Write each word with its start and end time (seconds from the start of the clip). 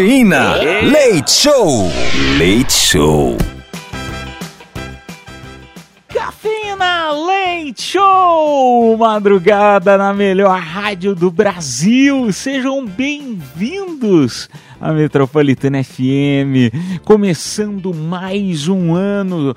Cafeína. 0.00 0.54
Leite 0.82 1.30
Show. 1.30 1.90
Leite 2.38 2.72
Show. 2.72 3.36
Cafeína 6.08 7.12
Leite 7.12 7.82
Show! 7.82 8.96
Madrugada 8.96 9.98
na 9.98 10.14
melhor 10.14 10.58
rádio 10.58 11.14
do 11.14 11.30
Brasil. 11.30 12.32
Sejam 12.32 12.86
bem-vindos 12.86 14.48
a 14.80 14.92
Metropolitana 14.92 15.84
FM, 15.84 16.72
começando 17.04 17.92
mais 17.92 18.66
um 18.66 18.94
ano. 18.94 19.54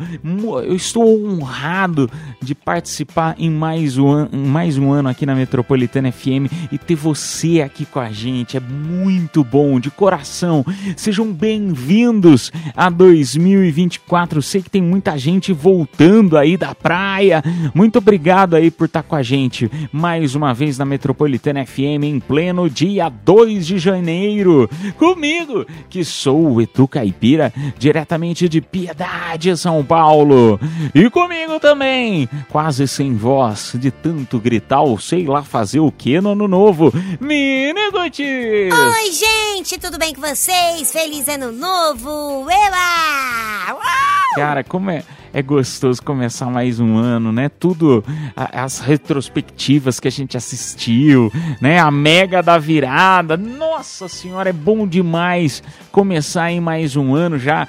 Eu 0.66 0.76
estou 0.76 1.26
honrado 1.26 2.09
de 2.41 2.54
participar 2.54 3.36
em 3.40 3.50
mais 3.50 3.98
um, 3.98 4.28
mais 4.34 4.78
um 4.78 4.91
ano 4.91 5.08
aqui 5.08 5.26
na 5.26 5.34
Metropolitana 5.34 6.12
FM 6.12 6.52
e 6.72 6.78
ter 6.78 6.95
você 6.95 7.62
aqui 7.62 7.86
com 7.86 8.02
a 8.02 8.12
gente. 8.12 8.58
É 8.58 8.59
muito 8.59 9.44
bom, 9.45 9.80
de 9.80 9.89
coração. 9.89 10.66
Sejam 10.98 11.31
bem-vindos 11.31 12.52
a 12.76 12.89
2024. 12.89 14.42
Sei 14.42 14.61
que 14.61 14.70
tem 14.70 14.81
muita 14.81 15.17
gente 15.17 15.53
voltando 15.53 16.38
aí 16.38 16.58
da 16.58 16.76
praia. 16.76 17.42
Muito 17.73 17.98
obrigado 17.98 18.55
aí 18.55 18.70
por 18.70 18.86
estar 18.86 19.03
com 19.03 19.16
a 19.16 19.23
gente 19.23 19.72
mais 19.92 20.36
uma 20.36 20.53
vez 20.53 20.78
na 20.78 20.83
Metropolitana 20.83 21.66
FM 21.66 22.03
em 22.03 22.20
pleno 22.20 22.70
dia 22.70 23.08
2 23.08 23.66
de 23.66 23.80
janeiro. 23.80 24.70
Com 24.98 25.12
comigo, 25.14 25.66
que 25.89 26.03
sou 26.03 26.53
o 26.53 26.61
Edu 26.61 26.88
Caipira, 26.88 27.53
diretamente 27.78 28.50
de 28.50 28.59
Piedade, 28.59 29.55
São 29.55 29.86
Paulo. 29.86 30.59
E 30.94 31.09
comigo 31.09 31.59
também, 31.59 32.28
quase 32.50 32.88
sem 32.88 33.16
voz, 33.16 33.73
de 33.75 33.92
tanto 33.92 34.39
gritar 34.39 34.81
ou 34.81 35.00
sei 35.00 35.25
lá 35.25 35.44
fazer 35.44 35.80
o 35.80 35.92
que 35.92 36.20
no 36.20 36.31
ano 36.31 36.47
novo, 36.47 36.92
Mini 37.22 37.92
Gutis. 37.92 38.73
Oi, 38.73 39.11
gente, 39.11 39.78
tudo 39.80 40.00
bem 40.00 40.14
com 40.16 40.22
vocês? 40.22 40.92
Feliz 40.92 41.27
ano 41.27 41.52
novo! 41.52 42.48
Ela! 42.50 44.12
Cara, 44.36 44.64
como 44.64 44.89
é 44.89 45.03
é 45.34 45.42
gostoso 45.42 46.00
começar 46.02 46.45
mais 46.45 46.80
um 46.80 46.95
ano, 46.95 47.31
né? 47.31 47.50
Tudo, 47.50 48.06
as 48.36 48.80
retrospectivas 48.80 50.00
que 50.00 50.08
a 50.08 50.12
gente 50.12 50.38
assistiu, 50.38 51.31
né? 51.59 51.80
A 51.80 51.89
mega 51.89 52.44
da 52.44 52.59
virada. 52.59 53.36
Nossa 53.36 54.08
senhora, 54.08 54.52
é 54.52 54.54
bom 54.54 54.86
demais 54.86 55.64
começar 55.92 56.52
em 56.52 56.59
mais 56.59 56.95
um 56.95 57.16
ano 57.16 57.39
já 57.39 57.67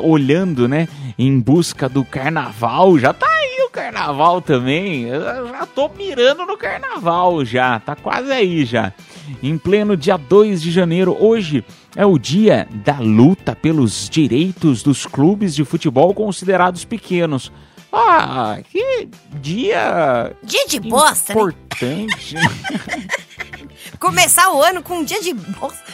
olhando, 0.00 0.68
né? 0.68 0.86
Em 1.18 1.40
busca 1.40 1.88
do 1.88 2.04
carnaval. 2.04 2.96
Já 3.00 3.12
tá 3.12 3.26
aí 3.26 3.66
o 3.66 3.70
carnaval 3.70 4.40
também. 4.40 5.08
Eu 5.08 5.48
já 5.48 5.66
tô 5.66 5.88
mirando 5.88 6.46
no 6.46 6.56
carnaval 6.56 7.44
já. 7.44 7.80
Tá 7.80 7.96
quase 7.96 8.30
aí 8.30 8.64
já. 8.64 8.92
Em 9.42 9.58
pleno 9.58 9.96
dia 9.96 10.16
2 10.16 10.62
de 10.62 10.70
janeiro, 10.70 11.16
hoje 11.18 11.64
é 11.94 12.06
o 12.06 12.18
dia 12.18 12.68
da 12.84 12.98
luta 12.98 13.54
pelos 13.54 14.08
direitos 14.08 14.82
dos 14.82 15.06
clubes 15.06 15.54
de 15.54 15.64
futebol 15.64 16.14
considerados 16.14 16.84
pequenos. 16.84 17.52
Ah, 17.92 18.58
que 18.70 19.08
dia. 19.40 20.34
Dia 20.42 20.66
de 20.66 20.80
bosta, 20.80 21.32
importante. 21.32 22.34
Né? 22.34 22.40
Começar 24.00 24.50
o 24.52 24.62
ano 24.62 24.82
com 24.82 24.98
um 24.98 25.04
dia 25.04 25.20
de 25.20 25.34
bosta. 25.34 25.92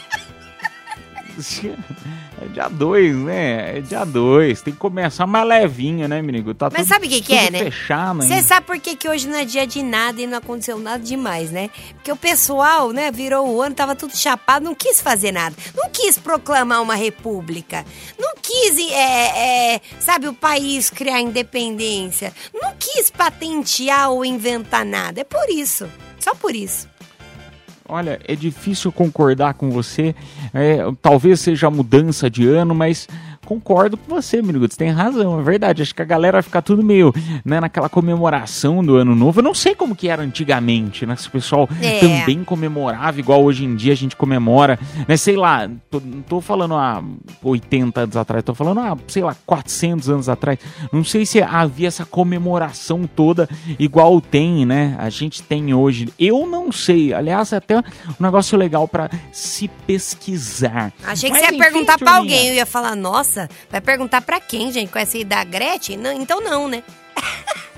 É 2.40 2.46
dia 2.46 2.68
2, 2.68 3.16
né? 3.16 3.78
É 3.78 3.80
dia 3.80 4.04
2. 4.04 4.62
Tem 4.62 4.72
que 4.72 4.78
começar 4.78 5.26
mais 5.26 5.46
levinho, 5.46 6.06
né, 6.06 6.22
menino? 6.22 6.54
Tá 6.54 6.68
Mas 6.70 6.82
tudo, 6.82 6.88
sabe 6.88 7.06
o 7.06 7.10
que, 7.10 7.20
que 7.20 7.34
é, 7.34 7.50
né? 7.50 7.70
Você 8.26 8.42
sabe 8.42 8.66
por 8.66 8.78
que, 8.78 8.94
que 8.94 9.08
hoje 9.08 9.28
não 9.28 9.36
é 9.36 9.44
dia 9.44 9.66
de 9.66 9.82
nada 9.82 10.20
e 10.20 10.26
não 10.26 10.38
aconteceu 10.38 10.78
nada 10.78 11.02
demais, 11.02 11.50
né? 11.50 11.70
Porque 11.94 12.12
o 12.12 12.16
pessoal, 12.16 12.92
né, 12.92 13.10
virou 13.10 13.48
o 13.48 13.60
ano, 13.60 13.74
tava 13.74 13.96
tudo 13.96 14.16
chapado, 14.16 14.64
não 14.64 14.74
quis 14.74 15.00
fazer 15.00 15.32
nada. 15.32 15.56
Não 15.76 15.90
quis 15.90 16.16
proclamar 16.18 16.80
uma 16.80 16.94
república. 16.94 17.84
Não 18.18 18.34
quis, 18.40 18.78
é, 18.92 19.74
é, 19.74 19.80
sabe, 19.98 20.28
o 20.28 20.34
país 20.34 20.90
criar 20.90 21.20
independência. 21.20 22.32
Não 22.54 22.72
quis 22.78 23.10
patentear 23.10 24.10
ou 24.10 24.24
inventar 24.24 24.84
nada. 24.84 25.20
É 25.20 25.24
por 25.24 25.48
isso. 25.50 25.88
Só 26.20 26.34
por 26.34 26.54
isso. 26.54 26.88
Olha, 27.88 28.20
é 28.28 28.36
difícil 28.36 28.92
concordar 28.92 29.54
com 29.54 29.70
você. 29.70 30.14
É, 30.52 30.78
talvez 31.00 31.40
seja 31.40 31.70
mudança 31.70 32.28
de 32.28 32.46
ano, 32.46 32.74
mas 32.74 33.08
concordo 33.48 33.96
com 33.96 34.14
você. 34.14 34.42
Você 34.42 34.76
tem 34.76 34.90
razão, 34.90 35.40
é 35.40 35.42
verdade. 35.42 35.80
Acho 35.80 35.94
que 35.94 36.02
a 36.02 36.04
galera 36.04 36.34
vai 36.36 36.42
ficar 36.42 36.60
tudo 36.60 36.82
meio 36.82 37.14
né, 37.42 37.58
naquela 37.58 37.88
comemoração 37.88 38.84
do 38.84 38.96
ano 38.96 39.14
novo. 39.14 39.40
Eu 39.40 39.44
não 39.44 39.54
sei 39.54 39.74
como 39.74 39.96
que 39.96 40.06
era 40.06 40.22
antigamente, 40.22 41.06
né? 41.06 41.16
Se 41.16 41.28
o 41.28 41.30
pessoal 41.30 41.66
é. 41.80 41.98
também 41.98 42.44
comemorava, 42.44 43.18
igual 43.18 43.42
hoje 43.42 43.64
em 43.64 43.74
dia 43.74 43.94
a 43.94 43.96
gente 43.96 44.14
comemora, 44.14 44.78
né? 45.08 45.16
Sei 45.16 45.34
lá, 45.34 45.66
tô, 45.90 45.98
não 45.98 46.20
tô 46.20 46.42
falando 46.42 46.74
há 46.74 47.02
80 47.42 48.02
anos 48.02 48.16
atrás, 48.18 48.44
tô 48.44 48.54
falando 48.54 48.80
há, 48.80 48.94
sei 49.06 49.22
lá, 49.22 49.34
400 49.46 50.10
anos 50.10 50.28
atrás. 50.28 50.58
Não 50.92 51.02
sei 51.02 51.24
se 51.24 51.40
havia 51.40 51.88
essa 51.88 52.04
comemoração 52.04 53.08
toda 53.16 53.48
igual 53.78 54.20
tem, 54.20 54.66
né? 54.66 54.94
A 54.98 55.08
gente 55.08 55.42
tem 55.42 55.72
hoje. 55.72 56.12
Eu 56.18 56.46
não 56.46 56.70
sei. 56.70 57.14
Aliás, 57.14 57.54
é 57.54 57.56
até 57.56 57.78
um 57.78 57.82
negócio 58.20 58.58
legal 58.58 58.86
para 58.86 59.08
se 59.32 59.68
pesquisar. 59.86 60.92
Achei 61.02 61.30
que 61.30 61.36
Mas, 61.36 61.46
você 61.46 61.52
ia 61.52 61.56
enfim, 61.56 61.64
perguntar 61.64 61.96
para 61.96 62.16
alguém. 62.16 62.48
Eu 62.48 62.54
ia 62.54 62.66
falar, 62.66 62.94
nossa 62.94 63.37
nossa, 63.38 63.48
vai 63.70 63.80
perguntar 63.80 64.20
para 64.22 64.40
quem, 64.40 64.72
gente? 64.72 64.90
Com 64.90 64.98
essa 64.98 65.16
aí 65.16 65.24
da 65.24 65.44
Gretchen? 65.44 65.96
Não, 65.96 66.12
então 66.12 66.40
não, 66.40 66.66
né? 66.66 66.82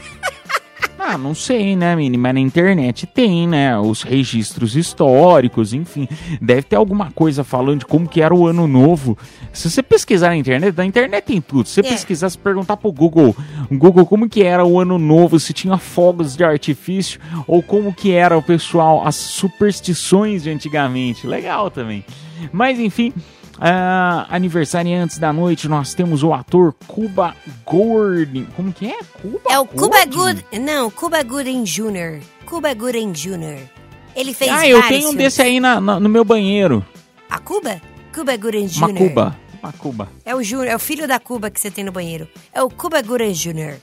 Ah, 1.02 1.16
não 1.16 1.34
sei, 1.34 1.74
né, 1.74 1.96
Mini? 1.96 2.18
Mas 2.18 2.34
na 2.34 2.40
internet 2.40 3.06
tem, 3.06 3.48
né? 3.48 3.76
Os 3.78 4.02
registros 4.02 4.76
históricos, 4.76 5.72
enfim. 5.72 6.06
Deve 6.42 6.62
ter 6.62 6.76
alguma 6.76 7.10
coisa 7.10 7.42
falando 7.42 7.78
de 7.78 7.86
como 7.86 8.06
que 8.06 8.20
era 8.20 8.34
o 8.34 8.46
ano 8.46 8.66
novo. 8.68 9.16
Se 9.50 9.70
você 9.70 9.82
pesquisar 9.82 10.28
na 10.28 10.36
internet, 10.36 10.76
na 10.76 10.84
internet 10.84 11.24
tem 11.24 11.40
tudo. 11.40 11.66
Se 11.66 11.76
você 11.76 11.80
é. 11.80 11.84
pesquisar, 11.84 12.28
se 12.28 12.36
perguntar 12.36 12.76
pro 12.76 12.92
Google, 12.92 13.34
Google 13.72 14.04
como 14.04 14.28
que 14.28 14.42
era 14.42 14.62
o 14.62 14.78
ano 14.78 14.98
novo, 14.98 15.40
se 15.40 15.54
tinha 15.54 15.78
fogos 15.78 16.36
de 16.36 16.44
artifício, 16.44 17.18
ou 17.46 17.62
como 17.62 17.94
que 17.94 18.12
era 18.12 18.36
o 18.36 18.42
pessoal, 18.42 19.06
as 19.06 19.16
superstições 19.16 20.42
de 20.42 20.50
antigamente. 20.50 21.26
Legal 21.26 21.70
também. 21.70 22.04
Mas 22.52 22.78
enfim, 22.78 23.14
Uh, 23.60 24.24
aniversariantes 24.30 25.18
da 25.18 25.34
noite, 25.34 25.68
nós 25.68 25.92
temos 25.92 26.22
o 26.22 26.32
ator 26.32 26.74
Cuba 26.86 27.36
Gooding. 27.66 28.46
Como 28.56 28.72
que 28.72 28.86
é? 28.86 28.98
Cuba 29.20 29.40
É 29.50 29.58
o 29.58 29.66
Cuba 29.66 30.02
Good. 30.06 30.46
Não, 30.58 30.90
Cuba 30.90 31.22
Gooding 31.22 31.64
Jr. 31.64 32.24
Cuba 32.46 32.72
Gooding 32.72 33.12
Jr. 33.12 33.68
Ele 34.16 34.32
fez 34.32 34.50
Ah, 34.50 34.66
eu 34.66 34.82
tenho 34.88 35.10
um 35.10 35.14
desse 35.14 35.42
aí 35.42 35.60
na, 35.60 35.78
na, 35.78 36.00
no 36.00 36.08
meu 36.08 36.24
banheiro. 36.24 36.82
A 37.28 37.38
Cuba? 37.38 37.82
Cuba 38.14 38.34
Gooding 38.34 38.66
Jr. 38.66 38.84
Uma 38.84 38.94
Cuba. 38.94 39.36
Uma 39.62 39.72
Cuba. 39.74 40.08
É 40.24 40.34
o, 40.34 40.42
Júnior, 40.42 40.68
é 40.68 40.74
o 40.74 40.78
filho 40.78 41.06
da 41.06 41.20
Cuba 41.20 41.50
que 41.50 41.60
você 41.60 41.70
tem 41.70 41.84
no 41.84 41.92
banheiro. 41.92 42.26
É 42.54 42.62
o 42.62 42.70
Cuba 42.70 43.02
Gooding 43.02 43.32
Jr. 43.32 43.76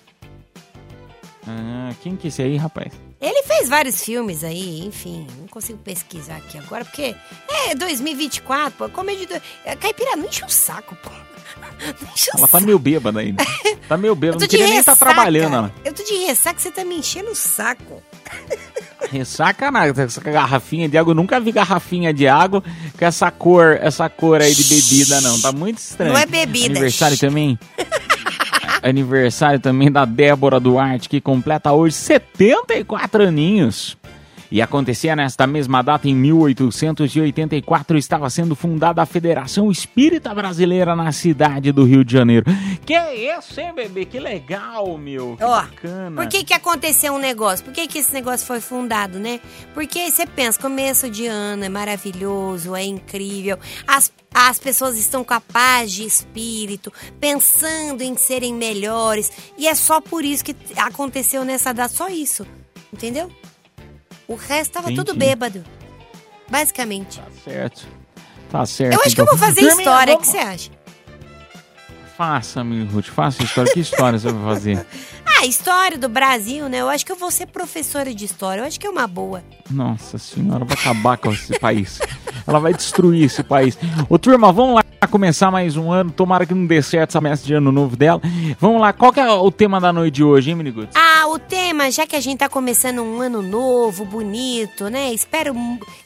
Ah, 1.48 1.92
quem 2.02 2.16
que 2.16 2.26
é 2.26 2.30
esse 2.30 2.42
aí, 2.42 2.58
rapaz? 2.58 2.92
Ele 3.20 3.44
fez 3.44 3.68
vários 3.68 4.04
filmes 4.04 4.44
aí, 4.44 4.86
enfim, 4.86 5.26
não 5.40 5.48
consigo 5.48 5.80
pesquisar 5.80 6.38
aqui 6.38 6.58
agora, 6.58 6.86
porque 6.86 7.16
é 7.50 7.74
2024, 7.74 8.74
pô, 8.78 8.90
comédia 8.90 9.26
do... 9.28 9.42
É, 9.66 9.76
Caipira, 9.76 10.16
não 10.16 10.26
enche 10.26 10.46
o 10.46 10.50
saco, 10.50 10.96
pô. 11.02 11.10
Ela 12.38 12.48
tá 12.48 12.60
meio 12.60 12.78
bêbada 12.78 13.20
ainda. 13.20 13.44
Tá 13.88 13.98
meio 13.98 14.14
bêbada, 14.14 14.42
não 14.42 14.48
queria 14.48 14.68
nem 14.68 14.78
estar 14.78 14.96
tá 14.96 15.06
trabalhando. 15.06 15.56
Ela. 15.56 15.74
Eu 15.84 15.94
tô 15.94 16.04
de 16.04 16.14
ressaca, 16.26 16.60
você 16.60 16.70
tá 16.70 16.86
me 16.86 16.96
enchendo 16.98 17.32
o 17.32 17.36
saco. 17.36 18.04
Ressaca 19.10 19.72
nada, 19.72 20.04
essa 20.04 20.22
garrafinha 20.22 20.88
de 20.88 20.98
água, 20.98 21.12
eu 21.12 21.16
nunca 21.16 21.40
vi 21.40 21.52
garrafinha 21.52 22.14
de 22.14 22.28
água 22.28 22.62
com 22.98 23.06
essa 23.06 23.32
cor, 23.32 23.78
essa 23.82 24.10
cor 24.10 24.42
aí 24.42 24.54
de 24.54 24.64
bebida, 24.64 25.22
não. 25.22 25.40
Tá 25.40 25.52
muito 25.52 25.80
estranho. 25.80 26.14
Não 26.14 26.20
é 26.20 26.26
bebida. 26.26 26.68
Aniversário 26.68 27.18
também? 27.18 27.58
aniversário 28.82 29.60
também 29.60 29.92
da 29.92 30.06
Débora 30.06 30.60
Duarte, 30.60 31.10
que 31.10 31.22
completa 31.22 31.72
hoje 31.72 31.96
74 31.96 33.24
aninhos. 33.24 33.98
E 34.50 34.62
acontecia 34.62 35.16
nesta 35.16 35.46
mesma 35.46 35.82
data, 35.82 36.08
em 36.08 36.16
1884, 36.16 37.98
estava 37.98 38.30
sendo 38.30 38.56
fundada 38.56 39.02
a 39.02 39.06
Federação 39.06 39.70
Espírita 39.70 40.34
Brasileira 40.34 40.96
na 40.96 41.12
cidade 41.12 41.72
do 41.72 41.84
Rio 41.84 42.04
de 42.06 42.14
Janeiro. 42.14 42.46
Que 42.86 42.94
é 42.94 43.38
isso, 43.38 43.60
hein, 43.60 43.74
bebê? 43.76 44.06
Que 44.06 44.20
legal, 44.20 44.98
meu. 44.98 45.36
Que 45.38 45.44
bacana. 45.44 46.22
por 46.22 46.30
que 46.30 46.44
que 46.46 46.54
aconteceu 46.54 47.14
um 47.14 47.20
negócio? 47.20 47.66
Por 47.66 47.74
que 47.74 47.86
que 47.88 48.00
esse 48.00 48.14
negócio 48.14 48.48
foi 48.48 48.62
fundado, 48.62 49.20
né? 49.20 49.42
Porque 49.74 50.10
você 50.10 50.26
pensa, 50.26 50.58
começo 50.58 51.10
de 51.10 51.28
ano 51.28 51.66
é 51.66 51.70
maravilhoso, 51.70 52.74
é 52.74 52.86
incrível. 52.86 53.60
As, 53.86 54.14
as 54.34 54.58
pessoas 54.58 54.98
estão 54.98 55.24
com 55.24 55.34
a 55.34 55.42
paz 55.42 55.92
de 55.92 56.06
espírito, 56.06 56.94
pensando 57.20 58.02
em 58.02 58.16
serem 58.16 58.54
melhores. 58.54 59.30
E 59.58 59.68
é 59.68 59.76
só 59.76 60.00
por 60.00 60.24
isso 60.24 60.46
que 60.46 60.56
aconteceu 60.78 61.44
nessa 61.44 61.74
data, 61.74 61.94
só 61.94 62.08
isso. 62.08 62.48
Entendeu? 62.94 63.30
O 64.28 64.36
resto 64.36 64.72
tava 64.74 64.88
tudo 64.90 65.12
Entendi. 65.12 65.20
bêbado. 65.20 65.64
Basicamente. 66.50 67.20
Tá 67.20 67.26
certo. 67.44 67.88
Tá 68.50 68.66
certo. 68.66 68.94
Eu 68.94 69.02
acho 69.06 69.16
que 69.16 69.22
eu 69.22 69.26
então. 69.26 69.38
vou 69.38 69.48
fazer 69.48 69.62
Turminha, 69.62 69.80
história, 69.82 70.14
o 70.16 70.18
que 70.20 70.26
vamos- 70.26 70.42
você 70.42 70.48
acha? 70.48 70.72
Faça, 72.18 72.64
meu 72.64 72.86
Ruth, 72.88 73.08
faça 73.08 73.44
história. 73.44 73.72
Que 73.72 73.80
história 73.80 74.18
você 74.18 74.32
vai 74.32 74.44
fazer? 74.56 74.86
Ah, 75.40 75.46
história 75.46 76.00
do 76.00 76.10
Brasil, 76.10 76.68
né? 76.68 76.82
Eu 76.82 76.90
acho 76.90 77.06
que 77.06 77.12
eu 77.12 77.16
vou 77.16 77.30
ser 77.30 77.46
professora 77.46 78.12
de 78.12 78.26
história. 78.26 78.62
Eu 78.62 78.66
acho 78.66 78.80
que 78.80 78.88
é 78.88 78.90
uma 78.90 79.06
boa. 79.06 79.44
Nossa 79.70 80.18
senhora, 80.18 80.66
vai 80.66 80.76
acabar 80.76 81.16
com 81.16 81.32
esse 81.32 81.60
país. 81.60 82.00
Ela 82.48 82.60
vai 82.60 82.74
destruir 82.74 83.26
esse 83.26 83.44
país. 83.44 83.78
Ô, 84.10 84.18
turma, 84.18 84.52
vamos 84.52 84.76
lá 84.76 84.84
começar 85.12 85.52
mais 85.52 85.78
um 85.78 85.92
ano. 85.92 86.12
Tomara 86.12 86.46
que 86.46 86.54
não 86.54 86.66
dê 86.66 86.82
certo 86.82 87.12
essa 87.12 87.22
messa 87.22 87.46
de 87.46 87.54
ano 87.54 87.72
novo 87.72 87.96
dela. 87.96 88.20
Vamos 88.60 88.82
lá, 88.82 88.92
qual 88.92 89.14
que 89.14 89.20
é 89.20 89.30
o 89.30 89.52
tema 89.52 89.80
da 89.80 89.94
noite 89.94 90.16
de 90.16 90.24
hoje, 90.24 90.50
hein, 90.50 90.56
Miniguts? 90.56 90.96
Ah, 90.96 91.28
o 91.28 91.38
tema, 91.38 91.92
já 91.92 92.08
que 92.08 92.16
a 92.16 92.20
gente 92.20 92.40
tá 92.40 92.50
começando 92.50 93.02
um 93.02 93.22
ano 93.22 93.42
novo, 93.42 94.06
bonito, 94.06 94.90
né? 94.90 95.14
Espero 95.14 95.54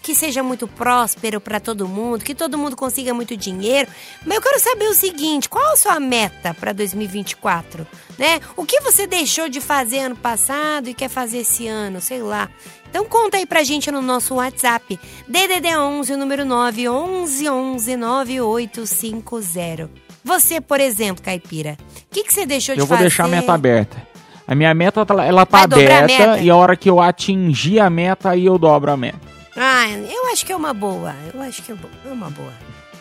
que 0.02 0.14
seja 0.14 0.44
muito 0.44 0.68
próspero 0.68 1.40
pra 1.40 1.60
todo 1.60 1.88
mundo, 1.88 2.24
que 2.24 2.36
todo 2.36 2.58
mundo 2.58 2.76
consiga 2.76 3.14
muito 3.14 3.38
dinheiro. 3.38 3.90
Mas 4.26 4.36
eu 4.36 4.42
quero 4.42 4.60
saber 4.60 4.86
o 4.86 4.94
seguinte, 4.94 5.48
qual 5.48 5.74
a 5.74 5.78
sua 5.78 6.00
meta 6.00 6.54
pra 6.54 6.74
2024, 6.74 7.88
né? 8.18 8.40
O 8.58 8.66
que 8.66 8.82
você 8.82 9.08
deixou 9.22 9.48
de 9.48 9.62
fazer 9.62 10.00
ano 10.00 10.16
passado 10.16 10.90
e 10.90 10.96
quer 10.96 11.08
fazer 11.08 11.40
esse 11.40 11.68
ano, 11.68 12.02
sei 12.02 12.24
lá. 12.24 12.50
Então 12.90 13.06
conta 13.06 13.38
aí 13.38 13.46
pra 13.46 13.64
gente 13.64 13.92
no 13.92 14.02
nosso 14.02 14.34
WhatsApp, 14.36 15.00
DDD 15.28 15.78
11, 15.78 16.14
o 16.14 16.18
número 16.18 16.44
9 16.44 16.90
11 16.90 17.48
11 17.48 17.96
9850. 17.98 19.90
Você, 20.24 20.60
por 20.60 20.80
exemplo, 20.80 21.24
Caipira, 21.24 21.78
o 21.80 22.14
que, 22.14 22.24
que 22.24 22.34
você 22.34 22.48
deixou 22.48 22.74
de 22.74 22.82
Eu 22.82 22.88
vou 22.88 22.98
fazer? 22.98 23.10
deixar 23.10 23.26
a 23.26 23.28
meta 23.28 23.54
aberta. 23.54 24.08
A 24.48 24.56
minha 24.56 24.74
meta, 24.74 25.06
tá- 25.06 25.24
ela 25.24 25.46
tá 25.46 25.60
a 25.60 25.64
aberta 25.64 26.08
meta? 26.08 26.40
e 26.40 26.50
a 26.50 26.56
hora 26.56 26.76
que 26.76 26.90
eu 26.90 27.00
atingir 27.00 27.80
a 27.80 27.90
meta, 27.92 28.32
aí 28.32 28.48
eu 28.48 28.58
dobro 28.58 28.92
a 28.92 28.98
meta. 28.98 29.20
Ah, 29.56 29.88
eu 29.90 30.32
acho 30.32 30.44
que 30.46 30.52
é 30.52 30.56
uma 30.56 30.74
boa. 30.74 31.14
Eu 31.32 31.42
acho 31.42 31.62
que 31.62 31.72
é 31.72 31.76
é 32.06 32.12
uma 32.12 32.30
boa. 32.32 32.54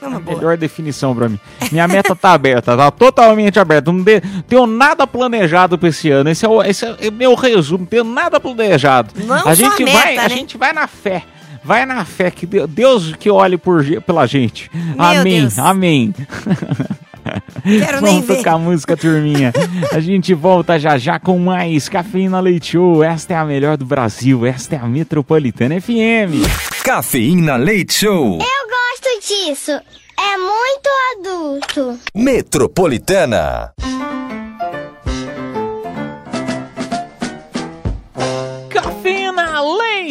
É 0.02 0.06
A 0.06 0.18
boa. 0.18 0.36
melhor 0.36 0.56
definição 0.56 1.14
pra 1.14 1.28
mim. 1.28 1.38
Minha 1.70 1.86
meta 1.86 2.14
tá 2.16 2.32
aberta, 2.32 2.76
tá 2.76 2.90
totalmente 2.90 3.58
aberta. 3.58 3.92
Não 3.92 4.02
de- 4.02 4.20
tenho 4.48 4.66
nada 4.66 5.06
planejado 5.06 5.76
pra 5.78 5.88
esse 5.88 6.10
ano. 6.10 6.30
Esse 6.30 6.44
é 6.46 6.48
o, 6.48 6.62
esse 6.62 6.84
é 6.84 7.08
o 7.08 7.12
meu 7.12 7.34
resumo. 7.34 7.80
Não 7.80 7.86
tenho 7.86 8.04
nada 8.04 8.40
planejado. 8.40 9.10
Não 9.24 9.46
a 9.46 9.54
gente 9.54 9.82
a 9.82 9.86
vai, 9.92 10.06
meta, 10.14 10.20
a 10.20 10.28
né? 10.28 10.34
gente 10.36 10.56
vai 10.58 10.72
na 10.72 10.86
fé. 10.86 11.22
Vai 11.62 11.84
na 11.84 12.04
fé 12.06 12.30
que 12.30 12.46
Deu- 12.46 12.66
Deus 12.66 13.14
que 13.16 13.30
olhe 13.30 13.58
por, 13.58 13.84
pela 14.02 14.26
gente. 14.26 14.70
Meu 14.72 15.04
amém. 15.04 15.40
Deus. 15.42 15.58
Amém. 15.58 16.14
Quero 17.62 18.00
nem 18.00 18.14
Vamos 18.14 18.26
ver. 18.26 18.36
tocar 18.38 18.58
música, 18.58 18.96
turminha. 18.96 19.52
A 19.92 20.00
gente 20.00 20.32
volta 20.32 20.78
já 20.78 20.96
já 20.96 21.18
com 21.20 21.38
mais 21.38 21.88
Cafeína 21.88 22.40
Leite 22.40 22.72
Show. 22.72 23.04
Esta 23.04 23.34
é 23.34 23.36
a 23.36 23.44
melhor 23.44 23.76
do 23.76 23.84
Brasil. 23.84 24.46
Esta 24.46 24.76
é 24.76 24.78
a 24.78 24.86
Metropolitana 24.86 25.78
FM. 25.80 26.42
Cafeína 26.82 27.56
Leite 27.56 27.92
Show. 27.92 28.38
Eu 28.40 28.59
disso. 29.20 29.72
É 29.72 30.36
muito 30.36 30.88
adulto. 31.18 32.00
Metropolitana. 32.14 33.72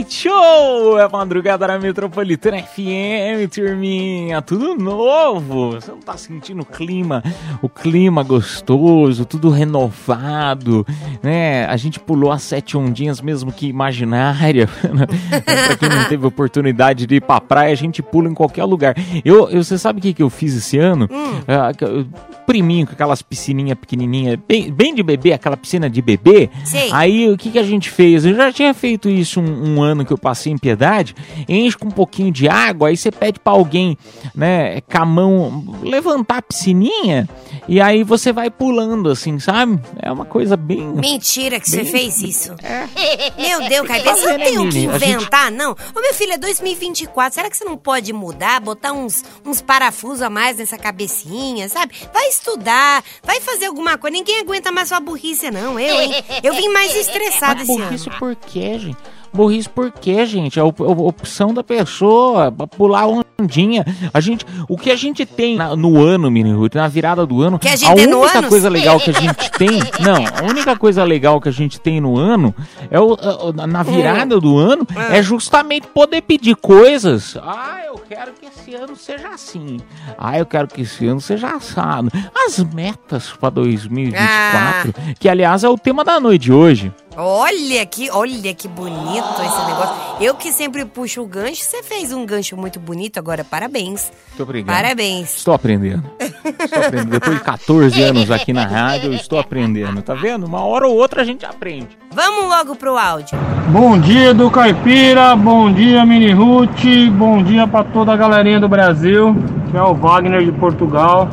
Show! 0.09 0.97
É 0.99 1.07
madrugada 1.07 1.67
da 1.67 1.77
Metropolitana 1.77 2.57
FM, 2.63 3.47
turminha. 3.53 4.41
Tudo 4.41 4.75
novo. 4.75 5.71
Você 5.73 5.91
não 5.91 5.99
tá 5.99 6.17
sentindo 6.17 6.61
o 6.61 6.65
clima, 6.65 7.23
o 7.61 7.69
clima 7.69 8.23
gostoso, 8.23 9.23
tudo 9.23 9.49
renovado, 9.49 10.85
né? 11.21 11.65
A 11.67 11.77
gente 11.77 11.99
pulou 11.99 12.31
as 12.31 12.41
sete 12.41 12.75
ondinhas 12.75 13.21
mesmo 13.21 13.51
que 13.51 13.67
imaginária. 13.67 14.67
pra 15.45 15.75
quem 15.77 15.89
não 15.89 16.05
teve 16.09 16.25
oportunidade 16.25 17.05
de 17.05 17.15
ir 17.15 17.21
pra 17.21 17.39
praia, 17.39 17.71
a 17.71 17.75
gente 17.75 18.01
pula 18.01 18.27
em 18.29 18.33
qualquer 18.33 18.63
lugar. 18.65 18.95
Eu, 19.23 19.49
eu- 19.49 19.63
você 19.63 19.77
sabe 19.77 19.99
o 19.99 20.01
que, 20.01 20.13
que 20.13 20.23
eu 20.23 20.29
fiz 20.29 20.55
esse 20.55 20.77
ano? 20.79 21.07
Ah, 21.47 21.71
que 21.73 21.83
eu- 21.83 22.07
priminho 22.47 22.87
com 22.87 22.93
aquelas 22.93 23.21
piscininhas 23.21 23.77
pequenininhas, 23.77 24.39
bem, 24.47 24.71
bem 24.73 24.95
de 24.95 25.03
bebê, 25.03 25.33
aquela 25.33 25.55
piscina 25.55 25.87
de 25.87 26.01
bebê. 26.01 26.49
Sei. 26.65 26.89
Aí 26.91 27.29
o 27.29 27.37
que, 27.37 27.51
que 27.51 27.59
a 27.59 27.63
gente 27.63 27.91
fez? 27.91 28.25
Eu 28.25 28.33
já 28.35 28.51
tinha 28.51 28.73
feito 28.73 29.07
isso 29.07 29.39
um, 29.39 29.75
um 29.75 29.83
ano 29.83 29.98
que 30.05 30.13
eu 30.13 30.17
passei 30.17 30.51
em 30.51 30.57
Piedade. 30.57 31.15
Enche 31.47 31.77
com 31.77 31.87
um 31.87 31.91
pouquinho 31.91 32.31
de 32.31 32.47
água, 32.47 32.89
aí 32.89 32.97
você 32.97 33.11
pede 33.11 33.39
pra 33.39 33.53
alguém, 33.53 33.97
né, 34.35 34.81
com 34.81 34.97
a 34.97 35.05
mão, 35.05 35.79
levantar 35.81 36.37
a 36.37 36.41
piscininha. 36.41 37.27
E 37.67 37.79
aí 37.79 38.03
você 38.03 38.31
vai 38.33 38.49
pulando, 38.49 39.09
assim, 39.09 39.39
sabe? 39.39 39.79
É 40.01 40.11
uma 40.11 40.25
coisa 40.25 40.57
bem. 40.57 40.87
Mentira 40.87 41.59
que 41.59 41.69
você 41.69 41.83
Bem- 41.83 41.91
fez 41.91 42.21
isso. 42.21 42.55
Meu 43.37 43.67
Deus, 43.69 43.87
Caipira, 43.87 44.15
você 44.15 44.37
não 44.37 44.45
tem 44.45 44.57
o 44.57 44.69
que? 44.69 44.87
A 44.87 44.97
gente- 44.99 45.11
inventar, 45.15 45.51
não? 45.51 45.71
Ô, 45.95 45.99
meu 46.01 46.13
filho, 46.13 46.33
é 46.33 46.37
2024. 46.37 47.35
Será 47.35 47.49
que 47.49 47.57
você 47.57 47.63
não 47.65 47.77
pode 47.77 48.11
mudar, 48.13 48.59
botar 48.59 48.91
uns, 48.93 49.23
uns 49.45 49.61
parafusos 49.61 50.21
a 50.21 50.29
mais 50.29 50.57
nessa 50.57 50.77
cabecinha, 50.77 51.67
sabe? 51.69 51.93
Vai 52.13 52.27
estudar, 52.29 53.03
vai 53.23 53.39
fazer 53.41 53.65
alguma 53.67 53.97
coisa. 53.97 54.15
Ninguém 54.15 54.39
aguenta 54.39 54.71
mais 54.71 54.89
sua 54.89 54.99
burrice, 54.99 55.51
não. 55.51 55.79
Eu, 55.79 56.01
hein? 56.01 56.11
Eu 56.43 56.53
vim 56.53 56.69
mais 56.69 56.93
estressada 56.95 57.61
esse 57.61 57.71
ano. 57.71 57.85
Burrice 57.85 58.09
por 58.17 58.35
quê, 58.35 58.79
gente? 58.79 58.97
Burrice 59.33 59.69
por 59.69 59.91
quê, 59.91 60.25
gente? 60.25 60.59
É 60.59 60.61
a 60.61 60.65
a 60.65 60.67
opção 60.67 61.53
da 61.53 61.63
pessoa, 61.63 62.51
pular 62.51 63.05
ondinha. 63.39 63.85
A 64.13 64.19
gente, 64.19 64.45
o 64.67 64.77
que 64.77 64.91
a 64.91 64.95
gente 64.95 65.25
tem 65.25 65.55
na- 65.55 65.75
no 65.75 66.01
ano, 66.03 66.29
Mini 66.31 66.51
Ruth, 66.51 66.75
na 66.75 66.87
virada 66.87 67.25
do 67.25 67.41
ano, 67.41 67.57
Que 67.59 67.67
a 67.69 67.75
gente 67.75 68.07
no 68.07 68.19
única 68.21 68.43
coisa 68.43 68.69
legal 68.69 68.99
que 68.99 69.09
a 69.11 69.13
gente 69.19 69.51
tem, 69.51 69.69
não, 69.99 70.15
a 70.25 70.49
única 70.49 70.75
coisa 70.75 71.03
legal 71.03 71.39
que 71.39 71.47
a 71.49 71.51
gente 71.51 71.79
tem 71.79 72.01
no 72.01 72.17
ano 72.17 72.53
é 72.91 72.99
o, 72.99 73.13
a- 73.13 73.63
a- 73.63 73.67
na 73.67 73.83
virada 73.83 74.39
do 74.39 74.57
ano 74.57 74.85
é 75.11 75.21
justamente 75.21 75.87
poder 75.87 76.21
pedir 76.21 76.55
coisas. 76.55 77.37
Ah, 77.41 77.81
eu 77.85 77.95
quero 78.09 78.31
que 78.33 78.45
esse 78.47 78.75
ano 78.75 78.95
seja 78.95 79.29
assim. 79.29 79.77
Ah, 80.17 80.37
eu 80.37 80.45
quero 80.45 80.67
que 80.67 80.81
esse 80.81 81.05
ano 81.07 81.21
seja 81.21 81.55
assado. 81.55 82.11
As 82.45 82.57
metas 82.73 83.31
para 83.39 83.49
2024, 83.51 84.93
que 85.19 85.29
aliás 85.29 85.63
é 85.63 85.69
o 85.69 85.77
tema 85.77 86.03
da 86.03 86.19
noite 86.19 86.43
de 86.43 86.53
hoje. 86.53 86.91
Olha 87.21 87.85
que, 87.85 88.09
olha 88.11 88.53
que 88.53 88.65
bonito 88.65 89.41
esse 89.41 89.65
negócio. 89.65 89.95
Eu 90.21 90.35
que 90.35 90.53
sempre 90.53 90.85
puxo 90.85 91.21
o 91.21 91.25
gancho, 91.25 91.61
você 91.61 91.83
fez 91.83 92.13
um 92.13 92.25
gancho 92.25 92.55
muito 92.55 92.79
bonito 92.79 93.17
agora. 93.17 93.43
Parabéns. 93.43 94.09
Muito 94.29 94.43
obrigado. 94.43 94.73
Parabéns. 94.73 95.35
Estou 95.35 95.53
aprendendo. 95.53 96.01
Estou 96.17 96.81
aprendendo. 96.81 97.09
Depois 97.09 97.37
de 97.37 97.43
14 97.43 98.01
anos 98.03 98.31
aqui 98.31 98.53
na 98.53 98.65
rádio, 98.65 99.07
eu 99.07 99.15
estou 99.15 99.37
aprendendo, 99.37 100.01
tá 100.01 100.13
vendo? 100.13 100.45
Uma 100.45 100.63
hora 100.63 100.87
ou 100.87 100.95
outra 100.95 101.21
a 101.21 101.25
gente 101.25 101.45
aprende. 101.45 101.89
Vamos 102.13 102.45
logo 102.45 102.73
pro 102.77 102.97
áudio. 102.97 103.37
Bom 103.67 103.99
dia 103.99 104.33
do 104.33 104.49
Caipira, 104.49 105.35
bom 105.35 105.73
dia 105.73 106.05
Mini 106.05 106.31
Ruth, 106.31 106.85
bom 107.11 107.43
dia 107.43 107.67
para 107.67 107.83
toda 107.83 108.13
a 108.13 108.15
galerinha 108.15 108.61
do 108.61 108.69
Brasil, 108.69 109.35
que 109.69 109.75
é 109.75 109.83
o 109.83 109.93
Wagner 109.93 110.45
de 110.45 110.53
Portugal. 110.53 111.27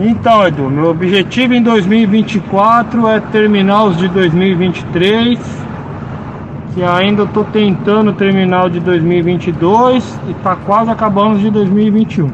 Então, 0.00 0.46
Edu, 0.46 0.70
meu 0.70 0.90
objetivo 0.90 1.54
em 1.54 1.62
2024 1.62 3.08
é 3.08 3.18
terminar 3.18 3.82
os 3.82 3.96
de 3.96 4.06
2023, 4.06 5.40
que 6.72 6.84
ainda 6.84 7.24
estou 7.24 7.42
tentando 7.42 8.12
terminar 8.12 8.66
o 8.66 8.70
de 8.70 8.78
2022 8.78 10.20
e 10.28 10.34
tá 10.34 10.54
quase 10.54 10.92
acabando 10.92 11.34
os 11.34 11.40
de 11.40 11.50
2021. 11.50 12.30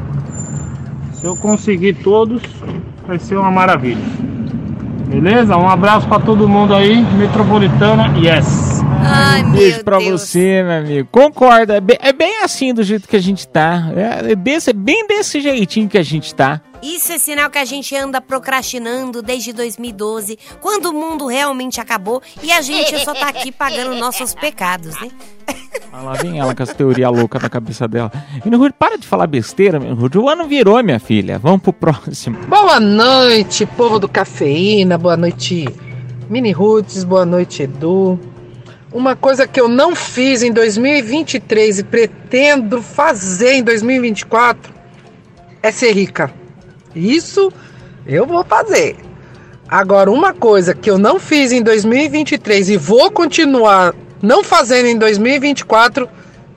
Se 1.13 1.25
eu 1.25 1.35
conseguir 1.37 1.95
todos, 1.95 2.43
vai 3.09 3.19
ser 3.19 3.39
uma 3.39 3.51
maravilha. 3.51 4.05
Beleza? 5.09 5.57
Um 5.57 5.69
abraço 5.69 6.07
para 6.07 6.21
todo 6.21 6.47
mundo 6.47 6.75
aí, 6.75 7.03
Metropolitana, 7.17 8.13
yes! 8.19 8.74
Ai, 9.17 9.45
Beijo 9.45 9.85
pra 9.85 9.99
Deus. 9.99 10.21
você, 10.23 10.63
meu 10.63 10.73
amigo. 10.73 11.09
Concorda, 11.13 11.77
é 11.77 11.81
bem, 11.81 11.97
é 12.01 12.13
bem 12.13 12.43
assim 12.43 12.75
do 12.75 12.83
jeito 12.83 13.07
que 13.09 13.15
a 13.17 13.23
gente 13.23 13.47
tá. 13.47 13.91
É, 13.97 14.33
é 14.33 14.35
desse, 14.35 14.71
é 14.71 14.73
bem 14.73 15.07
desse 15.07 15.41
jeitinho 15.41 15.89
que 15.89 15.97
a 15.97 16.03
gente 16.03 16.35
tá. 16.35 16.61
Isso 16.83 17.13
é 17.13 17.19
sinal 17.19 17.49
que 17.49 17.57
a 17.59 17.65
gente 17.65 17.97
anda 17.97 18.21
procrastinando 18.21 19.23
desde 19.23 19.53
2012, 19.53 20.37
quando 20.61 20.87
o 20.87 20.93
mundo 20.93 21.27
realmente 21.29 21.81
acabou 21.81 22.21
e 22.43 22.51
a 22.53 22.61
gente 22.61 22.99
só 23.05 23.15
tá 23.15 23.29
aqui 23.29 23.51
pagando 23.53 23.95
nossos 23.95 24.35
pecados, 24.35 25.01
né? 25.01 25.09
Ah, 25.93 26.03
Lá 26.03 26.13
vem 26.15 26.39
ela 26.41 26.55
com 26.55 26.63
as 26.63 26.75
teorias 26.75 27.11
loucas 27.11 27.41
na 27.41 27.49
cabeça 27.49 27.87
dela. 27.89 28.13
Menino 28.45 28.63
Ruth, 28.63 28.75
para 28.79 28.99
de 28.99 29.07
falar 29.07 29.27
besteira, 29.29 29.79
Ruth. 29.79 30.17
O 30.17 30.29
ano 30.29 30.47
virou, 30.47 30.83
minha 30.83 30.99
filha. 30.99 31.39
Vamos 31.39 31.63
pro 31.63 31.73
próximo. 31.73 32.37
Boa 32.49 32.79
noite, 32.81 33.65
povo 33.65 33.99
do 33.99 34.09
Cafeína, 34.09 34.99
boa 34.99 35.17
noite, 35.17 35.67
Mini 36.29 36.51
Roots, 36.53 37.05
boa 37.05 37.25
noite, 37.25 37.63
Edu. 37.63 38.19
Uma 38.95 39.17
coisa 39.17 39.45
que 39.45 39.61
eu 39.61 39.67
não 39.67 39.97
fiz 39.97 40.45
em 40.45 40.53
2023 40.53 41.81
e 41.81 41.83
pretendo 41.83 42.81
fazer 42.81 43.55
em 43.55 43.63
2024 43.65 44.73
é 45.61 45.73
ser 45.73 45.91
rica. 45.91 46.33
Isso 46.95 47.53
eu 48.07 48.25
vou 48.25 48.45
fazer. 48.45 48.95
Agora, 49.69 50.13
uma 50.13 50.33
coisa 50.33 50.77
que 50.77 50.89
eu 50.89 50.97
não 50.97 51.19
fiz 51.19 51.51
em 51.51 51.61
2023 51.61 52.69
e 52.71 52.77
vou 52.77 53.11
continuar 53.11 53.97
não 54.23 54.45
fazendo 54.45 54.87
em 54.87 54.97
2024 54.97 56.09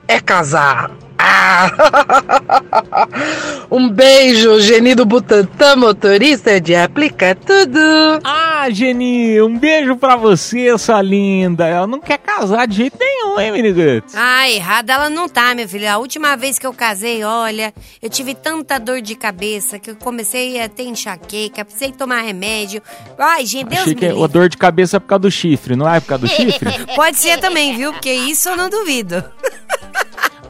é 0.06 0.20
casar. 0.20 0.92
Ah! 1.18 1.68
um 3.70 3.88
beijo, 3.88 4.60
Geni 4.60 4.94
do 4.94 5.04
Butantã, 5.04 5.74
motorista 5.76 6.60
de 6.60 6.74
aplicar 6.74 7.34
tudo. 7.34 7.78
Ah, 8.24 8.68
Geni, 8.70 9.40
um 9.42 9.58
beijo 9.58 9.96
pra 9.96 10.16
você, 10.16 10.76
sua 10.78 11.02
linda. 11.02 11.66
Ela 11.66 11.86
não 11.86 12.00
quer 12.00 12.18
casar 12.18 12.66
de 12.66 12.76
jeito 12.76 12.96
nenhum, 12.98 13.40
hein, 13.40 13.52
Miniguts? 13.52 14.14
Ah, 14.16 14.48
errada 14.48 14.92
ela 14.92 15.10
não 15.10 15.28
tá, 15.28 15.54
meu 15.54 15.68
filho. 15.68 15.90
A 15.90 15.98
última 15.98 16.36
vez 16.36 16.58
que 16.58 16.66
eu 16.66 16.72
casei, 16.72 17.24
olha, 17.24 17.74
eu 18.00 18.08
tive 18.08 18.34
tanta 18.34 18.78
dor 18.78 19.00
de 19.00 19.14
cabeça 19.14 19.78
que 19.78 19.90
eu 19.90 19.96
comecei 19.96 20.60
a 20.60 20.68
ter 20.68 20.84
enxaqueca, 20.84 21.64
precisei 21.64 21.92
tomar 21.92 22.20
remédio. 22.22 22.80
Ai, 23.18 23.44
gente, 23.44 23.68
Deus 23.68 23.82
Achei 23.82 23.94
me 23.94 24.00
que 24.00 24.06
a 24.06 24.12
livre. 24.12 24.28
dor 24.28 24.48
de 24.48 24.56
cabeça 24.56 24.96
é 24.96 25.00
por 25.00 25.06
causa 25.06 25.20
do 25.20 25.30
chifre, 25.30 25.74
não 25.76 25.88
é 25.92 26.00
por 26.00 26.06
causa 26.06 26.26
do 26.26 26.30
chifre? 26.32 26.86
Pode 26.94 27.16
ser 27.16 27.38
também, 27.38 27.76
viu? 27.76 27.92
Porque 27.92 28.12
isso 28.12 28.48
eu 28.48 28.56
não 28.56 28.70
duvido. 28.70 29.22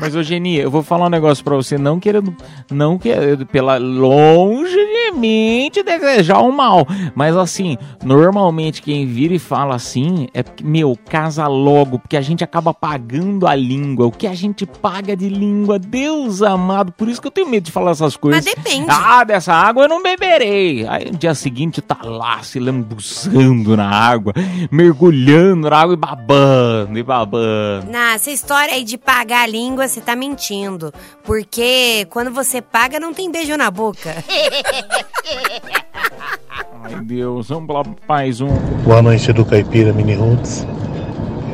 Mas, 0.00 0.14
ô 0.14 0.22
Geni, 0.22 0.56
eu 0.56 0.70
vou 0.70 0.82
falar 0.82 1.06
um 1.06 1.10
negócio 1.10 1.42
pra 1.42 1.56
você, 1.56 1.76
não 1.76 1.98
querendo, 1.98 2.34
não 2.70 2.98
querendo, 2.98 3.44
pela 3.46 3.78
longe 3.78 4.76
de 4.76 5.12
mim 5.18 5.68
te 5.72 5.82
desejar 5.82 6.38
o 6.40 6.52
mal. 6.52 6.86
Mas 7.14 7.36
assim, 7.36 7.76
normalmente 8.04 8.82
quem 8.82 9.06
vira 9.06 9.34
e 9.34 9.38
fala 9.38 9.74
assim 9.74 10.28
é 10.32 10.42
porque, 10.42 10.62
meu, 10.62 10.96
casa 11.08 11.46
logo, 11.46 11.98
porque 11.98 12.16
a 12.16 12.20
gente 12.20 12.44
acaba 12.44 12.72
pagando 12.72 13.46
a 13.46 13.54
língua. 13.54 14.06
O 14.06 14.12
que 14.12 14.26
a 14.26 14.34
gente 14.34 14.66
paga 14.66 15.16
de 15.16 15.28
língua, 15.28 15.78
Deus 15.78 16.42
amado, 16.42 16.92
por 16.92 17.08
isso 17.08 17.20
que 17.20 17.26
eu 17.26 17.32
tenho 17.32 17.48
medo 17.48 17.64
de 17.64 17.72
falar 17.72 17.92
essas 17.92 18.16
coisas. 18.16 18.44
Mas 18.44 18.54
depende. 18.54 18.86
Ah, 18.88 19.24
dessa 19.24 19.52
água 19.52 19.84
eu 19.84 19.88
não 19.88 20.02
beberei. 20.02 20.86
Aí 20.86 21.10
no 21.10 21.18
dia 21.18 21.34
seguinte 21.34 21.80
tá 21.80 21.98
lá 22.02 22.42
se 22.42 22.58
lambuzando 22.58 23.76
na 23.76 23.88
água, 23.88 24.32
mergulhando 24.70 25.68
na 25.70 25.76
água 25.76 25.94
e 25.94 25.96
babando, 25.96 26.98
e 26.98 27.02
babando. 27.02 27.90
Na 27.90 28.18
essa 28.18 28.30
história 28.30 28.74
aí 28.74 28.84
de 28.84 28.98
pagar 28.98 29.42
a 29.42 29.46
língua, 29.46 29.87
você 29.88 30.00
tá 30.00 30.14
mentindo. 30.14 30.92
Porque 31.24 32.06
quando 32.10 32.30
você 32.30 32.60
paga, 32.60 33.00
não 33.00 33.14
tem 33.14 33.30
beijo 33.30 33.56
na 33.56 33.70
boca. 33.70 34.14
Ai, 36.84 36.94
Deus, 37.02 37.48
vamos 37.48 37.74
lá, 37.74 37.82
mais 38.08 38.40
um. 38.40 38.48
Boa 38.84 39.02
noite 39.02 39.32
do 39.32 39.44
Caipira 39.44 39.92
Mini 39.92 40.14
Roots. 40.14 40.66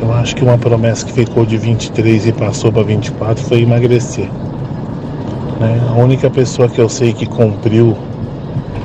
Eu 0.03 0.13
acho 0.13 0.37
que 0.37 0.43
uma 0.43 0.59
promessa 0.59 1.07
que 1.07 1.13
ficou 1.13 1.47
de 1.47 1.57
23 1.57 2.27
e 2.27 2.33
passou 2.33 2.71
para 2.71 2.83
24 2.83 3.43
foi 3.45 3.63
emagrecer. 3.63 4.29
Né? 5.61 5.81
A 5.89 5.95
única 5.95 6.29
pessoa 6.29 6.69
que 6.69 6.81
eu 6.81 6.89
sei 6.89 7.13
que 7.13 7.27
cumpriu 7.27 7.97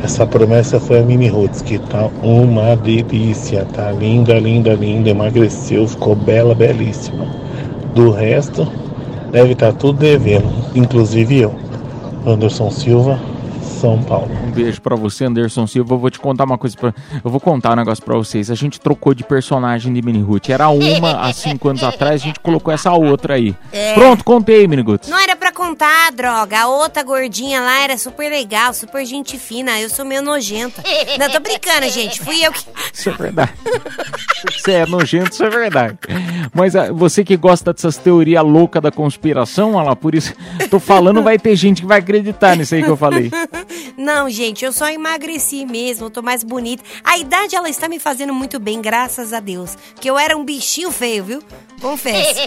essa 0.03 0.25
promessa 0.25 0.79
foi 0.79 0.99
a 0.99 1.03
Mini 1.03 1.27
Roots, 1.27 1.61
que 1.61 1.77
tá 1.77 2.09
uma 2.23 2.75
delícia, 2.77 3.65
tá 3.65 3.91
linda, 3.91 4.39
linda, 4.39 4.73
linda, 4.73 5.09
emagreceu, 5.09 5.87
ficou 5.87 6.15
bela, 6.15 6.55
belíssima. 6.55 7.27
Do 7.93 8.11
resto, 8.11 8.65
deve 9.31 9.53
estar 9.53 9.73
tudo 9.73 9.99
devendo, 9.99 10.47
inclusive 10.75 11.39
eu. 11.39 11.55
Anderson 12.25 12.69
Silva, 12.69 13.19
São 13.79 14.01
Paulo. 14.03 14.29
Um 14.45 14.51
beijo 14.51 14.81
pra 14.81 14.95
você, 14.95 15.25
Anderson 15.25 15.65
Silva. 15.65 15.93
Eu 15.93 15.99
vou 15.99 16.09
te 16.09 16.19
contar 16.19 16.43
uma 16.43 16.57
coisa. 16.57 16.75
Pra... 16.75 16.93
Eu 17.23 17.31
vou 17.31 17.39
contar 17.39 17.71
um 17.71 17.75
negócio 17.75 18.03
pra 18.03 18.15
vocês. 18.17 18.51
A 18.51 18.55
gente 18.55 18.79
trocou 18.79 19.13
de 19.13 19.23
personagem 19.23 19.93
de 19.93 20.01
Mini 20.01 20.21
Root. 20.21 20.51
Era 20.51 20.69
uma 20.69 21.21
há 21.21 21.31
cinco 21.31 21.69
anos 21.69 21.83
atrás, 21.83 22.21
a 22.21 22.25
gente 22.25 22.39
colocou 22.41 22.73
essa 22.73 22.91
outra 22.91 23.35
aí. 23.35 23.55
É. 23.71 23.93
Pronto, 23.93 24.23
contei, 24.23 24.67
Mini 24.67 24.83
Guts. 24.83 25.09
Não 25.09 25.17
era 25.17 25.35
contar, 25.59 26.13
droga. 26.13 26.61
A 26.61 26.67
outra 26.67 27.03
gordinha 27.03 27.59
lá 27.59 27.83
era 27.83 27.97
super 27.97 28.29
legal, 28.29 28.73
super 28.73 29.05
gente 29.05 29.37
fina. 29.37 29.77
Eu 29.77 29.89
sou 29.89 30.05
meio 30.05 30.21
nojenta. 30.21 30.81
Não, 31.19 31.29
tô 31.29 31.41
brincando, 31.41 31.89
gente. 31.89 32.21
Fui 32.23 32.45
eu 32.45 32.53
que. 32.53 32.65
Isso 32.93 33.09
é 33.09 33.11
verdade. 33.11 33.53
Você 34.57 34.71
é 34.71 34.85
nojento, 34.85 35.31
isso 35.31 35.43
é 35.43 35.49
verdade. 35.49 35.97
Mas 36.53 36.77
ah, 36.77 36.93
você 36.93 37.25
que 37.25 37.35
gosta 37.35 37.73
dessas 37.73 37.97
teorias 37.97 38.43
loucas 38.43 38.81
da 38.81 38.89
conspiração, 38.89 39.73
olha 39.73 39.89
lá, 39.89 39.95
por 39.97 40.15
isso 40.15 40.33
tô 40.69 40.79
falando, 40.79 41.21
vai 41.21 41.37
ter 41.37 41.55
gente 41.57 41.81
que 41.81 41.87
vai 41.87 41.99
acreditar 41.99 42.55
nisso 42.55 42.73
aí 42.75 42.81
que 42.81 42.89
eu 42.89 42.95
falei. 42.95 43.29
Não, 43.97 44.29
gente, 44.29 44.63
eu 44.63 44.71
só 44.71 44.89
emagreci 44.89 45.65
mesmo, 45.65 46.09
tô 46.09 46.21
mais 46.21 46.41
bonita. 46.41 46.81
A 47.03 47.17
idade, 47.17 47.53
ela 47.53 47.69
está 47.69 47.89
me 47.89 47.99
fazendo 47.99 48.33
muito 48.33 48.59
bem, 48.59 48.81
graças 48.81 49.33
a 49.33 49.41
Deus. 49.41 49.77
Que 49.99 50.09
eu 50.09 50.17
era 50.17 50.37
um 50.37 50.45
bichinho 50.45 50.89
feio, 50.89 51.23
viu? 51.25 51.43
Confesso. 51.81 52.39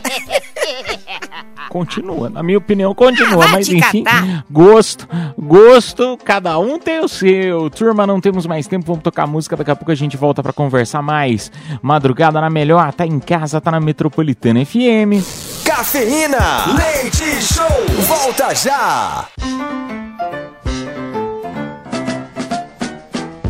Continua, 1.68 2.28
na 2.30 2.42
minha 2.42 2.58
opinião, 2.58 2.94
continua. 3.06 3.36
Vai 3.38 3.52
Mas 3.52 3.68
enfim, 3.68 4.04
catar. 4.04 4.44
gosto, 4.50 5.08
gosto, 5.38 6.18
cada 6.24 6.58
um 6.58 6.78
tem 6.78 7.00
o 7.00 7.08
seu. 7.08 7.68
Turma, 7.70 8.06
não 8.06 8.20
temos 8.20 8.46
mais 8.46 8.66
tempo, 8.66 8.86
vamos 8.86 9.02
tocar 9.02 9.26
música. 9.26 9.56
Daqui 9.56 9.70
a 9.70 9.76
pouco 9.76 9.90
a 9.90 9.94
gente 9.94 10.16
volta 10.16 10.42
pra 10.42 10.52
conversar 10.52 11.02
mais. 11.02 11.50
Madrugada 11.80 12.40
na 12.40 12.50
melhor, 12.50 12.92
tá 12.92 13.06
em 13.06 13.18
casa, 13.18 13.60
tá 13.60 13.70
na 13.70 13.80
Metropolitana 13.80 14.64
FM. 14.64 15.22
Cafeína. 15.64 16.38
Leite 16.76 17.42
Show. 17.42 18.04
Volta 18.06 18.54
já. 18.54 19.28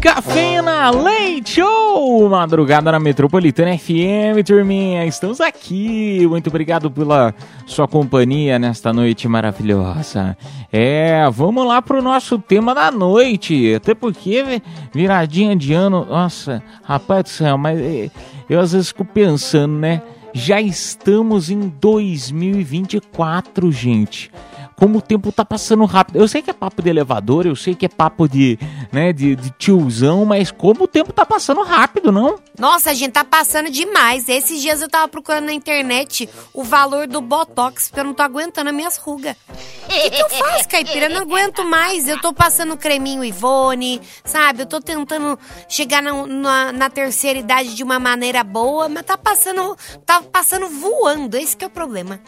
Cafeína 0.02 0.90
Leite 0.90 1.54
Show! 1.60 2.28
Madrugada 2.28 2.90
na 2.90 2.98
Metropolitana 2.98 3.78
FM, 3.78 4.42
turminha. 4.44 5.06
Estamos 5.06 5.40
aqui. 5.40 6.26
Muito 6.28 6.48
obrigado 6.48 6.90
pela 6.90 7.32
sua 7.66 7.86
companhia 7.86 8.58
nesta 8.58 8.92
noite 8.92 9.28
maravilhosa. 9.28 10.36
É, 10.72 11.22
vamos 11.30 11.64
lá 11.64 11.80
pro 11.80 12.02
nosso 12.02 12.36
tema 12.36 12.74
da 12.74 12.90
noite. 12.90 13.74
Até 13.76 13.94
porque, 13.94 14.42
vi- 14.42 14.62
viradinha 14.92 15.54
de 15.54 15.72
ano. 15.72 16.04
Nossa, 16.04 16.60
rapaz 16.82 17.22
do 17.22 17.28
céu, 17.28 17.56
mas 17.56 17.78
eh, 17.78 18.10
eu 18.50 18.58
às 18.58 18.72
vezes 18.72 18.88
fico 18.88 19.04
pensando, 19.04 19.74
né? 19.78 20.02
Já 20.34 20.60
estamos 20.60 21.48
em 21.48 21.72
2024, 21.80 23.70
gente 23.70 24.32
como 24.76 24.98
o 24.98 25.02
tempo 25.02 25.30
tá 25.32 25.44
passando 25.44 25.84
rápido. 25.84 26.16
Eu 26.16 26.28
sei 26.28 26.42
que 26.42 26.50
é 26.50 26.54
papo 26.54 26.82
de 26.82 26.90
elevador, 26.90 27.46
eu 27.46 27.56
sei 27.56 27.74
que 27.74 27.86
é 27.86 27.88
papo 27.88 28.28
de, 28.28 28.58
né, 28.92 29.12
de, 29.12 29.36
de 29.36 29.50
tiozão, 29.50 30.24
mas 30.24 30.50
como 30.50 30.84
o 30.84 30.88
tempo 30.88 31.12
tá 31.12 31.24
passando 31.24 31.62
rápido, 31.62 32.10
não? 32.10 32.38
Nossa, 32.58 32.90
a 32.90 32.94
gente 32.94 33.12
tá 33.12 33.24
passando 33.24 33.70
demais. 33.70 34.28
Esses 34.28 34.60
dias 34.60 34.82
eu 34.82 34.88
tava 34.88 35.08
procurando 35.08 35.46
na 35.46 35.52
internet 35.52 36.28
o 36.52 36.62
valor 36.62 37.06
do 37.06 37.20
Botox, 37.20 37.88
porque 37.88 38.00
eu 38.00 38.04
não 38.04 38.14
tô 38.14 38.22
aguentando 38.22 38.70
as 38.70 38.76
minhas 38.76 38.96
rugas. 38.96 39.36
O 39.84 39.88
que, 39.88 40.10
que 40.10 40.22
eu 40.22 40.28
faço, 40.28 40.68
caipira? 40.68 41.06
Eu 41.06 41.10
não 41.10 41.22
aguento 41.22 41.64
mais. 41.64 42.08
Eu 42.08 42.20
tô 42.20 42.32
passando 42.32 42.76
creminho 42.76 43.24
Ivone, 43.24 44.00
sabe? 44.24 44.62
Eu 44.62 44.66
tô 44.66 44.80
tentando 44.80 45.38
chegar 45.68 46.02
na, 46.02 46.26
na, 46.26 46.72
na 46.72 46.90
terceira 46.90 47.38
idade 47.38 47.74
de 47.74 47.82
uma 47.82 47.98
maneira 47.98 48.44
boa, 48.44 48.88
mas 48.88 49.04
tá 49.04 49.18
passando, 49.18 49.76
tá 50.06 50.22
passando 50.22 50.68
voando. 50.68 51.36
Esse 51.36 51.56
que 51.56 51.64
é 51.64 51.66
o 51.66 51.70
problema. 51.70 52.20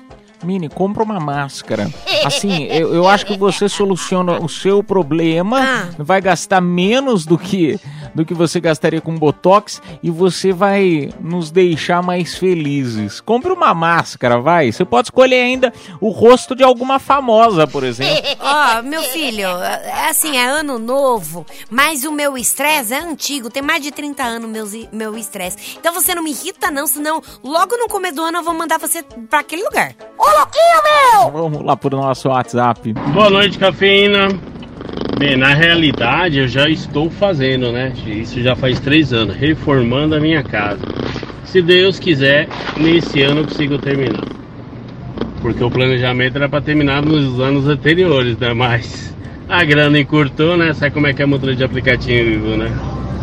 Mini, 0.45 0.69
compra 0.69 1.03
uma 1.03 1.19
máscara. 1.19 1.91
Assim, 2.25 2.65
eu, 2.65 2.95
eu 2.95 3.09
acho 3.09 3.27
que 3.27 3.37
você 3.37 3.69
soluciona 3.69 4.39
o 4.41 4.49
seu 4.49 4.83
problema, 4.83 5.61
Ah. 5.61 5.89
vai 5.99 6.21
gastar 6.21 6.61
menos 6.61 7.25
do 7.27 7.37
que 7.39 7.79
do 8.15 8.25
que 8.25 8.35
você 8.35 8.61
gastaria 8.61 9.01
com 9.01 9.15
botox 9.17 9.83
e 10.03 10.11
você 10.11 10.53
vai 10.53 11.11
nos 11.21 11.51
deixar 11.51 12.03
mais 12.03 12.37
felizes. 12.37 13.21
Compre 13.21 13.53
uma 13.53 13.75
máscara, 13.75 14.41
vai. 14.41 14.71
Você 14.71 14.85
pode 14.85 15.07
escolher 15.07 15.43
ainda 15.43 15.73
o 16.01 16.11
rosto 16.11 16.55
de 16.55 16.63
alguma 16.63 16.99
famosa, 16.99 17.67
por 17.67 17.85
exemplo. 17.85 18.23
Ó, 18.41 18.83
meu 18.83 19.03
filho, 19.03 19.49
é 19.49 20.09
assim, 20.09 20.37
é 20.37 20.45
ano 20.45 20.79
novo, 20.79 21.45
mas 21.71 22.05
o 22.05 22.13
meu 22.13 22.37
estresse 22.37 22.95
é 22.95 22.99
antigo, 23.01 23.51
tem 23.51 23.63
mais 23.63 23.83
de 23.83 23.91
30 23.91 24.23
anos 24.23 24.51
meu, 24.51 24.67
meu 24.93 25.17
estresse. 25.17 25.77
Então 25.79 25.93
você 25.93 26.15
não 26.15 26.23
me 26.23 26.31
irrita 26.31 26.71
não, 26.71 26.87
senão 26.87 27.23
logo 27.43 27.77
no 27.77 27.89
começo 27.89 28.17
do 28.17 28.23
ano 28.23 28.39
eu 28.39 28.45
vou 28.45 28.55
mandar 28.55 28.79
você 28.79 29.03
pra 29.29 29.41
aquele 29.41 29.63
lugar. 29.63 29.95
Ô, 30.19 30.25
louquinho, 30.25 30.83
meu! 30.85 31.31
Vamos 31.31 31.65
lá 31.65 31.77
pro 31.77 31.97
nosso 31.97 32.29
WhatsApp. 32.29 32.93
Boa 32.93 33.31
noite, 33.31 33.59
cafeína. 33.59 34.54
Bem, 35.25 35.39
na 35.39 35.55
realidade 35.55 36.39
eu 36.39 36.47
já 36.47 36.69
estou 36.69 37.09
fazendo, 37.09 37.73
né? 37.73 37.95
Isso 38.07 38.43
já 38.43 38.55
faz 38.55 38.79
três 38.79 39.11
anos, 39.11 39.35
reformando 39.35 40.15
a 40.15 40.21
minha 40.21 40.43
casa. 40.43 40.83
Se 41.47 41.63
Deus 41.63 41.99
quiser, 41.99 42.47
nesse 42.77 43.23
ano 43.23 43.41
eu 43.41 43.45
consigo 43.45 43.79
terminar. 43.79 44.23
Porque 45.41 45.65
o 45.65 45.71
planejamento 45.71 46.37
era 46.37 46.47
para 46.47 46.61
terminar 46.61 47.01
nos 47.01 47.41
anos 47.41 47.67
anteriores, 47.67 48.37
né? 48.37 48.53
Mas 48.53 49.17
a 49.49 49.65
grana 49.65 49.99
encurtou, 49.99 50.59
né? 50.59 50.75
Sabe 50.75 50.93
como 50.93 51.07
é 51.07 51.15
que 51.15 51.23
é 51.23 51.27
motor 51.27 51.55
de 51.55 51.65
aplicativo, 51.65 52.59
né? 52.59 52.71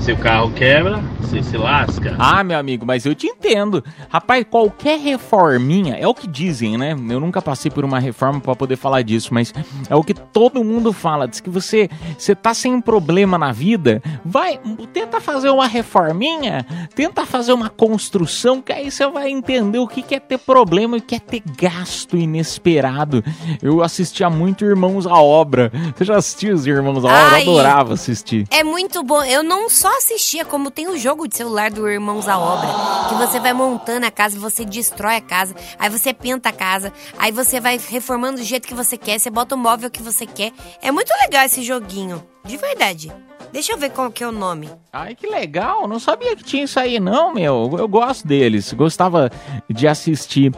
Se 0.01 0.11
o 0.11 0.17
carro 0.17 0.51
quebra, 0.53 0.97
você 1.21 1.43
se 1.43 1.55
lasca. 1.55 2.15
Ah, 2.17 2.43
meu 2.43 2.57
amigo, 2.57 2.85
mas 2.85 3.05
eu 3.05 3.13
te 3.13 3.27
entendo. 3.27 3.83
Rapaz, 4.09 4.43
qualquer 4.49 4.99
reforminha, 4.99 5.95
é 5.95 6.07
o 6.07 6.13
que 6.13 6.27
dizem, 6.27 6.75
né? 6.75 6.91
Eu 6.91 7.19
nunca 7.19 7.39
passei 7.39 7.69
por 7.69 7.85
uma 7.85 7.99
reforma 7.99 8.41
para 8.41 8.55
poder 8.55 8.77
falar 8.77 9.03
disso, 9.03 9.31
mas 9.31 9.53
é 9.87 9.95
o 9.95 10.03
que 10.03 10.15
todo 10.15 10.63
mundo 10.63 10.91
fala. 10.91 11.27
Diz 11.27 11.39
que 11.39 11.51
você, 11.51 11.87
você 12.17 12.33
tá 12.33 12.51
sem 12.51 12.73
um 12.73 12.81
problema 12.81 13.37
na 13.37 13.51
vida, 13.51 14.01
vai, 14.25 14.59
tenta 14.91 15.21
fazer 15.21 15.51
uma 15.51 15.67
reforminha, 15.67 16.65
tenta 16.95 17.23
fazer 17.23 17.53
uma 17.53 17.69
construção, 17.69 18.59
que 18.59 18.73
aí 18.73 18.89
você 18.89 19.07
vai 19.07 19.29
entender 19.29 19.77
o 19.77 19.87
que 19.87 20.15
é 20.15 20.19
ter 20.19 20.39
problema 20.39 20.97
e 20.97 20.99
o 20.99 21.03
que 21.03 21.13
é 21.15 21.19
ter 21.19 21.43
gasto 21.57 22.17
inesperado. 22.17 23.23
Eu 23.61 23.83
assistia 23.83 24.31
muito 24.31 24.65
Irmãos 24.65 25.05
à 25.05 25.15
Obra. 25.15 25.71
Você 25.95 26.05
já 26.05 26.17
assistiu 26.17 26.55
os 26.55 26.65
Irmãos 26.65 27.05
à 27.05 27.07
Obra? 27.07 27.35
Ai. 27.35 27.47
Eu 27.47 27.51
adorava 27.51 27.93
assistir. 27.93 28.47
É 28.49 28.63
muito 28.63 29.03
bom. 29.03 29.23
Eu 29.23 29.43
não 29.43 29.69
só 29.69 29.90
assistia, 29.97 30.45
como 30.45 30.71
tem 30.71 30.87
o 30.87 30.97
jogo 30.97 31.27
de 31.27 31.35
celular 31.35 31.71
do 31.71 31.89
Irmãos 31.89 32.27
à 32.27 32.37
Obra, 32.37 32.67
que 33.09 33.15
você 33.15 33.39
vai 33.39 33.53
montando 33.53 34.05
a 34.05 34.11
casa, 34.11 34.39
você 34.39 34.63
destrói 34.65 35.15
a 35.15 35.21
casa, 35.21 35.55
aí 35.77 35.89
você 35.89 36.13
pinta 36.13 36.49
a 36.49 36.53
casa, 36.53 36.91
aí 37.17 37.31
você 37.31 37.59
vai 37.59 37.79
reformando 37.89 38.37
do 38.37 38.43
jeito 38.43 38.67
que 38.67 38.73
você 38.73 38.97
quer, 38.97 39.19
você 39.19 39.29
bota 39.29 39.55
o 39.55 39.57
móvel 39.57 39.89
que 39.89 40.01
você 40.01 40.25
quer. 40.25 40.51
É 40.81 40.91
muito 40.91 41.11
legal 41.21 41.45
esse 41.45 41.63
joguinho, 41.63 42.23
de 42.45 42.57
verdade. 42.57 43.11
Deixa 43.51 43.73
eu 43.73 43.77
ver 43.77 43.91
qual 43.91 44.11
que 44.11 44.23
é 44.23 44.27
o 44.27 44.31
nome. 44.31 44.69
Ai, 44.93 45.13
que 45.13 45.27
legal. 45.27 45.87
Não 45.87 45.99
sabia 45.99 46.35
que 46.35 46.43
tinha 46.43 46.63
isso 46.63 46.79
aí, 46.79 46.99
não, 46.99 47.33
meu. 47.33 47.75
Eu 47.77 47.87
gosto 47.87 48.25
deles. 48.25 48.71
Gostava 48.71 49.29
de 49.69 49.87
assistir 49.87 50.53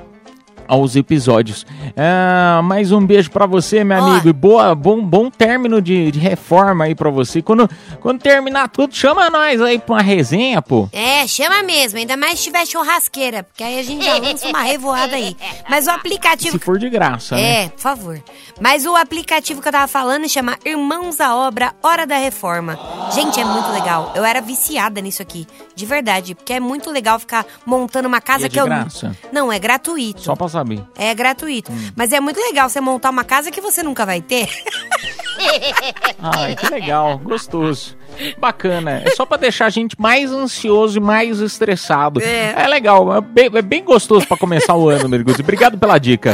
aos 0.68 0.96
episódios. 0.96 1.66
Ah, 1.98 2.62
mais 2.64 2.92
um 2.92 3.06
beijo 3.06 3.30
pra 3.32 3.46
você, 3.46 3.84
meu 3.84 3.98
Ó. 3.98 4.06
amigo. 4.12 4.30
E 4.30 4.34
boa, 4.34 4.74
bom, 4.76 5.02
bom 5.04 5.30
término 5.30 5.82
de, 5.82 6.12
de 6.12 6.20
reforma 6.20 6.86
aí 6.86 6.96
pra 6.96 7.10
você. 7.10 7.42
Quando, 7.42 7.70
quando 8.00 8.22
terminar 8.22 8.70
tudo, 8.70 8.96
chama 8.96 9.30
nós 9.30 9.62
aí 9.62 9.80
pra 9.80 9.96
uma 9.96 10.02
resenha, 10.02 10.62
pô. 10.62 10.88
É, 10.92 11.26
chama 11.28 11.64
mesmo, 11.64 12.00
ainda 12.00 12.16
mais 12.18 12.40
se 12.40 12.46
tiver 12.46 12.66
churrasqueira, 12.66 13.44
porque 13.44 13.64
aí 13.64 13.80
a 13.80 13.84
gente 13.84 14.04
já 14.06 14.18
lança 14.18 14.48
uma 14.48 14.62
revoada 14.62 15.16
aí. 15.16 15.36
Mas 15.70 15.88
o 15.88 15.92
aplicativo. 15.92 16.58
Se 16.58 16.64
for 16.64 16.78
de 16.80 16.90
graça, 16.90 17.36
né? 17.36 17.64
É, 17.66 17.70
por 17.70 17.80
favor. 17.82 18.24
Mas 18.60 18.86
o 18.86 18.96
aplicativo 18.96 19.62
que 19.62 19.68
eu 19.68 19.72
tava 19.72 19.88
falando 19.88 20.28
chama 20.30 20.58
Irmãos 20.66 21.20
à 21.20 21.36
Obra 21.36 21.74
Hora 21.82 22.06
da 22.06 22.18
Reforma. 22.18 22.78
Gente, 23.14 23.40
é 23.40 23.46
muito 23.46 23.70
legal. 23.72 24.12
Eu 24.16 24.24
era 24.24 24.42
viciada 24.42 25.02
nisso 25.02 25.22
aqui. 25.22 25.48
De 25.76 25.86
verdade. 25.86 26.36
Porque 26.36 26.54
é 26.54 26.60
muito 26.60 26.90
legal 26.92 27.20
ficar 27.20 27.46
montando 27.66 28.08
uma 28.08 28.22
casa 28.22 28.44
E 28.44 28.46
é 28.46 28.48
de 28.50 28.54
que 28.54 28.60
eu. 28.60 28.66
graça? 28.66 29.16
Não, 29.32 29.52
é 29.52 29.60
gratuito. 29.60 30.22
Só 30.22 30.36
pra 30.36 30.48
saber. 30.54 30.82
É 30.96 31.14
gratuito. 31.14 31.72
Hum. 31.72 31.92
Mas 31.96 32.14
é 32.14 32.20
muito 32.20 32.40
legal 32.40 32.70
você 32.70 32.80
montar 32.80 33.10
uma 33.10 33.24
casa 33.24 33.52
que 33.52 33.60
você 33.60 33.84
nunca 33.84 34.06
vai 34.06 34.22
ter. 34.22 34.48
Ai, 36.22 36.56
que 36.56 36.70
legal, 36.70 37.18
gostoso. 37.18 37.98
Bacana. 38.38 39.02
É 39.04 39.10
só 39.12 39.26
pra 39.26 39.38
deixar 39.38 39.66
a 39.66 39.70
gente 39.70 40.00
mais 40.00 40.32
ansioso 40.32 40.98
e 40.98 41.02
mais 41.02 41.40
estressado. 41.40 42.22
É. 42.22 42.68
legal, 42.68 43.16
é 43.16 43.22
bem, 43.22 43.50
é 43.54 43.62
bem 43.62 43.84
gostoso 43.84 44.28
pra 44.28 44.38
começar 44.38 44.76
o 44.76 44.90
ano, 44.90 45.10
Mergulho. 45.10 45.36
Obrigado 45.40 45.78
pela 45.78 45.98
dica. 45.98 46.34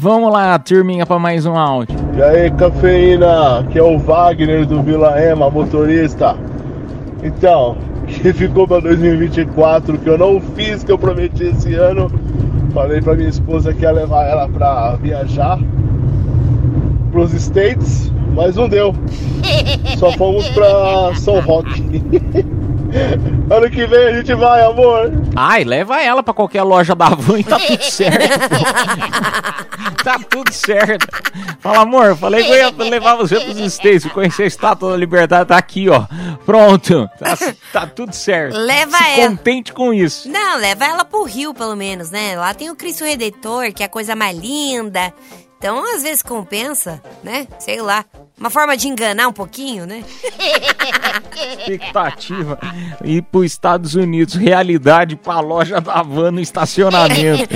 Vamos 0.00 0.32
lá, 0.32 0.58
turminha, 0.58 1.06
pra 1.06 1.18
mais 1.18 1.46
um 1.46 1.56
áudio. 1.56 1.96
E 2.16 2.22
aí, 2.22 2.50
cafeína, 2.50 3.66
que 3.72 3.78
é 3.78 3.82
o 3.82 3.98
Wagner 3.98 4.66
do 4.66 4.82
Vila 4.82 5.20
Ema, 5.20 5.50
motorista. 5.50 6.36
Então, 7.22 7.76
que 8.06 8.32
ficou 8.32 8.68
pra 8.68 8.80
2024, 8.80 9.98
que 9.98 10.08
eu 10.08 10.18
não 10.18 10.40
fiz, 10.54 10.84
que 10.84 10.92
eu 10.92 10.98
prometi 10.98 11.44
esse 11.44 11.74
ano. 11.74 12.10
Falei 12.74 13.00
pra 13.00 13.14
minha 13.14 13.28
esposa 13.28 13.72
que 13.72 13.82
ia 13.82 13.92
levar 13.92 14.24
ela 14.24 14.48
pra 14.48 14.96
viajar 14.96 15.60
pros 17.12 17.32
States, 17.32 18.12
mas 18.34 18.56
não 18.56 18.68
deu. 18.68 18.92
Só 19.96 20.10
fomos 20.12 20.48
pra 20.48 21.14
São 21.14 21.38
Roque. 21.38 21.84
ano 23.50 23.70
que 23.70 23.86
vem 23.86 24.06
a 24.08 24.12
gente 24.16 24.34
vai, 24.34 24.62
amor. 24.62 25.12
Ai, 25.36 25.64
leva 25.64 26.00
ela 26.00 26.22
pra 26.22 26.32
qualquer 26.34 26.62
loja 26.62 26.94
da 26.94 27.08
Van 27.10 27.38
e 27.38 27.44
tá 27.44 27.58
tudo 27.58 27.82
certo. 27.84 28.38
pô. 28.48 30.04
tá 30.04 30.18
tudo 30.30 30.52
certo. 30.52 31.06
Fala, 31.60 31.78
amor, 31.80 32.16
falei 32.16 32.44
que 32.44 32.50
eu 32.50 32.56
ia 32.56 32.70
levar 32.90 33.16
você 33.16 33.40
pros 33.40 33.58
States, 33.72 34.06
conhecer 34.12 34.44
a 34.44 34.46
Estátua 34.46 34.90
da 34.92 34.96
Liberdade, 34.96 35.48
tá 35.48 35.56
aqui, 35.56 35.88
ó. 35.88 36.04
Pronto. 36.44 37.08
Tá, 37.18 37.36
tá 37.72 37.86
tudo 37.86 38.12
certo. 38.14 38.56
Leva 38.56 38.96
Se 38.98 39.20
ela. 39.20 39.30
contente 39.30 39.72
com 39.72 39.92
isso. 39.92 40.28
Não, 40.28 40.58
leva 40.58 40.84
ela 40.84 41.04
pro 41.04 41.24
Rio, 41.24 41.54
pelo 41.54 41.74
menos, 41.74 42.10
né? 42.10 42.36
Lá 42.36 42.52
tem 42.54 42.70
o 42.70 42.76
Cristo 42.76 43.04
Redentor, 43.04 43.72
que 43.72 43.82
é 43.82 43.86
a 43.86 43.88
coisa 43.88 44.14
mais 44.14 44.36
linda. 44.38 45.12
Então, 45.64 45.82
às 45.96 46.02
vezes 46.02 46.20
compensa, 46.22 47.02
né? 47.22 47.48
Sei 47.58 47.80
lá. 47.80 48.04
Uma 48.38 48.50
forma 48.50 48.76
de 48.76 48.86
enganar 48.86 49.28
um 49.28 49.32
pouquinho, 49.32 49.86
né? 49.86 50.04
expectativa 51.58 52.58
ir 53.04 53.22
para 53.22 53.40
os 53.40 53.46
Estados 53.46 53.94
Unidos, 53.94 54.34
realidade 54.34 55.16
para 55.16 55.34
a 55.34 55.40
loja 55.40 55.80
da 55.80 56.02
van 56.02 56.32
no 56.32 56.40
estacionamento. 56.40 57.48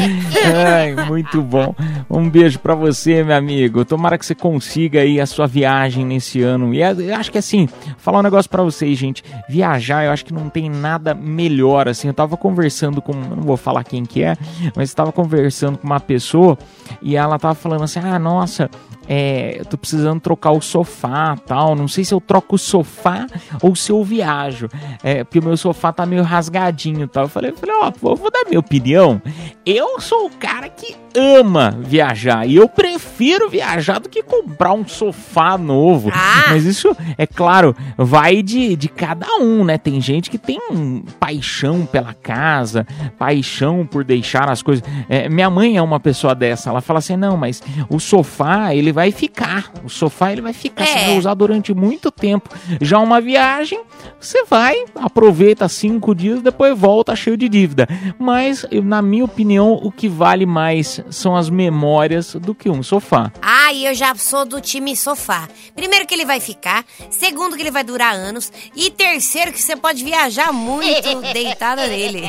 Ai, 0.67 0.95
muito 1.07 1.43
bom. 1.43 1.75
Um 2.09 2.29
beijo 2.29 2.59
para 2.59 2.75
você, 2.75 3.23
meu 3.23 3.37
amigo. 3.37 3.85
Tomara 3.85 4.17
que 4.17 4.25
você 4.25 4.35
consiga 4.35 5.01
aí 5.01 5.21
a 5.21 5.27
sua 5.27 5.47
viagem 5.47 6.05
nesse 6.07 6.43
ano. 6.43 6.73
E 6.73 6.81
é- 6.81 6.93
eu 6.93 7.15
acho 7.17 7.31
que 7.31 7.39
assim, 7.39 7.69
falar 7.99 8.21
um 8.21 8.23
negócio 8.23 8.51
para 8.51 8.63
vocês, 8.63 8.97
gente. 8.97 9.23
Viajar, 9.49 10.05
eu 10.05 10.13
acho 10.13 10.25
que 10.25 10.33
não 10.33 10.49
tem 10.49 10.71
nada 10.71 11.15
melhor 11.15 11.89
assim. 11.89 12.09
Eu 12.09 12.15
tava 12.15 12.37
conversando 12.37 13.03
com, 13.03 13.13
não 13.13 13.43
vou 13.43 13.57
falar 13.57 13.85
quem 13.85 14.05
que 14.05 14.23
é, 14.23 14.37
mas 14.75 14.89
estava 14.89 15.13
conversando 15.13 15.77
com 15.77 15.87
uma 15.87 16.01
pessoa 16.01 16.57
e 17.03 17.17
ela 17.17 17.39
tava 17.39 17.55
falando 17.55 17.85
assim: 17.85 17.98
"Ah, 18.05 18.19
nossa, 18.19 18.71
é, 19.09 19.57
eu 19.59 19.65
tô 19.65 19.79
precisando 19.79 20.21
trocar 20.21 20.51
o 20.53 20.61
sofá 20.61 21.35
tal. 21.47 21.75
Não 21.75 21.89
sei 21.89 22.05
se 22.05 22.13
eu 22.13 22.21
troco 22.21 22.57
o 22.57 22.59
sofá 22.59 23.27
ou 23.63 23.75
se 23.75 23.91
eu 23.91 24.05
viajo. 24.05 24.69
É, 25.03 25.25
porque 25.25 25.39
o 25.39 25.45
meu 25.45 25.57
sofá 25.57 25.93
tá 25.93 26.05
meio 26.05 26.23
rasgadinho 26.23 27.09
tal. 27.09 27.25
Eu 27.25 27.29
falei, 27.29 27.51
eu 27.51 27.57
falei, 27.57 27.75
ó, 27.77 27.91
vou, 27.99 28.15
vou 28.15 28.31
dar 28.31 28.45
minha 28.47 28.61
opinião. 28.61 29.21
Eu 29.65 29.99
sou 30.01 30.27
o 30.27 30.31
cara 30.31 30.69
que 30.69 30.95
ama 31.15 31.77
viajar. 31.81 32.47
E 32.47 32.57
eu 32.57 32.69
prefiro 32.69 33.49
viajar 33.49 33.99
do 33.99 34.09
que 34.09 34.23
comprar 34.23 34.73
um 34.73 34.87
sofá 34.87 35.57
novo. 35.57 36.11
Mas 36.49 36.65
isso, 36.65 36.95
é 37.17 37.27
claro, 37.27 37.75
vai 37.97 38.43
de, 38.43 38.77
de 38.77 38.89
cada 38.89 39.27
um, 39.41 39.65
né? 39.65 39.79
Tem 39.79 40.01
gente 40.01 40.31
que 40.31 40.39
tem 40.39 40.61
um 40.71 41.03
paixão 41.19 41.87
pela 41.87 42.15
casa, 42.15 42.87
paixão 43.19 43.87
por 43.87 44.05
deixar 44.05 44.51
as 44.51 44.63
coisas. 44.63 44.85
É, 45.09 45.29
minha 45.29 45.49
mãe 45.49 45.77
é 45.77 45.83
uma 45.83 45.99
pessoa 45.99 46.35
dessa. 46.35 46.71
Ela 46.71 46.81
fala 46.81 46.99
assim: 46.99 47.17
não, 47.17 47.37
mas 47.37 47.63
o 47.89 47.99
sofá, 47.99 48.75
ele 48.75 48.93
vai 48.99 49.13
ficar. 49.13 49.73
O 49.85 49.89
sofá, 49.89 50.33
ele 50.33 50.41
vai 50.41 50.53
ficar. 50.53 50.85
Você 50.85 50.99
É. 50.99 51.07
vai 51.07 51.19
usar 51.19 51.35
durante 51.35 51.73
muito 51.73 52.11
tempo. 52.11 52.51
Já 52.81 52.99
uma 52.99 53.21
viagem, 53.21 53.81
você 54.21 54.43
vai, 54.45 54.85
aproveita 54.97 55.69
cinco 55.69 56.15
dias, 56.17 56.43
depois 56.43 56.77
volta 56.77 57.15
cheio 57.15 57.37
de 57.37 57.49
dívida. 57.49 57.87
Mas, 58.19 58.67
na 58.83 59.01
minha 59.01 59.25
opinião, 59.25 59.75
o 59.75 59.93
que 59.93 60.09
vale 60.09 60.45
mais 60.47 61.01
são 61.11 61.37
as 61.37 61.49
memórias 61.49 62.35
do 62.35 62.55
que 62.57 62.69
um 62.69 62.83
sofá. 62.83 63.31
Ah, 63.41 63.73
e 63.73 63.85
eu 63.87 63.95
já 63.95 64.13
sou 64.17 64.45
do 64.45 64.61
time 64.61 64.97
sofá. 64.97 65.49
Primeiro 65.77 66.05
que 66.05 66.15
ele 66.15 66.25
vai 66.25 66.41
ficar, 66.41 66.85
segundo 67.09 67.55
que 67.55 67.63
ele 67.63 67.71
vai 67.71 67.85
durar 67.85 68.13
anos 68.15 68.53
e 68.75 68.91
terceiro 68.91 69.53
que 69.53 69.63
você 69.63 69.77
pode 69.77 70.03
viajar 70.03 70.53
muito 70.53 71.21
deitada 71.33 71.87
nele. 71.87 72.29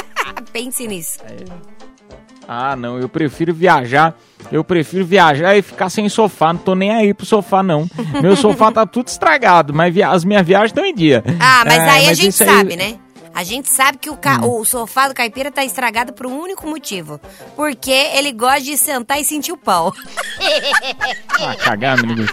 Pense 0.50 0.86
nisso. 0.88 1.18
Ah, 2.48 2.74
não, 2.76 2.98
eu 2.98 3.08
prefiro 3.08 3.52
viajar. 3.52 4.16
Eu 4.52 4.62
prefiro 4.64 5.04
viajar 5.04 5.56
e 5.56 5.62
ficar 5.62 5.88
sem 5.90 6.08
sofá. 6.08 6.52
Não 6.52 6.60
tô 6.60 6.74
nem 6.74 6.90
aí 6.92 7.12
pro 7.14 7.26
sofá, 7.26 7.62
não. 7.62 7.88
Meu 8.22 8.36
sofá 8.36 8.70
tá 8.70 8.86
tudo 8.86 9.08
estragado, 9.08 9.74
mas 9.74 9.92
via- 9.92 10.10
as 10.10 10.24
minhas 10.24 10.46
viagens 10.46 10.70
estão 10.70 10.84
em 10.84 10.94
dia. 10.94 11.22
Ah, 11.40 11.62
mas 11.64 11.74
É, 11.78 11.90
aí 11.90 12.08
a 12.08 12.14
gente 12.14 12.28
isso 12.30 12.42
aí- 12.44 12.48
sabe, 12.50 12.76
né? 12.76 12.94
A 13.36 13.44
gente 13.44 13.68
sabe 13.68 13.98
que 13.98 14.08
o, 14.08 14.16
ca- 14.16 14.40
Hum. 14.42 14.60
o 14.60 14.64
sofá 14.64 15.08
do 15.08 15.14
caipira 15.14 15.50
tá 15.50 15.62
estragado 15.62 16.12
por 16.14 16.26
um 16.26 16.40
único 16.40 16.66
motivo. 16.66 17.20
Porque 17.54 17.90
ele 17.90 18.32
gosta 18.32 18.62
de 18.62 18.76
sentar 18.78 19.20
e 19.20 19.24
sentir 19.24 19.52
o 19.52 19.56
pau. 19.58 19.92
Ah, 21.38 21.54
cagar, 21.54 22.00
menino. 22.00 22.26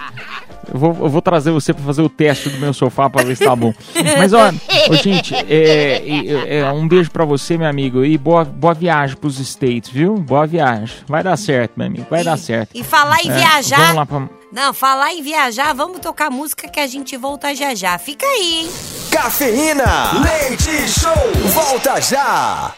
Eu 0.74 0.80
vou, 0.80 0.90
eu 1.02 1.10
vou 1.10 1.22
trazer 1.22 1.52
você 1.52 1.74
pra 1.74 1.84
fazer 1.84 2.02
o 2.02 2.08
teste 2.08 2.48
do 2.50 2.58
meu 2.58 2.74
sofá 2.74 3.10
pra 3.10 3.22
ver 3.24 3.36
se 3.36 3.44
tá 3.44 3.54
bom. 3.54 3.74
Mas, 4.18 4.32
ó, 4.32 4.50
ô, 4.90 4.96
gente, 4.96 5.36
é, 5.36 6.02
é, 6.08 6.60
é, 6.60 6.72
um 6.72 6.88
beijo 6.88 7.12
pra 7.12 7.26
você, 7.26 7.58
meu 7.58 7.68
amigo. 7.68 8.06
E 8.06 8.18
boa, 8.18 8.46
boa 8.46 8.74
viagem 8.74 9.18
pros 9.18 9.40
States, 9.40 9.90
viu? 9.92 10.16
Boa 10.16 10.48
viagem. 10.48 10.96
Vai 11.06 11.22
dar 11.22 11.36
certo, 11.38 11.74
meu 11.76 11.88
amigo. 11.88 12.06
Vai 12.10 12.24
dar 12.24 12.38
certo. 12.38 12.70
E 12.74 12.82
falar 12.82 13.18
em 13.26 13.30
É, 13.30 13.34
viajar. 13.34 13.78
Vamos 13.78 13.96
lá 13.96 14.06
pra... 14.06 14.30
Não, 14.54 14.72
falar 14.72 15.12
em 15.12 15.24
viajar, 15.24 15.74
vamos 15.74 16.00
tocar 16.00 16.30
música 16.30 16.68
que 16.68 16.80
a 16.80 16.86
gente 16.86 17.18
volta 17.18 17.56
já 17.56 17.74
já. 17.74 17.98
Fica 17.98 18.24
aí, 18.24 18.62
hein? 18.62 18.72
Cafeína, 19.12 20.12
leite 20.22 20.88
show, 20.88 21.12
volta 21.52 22.00
já. 22.00 22.76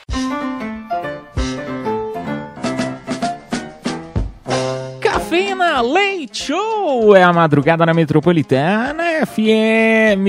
Cafeína 5.15 5.79
Leite 5.79 6.43
Show 6.47 7.15
é 7.15 7.23
a 7.23 7.31
madrugada 7.31 7.85
na 7.85 7.93
Metropolitana 7.93 9.25
FM. 9.25 10.27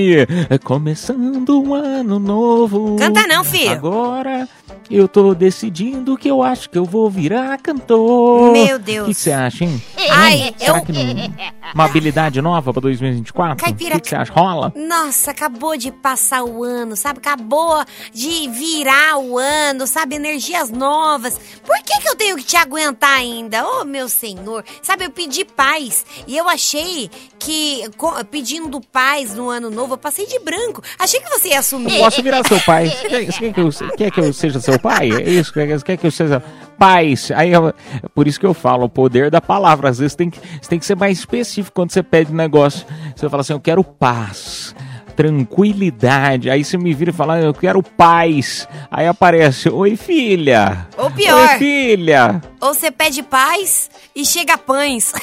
É 0.49 0.57
Começando 0.57 1.61
um 1.61 1.73
ano 1.73 2.17
novo. 2.19 2.95
Canta 2.97 3.27
não, 3.27 3.43
filho. 3.43 3.69
Agora 3.71 4.47
eu 4.89 5.05
tô 5.09 5.33
decidindo 5.35 6.17
que 6.17 6.29
eu 6.29 6.41
acho 6.41 6.69
que 6.69 6.77
eu 6.77 6.85
vou 6.85 7.09
virar 7.09 7.57
cantor. 7.57 8.53
Meu 8.53 8.79
Deus. 8.79 9.03
O 9.07 9.09
que 9.09 9.13
você 9.13 9.33
acha, 9.33 9.65
hein? 9.65 9.81
Ai, 10.09 10.55
eu- 10.61 10.81
que 10.81 10.93
não... 10.93 11.33
Uma 11.75 11.83
habilidade 11.83 12.41
nova 12.41 12.71
pra 12.71 12.81
2024? 12.81 13.57
Caipira, 13.61 13.95
O 13.97 13.97
que 13.97 14.03
que 14.03 14.09
você 14.09 14.15
acha? 14.15 14.31
Rola? 14.31 14.71
Nossa, 14.73 15.31
acabou 15.31 15.75
de 15.75 15.91
passar 15.91 16.43
o 16.45 16.63
ano, 16.63 16.95
sabe? 16.95 17.19
Acabou 17.19 17.83
de 18.13 18.47
virar 18.49 19.17
o 19.19 19.37
ano, 19.37 19.85
sabe? 19.85 20.15
Energias 20.15 20.71
novas. 20.71 21.37
Por 21.65 21.75
que, 21.83 21.99
que 22.01 22.07
eu 22.07 22.15
tenho 22.15 22.37
que 22.37 22.45
te 22.45 22.55
aguentar 22.55 23.17
ainda? 23.17 23.65
Oh, 23.67 23.83
meu 23.83 24.07
senhor. 24.07 24.63
Sabe, 24.81 25.05
eu 25.05 25.11
pedi 25.11 25.43
paz. 25.45 26.05
E 26.27 26.35
eu 26.37 26.47
achei 26.47 27.09
que, 27.39 27.83
pedindo 28.31 28.79
paz 28.81 29.33
no 29.33 29.49
ano 29.49 29.69
novo, 29.69 29.93
eu 29.93 29.97
passei 29.97 30.25
de 30.25 30.39
branco. 30.39 30.81
Achei 30.97 31.19
que 31.19 31.29
você 31.29 31.49
ia 31.49 31.59
assumir. 31.59 31.93
Eu 31.95 32.03
posso 32.03 32.21
virar 32.23 32.45
seu 32.47 32.59
pai. 32.61 32.89
Quer, 33.07 33.25
quer, 33.25 33.53
que 33.53 33.59
eu, 33.61 33.69
quer 33.97 34.11
que 34.11 34.19
eu 34.19 34.33
seja 34.33 34.59
seu 34.59 34.79
pai? 34.79 35.09
É 35.11 35.29
isso? 35.29 35.53
Quer, 35.53 35.81
quer 35.83 35.97
que 35.97 36.07
eu 36.07 36.11
seja 36.11 36.41
paz? 36.77 37.31
Aí, 37.31 37.51
eu- 37.51 37.73
por 38.13 38.27
isso 38.27 38.39
que 38.39 38.45
eu 38.45 38.53
falo, 38.53 38.85
o 38.85 38.89
poder 38.89 39.29
da 39.31 39.41
palavra. 39.41 39.89
Às 39.89 39.99
vezes 39.99 40.15
tem 40.15 40.29
que, 40.29 40.39
você 40.39 40.69
tem 40.69 40.79
que 40.79 40.85
ser 40.85 40.95
mais 40.95 41.19
específico 41.19 41.73
quando 41.75 41.91
você 41.91 42.03
pede 42.03 42.31
um 42.31 42.35
negócio. 42.35 42.85
Você 43.15 43.29
fala 43.29 43.41
assim, 43.41 43.53
eu 43.53 43.59
quero 43.59 43.83
paz. 43.83 44.75
Tranquilidade. 45.17 46.47
Aí 46.49 46.63
você 46.63 46.77
me 46.77 46.93
vira 46.93 47.09
e 47.09 47.13
fala, 47.13 47.39
eu 47.39 47.53
quero 47.53 47.81
paz. 47.81 48.67
Aí 48.91 49.07
aparece, 49.07 49.67
oi 49.67 49.95
filha. 49.97 50.87
Ou 50.95 51.09
pior. 51.09 51.49
Oi 51.53 51.57
filha. 51.57 52.39
Ou 52.61 52.73
você 52.73 52.91
pede 52.91 53.23
paz 53.23 53.89
e 54.15 54.23
chega 54.25 54.57
pães. 54.57 55.11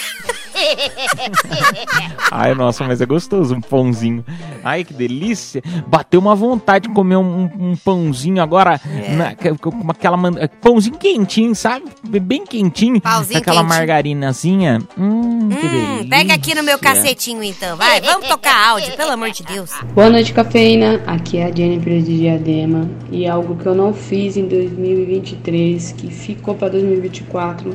Ai, 2.30 2.54
nossa, 2.54 2.84
mas 2.84 3.00
é 3.00 3.06
gostoso 3.06 3.54
um 3.54 3.60
pãozinho. 3.60 4.24
Ai, 4.62 4.84
que 4.84 4.92
delícia. 4.94 5.62
Bateu 5.86 6.20
uma 6.20 6.34
vontade 6.34 6.88
de 6.88 6.94
comer 6.94 7.16
um, 7.16 7.44
um 7.44 7.76
pãozinho 7.76 8.42
agora, 8.42 8.80
É. 8.86 9.14
na- 9.14 9.34
com 9.34 9.90
aquela 9.90 10.16
man- 10.16 10.34
pãozinho 10.60 10.96
quentinho, 10.96 11.54
sabe? 11.54 11.84
Bem 12.20 12.44
quentinho. 12.44 13.00
Pãozinho 13.00 13.38
aquela 13.38 13.60
quentinho. 13.60 13.78
margarinazinha. 13.78 14.78
Hum, 14.98 15.48
que 15.50 15.66
Hum, 15.66 15.70
delícia. 15.70 16.08
pega 16.08 16.34
aqui 16.34 16.54
no 16.54 16.62
meu 16.62 16.78
cacetinho 16.78 17.42
então, 17.42 17.76
vai. 17.76 18.00
Vamos 18.00 18.28
tocar 18.28 18.70
áudio, 18.70 18.96
pelo 18.96 19.10
amor 19.12 19.30
de 19.30 19.42
Deus. 19.42 19.70
Boa 19.92 20.10
noite, 20.10 20.32
cafeína. 20.32 21.00
Aqui 21.06 21.38
é 21.38 21.44
a 21.46 21.54
Jennifer 21.54 22.02
de 22.02 22.18
Diadema. 22.18 22.88
E 23.12 23.26
algo 23.26 23.54
que 23.56 23.66
eu 23.66 23.74
não 23.74 23.92
fiz 23.92 24.36
em 24.36 24.48
2023, 24.48 25.92
que 25.92 26.10
ficou 26.10 26.54
para 26.54 26.70
2024, 26.70 27.70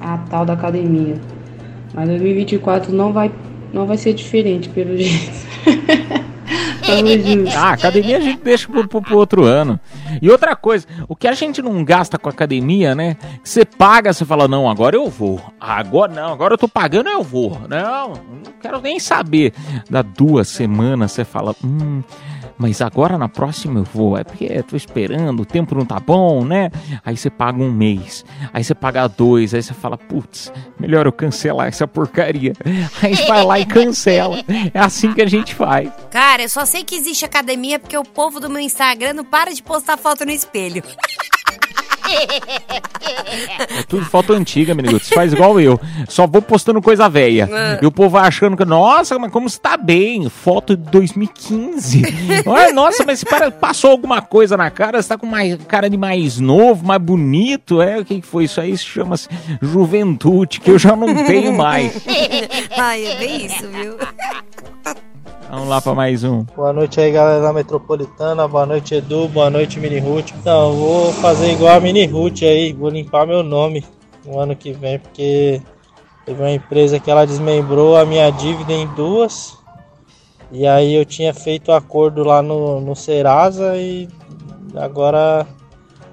a 0.00 0.18
tal 0.18 0.46
da 0.46 0.54
academia. 0.54 1.16
Mas 1.92 2.08
2024 2.08 2.92
não 2.94 3.12
vai, 3.12 3.30
não 3.72 3.86
vai 3.86 3.98
ser 3.98 4.14
diferente, 4.14 4.68
pelo 4.68 4.96
jeito. 4.96 5.46
Ah, 7.56 7.70
academia 7.72 8.16
a 8.18 8.20
gente 8.20 8.40
deixa 8.42 8.68
pro, 8.68 8.86
pro- 8.88 9.02
pro 9.02 9.16
outro 9.18 9.44
ano. 9.44 9.78
E 10.22 10.30
outra 10.30 10.54
coisa, 10.56 10.86
o 11.08 11.14
que 11.16 11.26
a 11.28 11.32
gente 11.32 11.60
não 11.62 11.84
gasta 11.84 12.18
com 12.18 12.28
academia, 12.28 12.94
né? 12.94 13.16
Você 13.42 13.64
paga, 13.64 14.12
você 14.12 14.24
fala, 14.24 14.48
não, 14.48 14.68
agora 14.68 14.96
eu 14.96 15.08
vou. 15.08 15.40
Agora 15.60 16.12
não, 16.12 16.32
agora 16.32 16.54
eu 16.54 16.58
tô 16.58 16.68
pagando, 16.68 17.08
eu 17.08 17.22
vou. 17.22 17.60
Não, 17.68 18.08
não 18.10 18.52
quero 18.60 18.80
nem 18.80 18.98
saber. 18.98 19.52
Dá 19.90 20.02
duas 20.02 20.48
semanas, 20.48 21.12
você 21.12 21.24
fala, 21.24 21.54
hum. 21.64 22.02
Mas 22.58 22.80
agora 22.82 23.16
na 23.16 23.28
próxima 23.28 23.80
eu 23.80 23.84
vou. 23.84 24.18
É 24.18 24.24
porque 24.24 24.62
tô 24.64 24.76
esperando, 24.76 25.40
o 25.40 25.46
tempo 25.46 25.74
não 25.74 25.86
tá 25.86 26.00
bom, 26.00 26.44
né? 26.44 26.70
Aí 27.04 27.16
você 27.16 27.30
paga 27.30 27.62
um 27.62 27.70
mês. 27.70 28.24
Aí 28.52 28.64
você 28.64 28.74
paga 28.74 29.06
dois. 29.08 29.54
Aí 29.54 29.62
você 29.62 29.72
fala, 29.72 29.96
putz, 29.96 30.52
melhor 30.78 31.06
eu 31.06 31.12
cancelar 31.12 31.68
essa 31.68 31.86
porcaria. 31.86 32.52
Aí 33.02 33.14
vai 33.26 33.44
lá 33.44 33.58
e 33.58 33.66
cancela. 33.66 34.38
É 34.74 34.78
assim 34.78 35.12
que 35.14 35.22
a 35.22 35.26
gente 35.26 35.54
faz. 35.54 35.90
Cara, 36.10 36.42
eu 36.42 36.48
só 36.48 36.64
sei 36.64 36.82
que 36.82 36.96
existe 36.96 37.24
academia 37.24 37.78
porque 37.78 37.96
o 37.96 38.04
povo 38.04 38.40
do 38.40 38.50
meu 38.50 38.60
Instagram 38.60 39.12
não 39.14 39.24
para 39.24 39.54
de 39.54 39.62
postar 39.62 39.96
foto 39.96 40.24
no 40.24 40.32
espelho. 40.32 40.82
É 43.78 43.82
tudo 43.82 44.04
foto 44.04 44.32
antiga, 44.32 44.74
menino. 44.74 44.98
Você 44.98 45.14
faz 45.14 45.32
igual 45.32 45.60
eu. 45.60 45.80
Só 46.08 46.26
vou 46.26 46.42
postando 46.42 46.80
coisa 46.80 47.08
velha. 47.08 47.48
É. 47.50 47.78
E 47.82 47.86
o 47.86 47.92
povo 47.92 48.10
vai 48.10 48.26
achando 48.26 48.56
que, 48.56 48.64
nossa, 48.64 49.18
mas 49.18 49.30
como 49.30 49.48
você 49.48 49.58
tá 49.58 49.76
bem? 49.76 50.28
Foto 50.28 50.76
de 50.76 50.90
2015. 50.90 52.02
Olha, 52.46 52.72
nossa, 52.72 53.04
mas 53.04 53.22
para, 53.24 53.50
passou 53.50 53.90
alguma 53.90 54.20
coisa 54.20 54.56
na 54.56 54.70
cara? 54.70 55.00
Você 55.00 55.08
tá 55.08 55.18
com 55.18 55.26
mais, 55.26 55.56
cara 55.66 55.88
de 55.88 55.96
mais 55.96 56.38
novo, 56.38 56.86
mais 56.86 57.00
bonito? 57.00 57.80
É, 57.80 57.98
o 57.98 58.04
que 58.04 58.20
foi 58.22 58.44
isso 58.44 58.60
aí? 58.60 58.76
Chama-se 58.76 59.28
juventude, 59.60 60.60
que 60.60 60.70
eu 60.70 60.78
já 60.78 60.94
não 60.94 61.24
tenho 61.24 61.56
mais. 61.56 62.02
Ai, 62.76 63.06
é 63.06 63.16
bem 63.16 63.46
isso, 63.46 63.66
viu? 63.68 63.96
Vamos 65.50 65.66
lá 65.66 65.80
pra 65.80 65.94
mais 65.94 66.24
um. 66.24 66.44
Boa 66.54 66.74
noite 66.74 67.00
aí, 67.00 67.10
galera 67.10 67.40
da 67.40 67.54
Metropolitana. 67.54 68.46
Boa 68.46 68.66
noite, 68.66 68.94
Edu. 68.94 69.26
Boa 69.28 69.48
noite, 69.48 69.80
Mini 69.80 69.98
Ruth. 69.98 70.32
Então, 70.38 70.74
vou 70.74 71.10
fazer 71.14 71.52
igual 71.52 71.74
a 71.74 71.80
Mini 71.80 72.04
Ruth 72.04 72.42
aí. 72.42 72.74
Vou 72.74 72.90
limpar 72.90 73.26
meu 73.26 73.42
nome 73.42 73.82
no 74.26 74.38
ano 74.38 74.54
que 74.54 74.72
vem, 74.72 74.98
porque 74.98 75.62
teve 76.26 76.42
uma 76.42 76.50
empresa 76.50 77.00
que 77.00 77.10
ela 77.10 77.26
desmembrou 77.26 77.96
a 77.96 78.04
minha 78.04 78.28
dívida 78.30 78.74
em 78.74 78.86
duas. 78.88 79.56
E 80.52 80.66
aí 80.66 80.94
eu 80.94 81.06
tinha 81.06 81.32
feito 81.32 81.72
acordo 81.72 82.22
lá 82.24 82.42
no, 82.42 82.78
no 82.78 82.94
Serasa 82.94 83.74
e 83.78 84.06
agora 84.76 85.46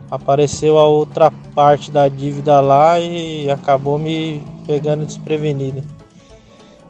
apareceu 0.10 0.78
a 0.80 0.88
outra 0.88 1.30
parte 1.54 1.92
da 1.92 2.08
dívida 2.08 2.62
lá 2.62 3.02
e 3.02 3.52
acabou 3.52 4.00
me 4.00 4.42
pegando 4.66 5.06
desprevenido. 5.06 5.95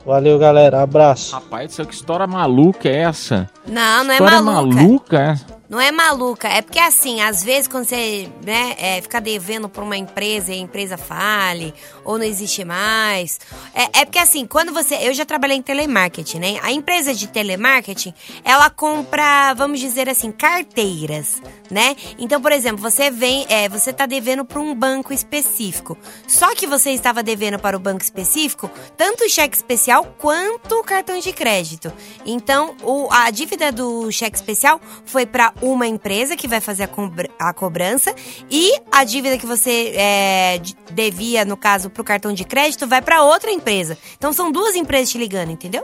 Valeu, 0.05 0.37
galera. 0.37 0.83
Abraço. 0.83 1.33
Rapaz, 1.33 1.75
que 1.75 1.93
história 1.93 2.27
maluca 2.27 2.87
é 2.87 2.97
essa? 2.97 3.49
Não, 3.67 4.03
não 4.03 4.11
é 4.11 4.13
história 4.17 4.41
maluca. 4.41 4.75
maluca 4.75 5.19
é 5.19 5.31
essa? 5.31 5.45
Não 5.67 5.81
é 5.81 5.91
maluca, 5.91 6.47
é 6.47 6.61
porque 6.61 6.79
assim, 6.79 7.21
às 7.21 7.43
vezes 7.43 7.67
quando 7.67 7.85
você 7.85 8.29
né, 8.43 8.75
é, 8.77 9.01
fica 9.01 9.19
devendo 9.19 9.67
pra 9.67 9.83
uma 9.83 9.97
empresa 9.97 10.51
e 10.51 10.55
a 10.55 10.61
empresa 10.61 10.97
fale, 10.97 11.73
ou 12.03 12.17
não 12.17 12.25
existe 12.25 12.63
mais. 12.63 13.39
É, 13.73 14.01
é 14.01 14.05
porque 14.05 14.19
assim, 14.19 14.45
quando 14.45 14.71
você. 14.71 14.95
Eu 14.95 15.13
já 15.13 15.25
trabalhei 15.25 15.57
em 15.57 15.61
telemarketing, 15.61 16.39
né? 16.39 16.59
A 16.61 16.71
empresa 16.71 17.13
de 17.13 17.27
telemarketing, 17.27 18.13
ela 18.43 18.69
compra, 18.69 19.53
vamos 19.55 19.79
dizer 19.79 20.07
assim, 20.07 20.31
carteiras, 20.31 21.41
né? 21.71 21.95
Então, 22.19 22.39
por 22.39 22.51
exemplo, 22.51 22.81
você 22.81 23.09
vem, 23.09 23.45
é, 23.49 23.67
você 23.67 23.91
tá 23.91 24.05
devendo 24.05 24.45
para 24.45 24.59
um 24.59 24.75
banco 24.75 25.11
específico. 25.11 25.97
Só 26.27 26.53
que 26.53 26.67
você 26.67 26.91
estava 26.91 27.23
devendo 27.23 27.57
para 27.57 27.75
o 27.75 27.79
banco 27.79 28.03
específico, 28.03 28.69
tanto 28.95 29.23
o 29.23 29.29
cheque 29.29 29.55
especial 29.55 30.15
quanto 30.19 30.79
o 30.79 30.83
cartão 30.83 31.19
de 31.19 31.33
crédito. 31.33 31.91
Então, 32.23 32.75
o, 32.83 33.07
a 33.11 33.31
dívida 33.31 33.71
do 33.71 34.11
cheque 34.11 34.35
especial 34.35 34.79
foi 35.05 35.25
para 35.25 35.53
uma 35.71 35.87
empresa 35.87 36.35
que 36.35 36.47
vai 36.47 36.61
fazer 36.61 36.83
a, 36.83 36.87
cobra- 36.87 37.29
a 37.39 37.53
cobrança 37.53 38.13
e 38.49 38.79
a 38.91 39.03
dívida 39.03 39.37
que 39.37 39.45
você 39.45 39.93
é, 39.95 40.57
de- 40.59 40.75
devia, 40.91 41.43
no 41.43 41.57
caso, 41.57 41.89
para 41.89 42.01
o 42.01 42.03
cartão 42.05 42.31
de 42.33 42.43
crédito, 42.43 42.87
vai 42.87 43.01
para 43.01 43.23
outra 43.23 43.51
empresa. 43.51 43.97
Então, 44.17 44.31
são 44.31 44.51
duas 44.51 44.75
empresas 44.75 45.09
te 45.09 45.17
ligando, 45.17 45.51
entendeu? 45.51 45.83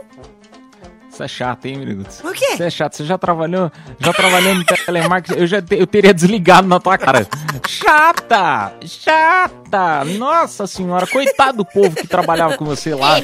Isso 1.12 1.22
é 1.22 1.28
chato, 1.28 1.66
hein, 1.66 1.76
Minutos? 1.78 2.20
Por 2.22 2.32
quê? 2.34 2.54
Isso 2.54 2.62
é 2.62 2.70
chato. 2.70 2.96
Você 2.96 3.04
já 3.04 3.18
trabalhou, 3.18 3.70
já 3.98 4.12
trabalhou 4.14 4.54
no 4.54 4.64
telemarketing? 4.64 5.38
Eu 5.40 5.46
já 5.46 5.60
te- 5.60 5.76
eu 5.78 5.86
teria 5.86 6.14
desligado 6.14 6.66
na 6.66 6.80
tua 6.80 6.96
cara. 6.96 7.26
Chata! 7.68 8.72
Chata! 8.86 10.04
Nossa 10.16 10.66
senhora, 10.66 11.06
coitado 11.06 11.58
do 11.58 11.64
povo 11.64 11.94
que 11.94 12.06
trabalhava 12.06 12.56
com 12.56 12.64
você 12.64 12.94
lá. 12.94 13.16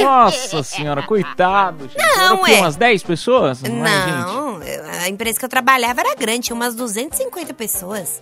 Nossa 0.00 0.62
senhora, 0.62 1.02
coitado. 1.02 1.88
gente. 1.88 1.96
Não, 1.98 2.24
Era 2.24 2.34
o 2.34 2.44
quê, 2.44 2.52
ué. 2.52 2.60
umas 2.60 2.76
10 2.76 3.02
pessoas? 3.02 3.62
Não, 3.62 3.86
é? 3.86 4.06
Não, 4.06 4.62
eu- 4.62 4.84
a 5.02 5.08
empresa 5.08 5.38
que 5.38 5.44
eu 5.44 5.48
trabalhava 5.48 6.00
era 6.00 6.14
grande, 6.14 6.40
tinha 6.46 6.54
umas 6.56 6.74
250 6.74 7.52
pessoas. 7.54 8.20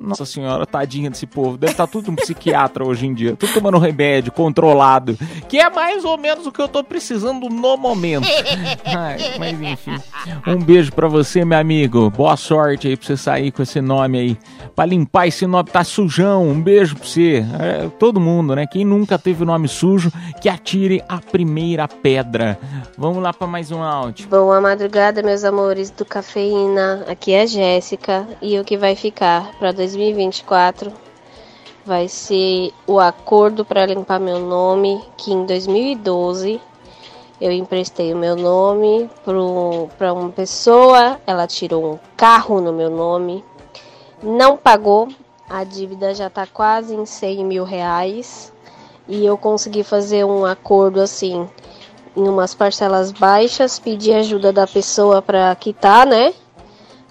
Nossa 0.00 0.24
senhora, 0.24 0.64
tadinha 0.64 1.10
desse 1.10 1.26
povo. 1.26 1.56
Deve 1.56 1.72
estar 1.72 1.86
tudo 1.86 2.10
um 2.10 2.14
psiquiatra 2.14 2.86
hoje 2.86 3.06
em 3.06 3.14
dia. 3.14 3.34
Tudo 3.34 3.52
tomando 3.52 3.78
remédio, 3.78 4.30
controlado. 4.30 5.18
Que 5.48 5.58
é 5.58 5.68
mais 5.68 6.04
ou 6.04 6.16
menos 6.16 6.46
o 6.46 6.52
que 6.52 6.60
eu 6.60 6.68
tô 6.68 6.84
precisando 6.84 7.48
no 7.48 7.76
momento. 7.76 8.28
Ai, 8.86 9.18
mas 9.38 9.60
enfim. 9.60 9.96
Um 10.46 10.58
beijo 10.58 10.92
pra 10.92 11.08
você, 11.08 11.44
meu 11.44 11.58
amigo. 11.58 12.10
Boa 12.10 12.36
sorte 12.36 12.88
aí 12.88 12.96
pra 12.96 13.06
você 13.06 13.16
sair 13.16 13.50
com 13.50 13.62
esse 13.62 13.80
nome 13.80 14.18
aí. 14.18 14.38
Pra 14.74 14.86
limpar 14.86 15.26
esse 15.26 15.46
nome, 15.46 15.68
tá 15.70 15.82
sujão. 15.82 16.48
Um 16.48 16.60
beijo 16.60 16.94
pra 16.94 17.04
você. 17.04 17.44
É, 17.58 17.88
todo 17.98 18.20
mundo, 18.20 18.54
né? 18.54 18.66
Quem 18.66 18.84
nunca 18.84 19.18
teve 19.18 19.42
o 19.42 19.46
nome 19.46 19.66
sujo, 19.66 20.12
que 20.40 20.48
atire 20.48 21.02
a 21.08 21.18
primeira 21.18 21.88
pedra. 21.88 22.58
Vamos 22.96 23.22
lá 23.22 23.32
pra 23.32 23.46
mais 23.46 23.72
um 23.72 23.82
áudio. 23.82 24.28
Boa 24.28 24.60
madrugada, 24.60 25.22
meus 25.22 25.42
amores 25.44 25.90
do 25.90 26.04
Cafeína. 26.04 27.04
Aqui 27.08 27.32
é 27.32 27.42
a 27.42 27.46
Jéssica 27.46 28.26
e 28.40 28.58
o 28.58 28.64
que 28.64 28.76
vai 28.76 28.94
ficar 28.94 29.50
para 29.58 29.72
2024 29.92 30.92
vai 31.84 32.08
ser 32.08 32.72
o 32.86 33.00
acordo 33.00 33.64
para 33.64 33.86
limpar 33.86 34.20
meu 34.20 34.38
nome, 34.38 35.02
que 35.16 35.32
em 35.32 35.46
2012 35.46 36.60
eu 37.40 37.50
emprestei 37.50 38.12
o 38.12 38.16
meu 38.16 38.36
nome 38.36 39.08
para 39.96 40.12
uma 40.12 40.30
pessoa, 40.30 41.20
ela 41.26 41.46
tirou 41.46 41.94
um 41.94 41.98
carro 42.16 42.60
no 42.60 42.72
meu 42.72 42.90
nome, 42.90 43.44
não 44.22 44.56
pagou, 44.56 45.08
a 45.48 45.64
dívida 45.64 46.14
já 46.14 46.28
tá 46.28 46.46
quase 46.46 46.94
em 46.94 47.06
100 47.06 47.44
mil 47.44 47.64
reais 47.64 48.52
e 49.08 49.24
eu 49.24 49.38
consegui 49.38 49.82
fazer 49.82 50.24
um 50.24 50.44
acordo 50.44 51.00
assim 51.00 51.48
em 52.16 52.28
umas 52.28 52.54
parcelas 52.54 53.12
baixas, 53.12 53.78
pedir 53.78 54.12
ajuda 54.14 54.52
da 54.52 54.66
pessoa 54.66 55.22
para 55.22 55.54
quitar, 55.54 56.06
né? 56.06 56.34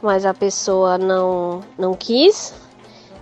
mas 0.02 0.26
a 0.26 0.34
pessoa 0.34 0.98
não, 0.98 1.62
não 1.78 1.94
quis. 1.94 2.54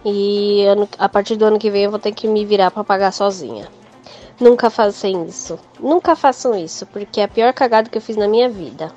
E 0.06 0.64
ano, 0.66 0.88
a 1.00 1.10
partir 1.10 1.36
do 1.36 1.46
ano 1.46 1.58
que 1.58 1.72
vem 1.72 1.84
eu 1.86 1.90
vou 1.92 2.00
ter 2.00 2.12
que 2.12 2.28
me 2.28 2.46
virar 2.46 2.70
para 2.72 2.84
pagar 2.84 3.12
sozinha. 3.12 3.68
Nunca 4.40 4.70
façam 4.70 5.26
isso. 5.28 5.58
Nunca 5.80 6.16
façam 6.16 6.54
isso, 6.56 6.86
porque 6.88 7.20
é 7.22 7.24
a 7.24 7.28
pior 7.28 7.52
cagada 7.54 7.90
que 7.90 7.98
eu 7.98 8.02
fiz 8.02 8.16
na 8.16 8.28
minha 8.28 8.48
vida. 8.50 8.92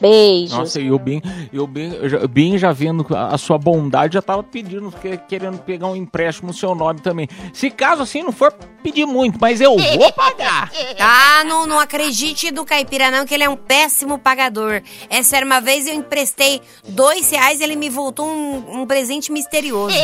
Beijos. 0.00 0.58
Nossa, 0.58 0.80
e 0.80 0.88
eu 0.88 0.98
bem, 0.98 1.22
eu 1.52 1.66
bem, 1.66 1.92
eu 1.94 2.08
já, 2.08 2.26
bem 2.26 2.58
já 2.58 2.70
vendo 2.70 3.06
a 3.16 3.38
sua 3.38 3.56
bondade, 3.56 4.14
já 4.14 4.20
tava 4.22 4.42
pedindo, 4.42 4.92
que- 4.92 5.16
querendo 5.16 5.58
pegar 5.58 5.86
um 5.86 5.96
empréstimo 5.96 6.48
no 6.48 6.54
seu 6.54 6.74
nome 6.74 7.00
também. 7.00 7.26
Se 7.52 7.70
caso 7.70 8.02
assim 8.02 8.22
não 8.22 8.32
for 8.32 8.52
pedir 8.86 9.04
muito, 9.04 9.36
mas 9.40 9.60
eu 9.60 9.76
vou 9.76 10.12
pagar. 10.12 10.70
Ah, 10.98 11.44
não, 11.44 11.66
não 11.66 11.78
acredite 11.78 12.50
do 12.50 12.64
caipira 12.64 13.10
não, 13.10 13.26
que 13.26 13.34
ele 13.34 13.44
é 13.44 13.48
um 13.48 13.56
péssimo 13.56 14.18
pagador. 14.18 14.80
Essa 15.10 15.36
era 15.36 15.46
uma 15.46 15.60
vez 15.60 15.86
eu 15.86 15.94
emprestei 15.94 16.60
dois 16.88 17.30
reais 17.30 17.60
e 17.60 17.64
ele 17.64 17.76
me 17.76 17.88
voltou 17.88 18.26
um, 18.26 18.80
um 18.80 18.86
presente 18.86 19.30
misterioso. 19.30 19.94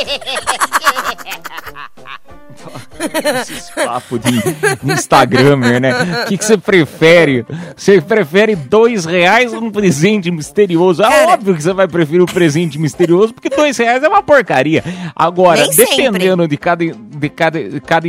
Esses 3.40 3.71
papos 3.71 4.21
de 4.21 4.92
Instagramer, 4.92 5.81
né? 5.81 6.23
O 6.23 6.27
que, 6.27 6.38
que 6.38 6.45
você 6.45 6.57
prefere? 6.57 7.45
Você 7.77 8.01
prefere 8.01 8.55
dois 8.55 9.05
reais 9.05 9.53
ou 9.53 9.62
um 9.62 9.71
presente 9.71 10.31
misterioso? 10.31 11.03
É 11.03 11.27
óbvio 11.27 11.55
que 11.55 11.62
você 11.62 11.73
vai 11.73 11.88
preferir 11.88 12.23
o 12.23 12.27
presente 12.27 12.79
misterioso, 12.79 13.35
porque 13.35 13.49
dois 13.49 13.77
reais 13.77 14.03
é 14.03 14.09
uma 14.09 14.23
porcaria. 14.23 14.85
Agora, 15.16 15.64
sempre. 15.73 15.97
dependendo 15.97 16.47
de 16.47 16.57
cada, 16.57 16.85
de 16.85 17.29
cada, 17.29 17.68
de 17.68 17.81
cada 17.81 18.09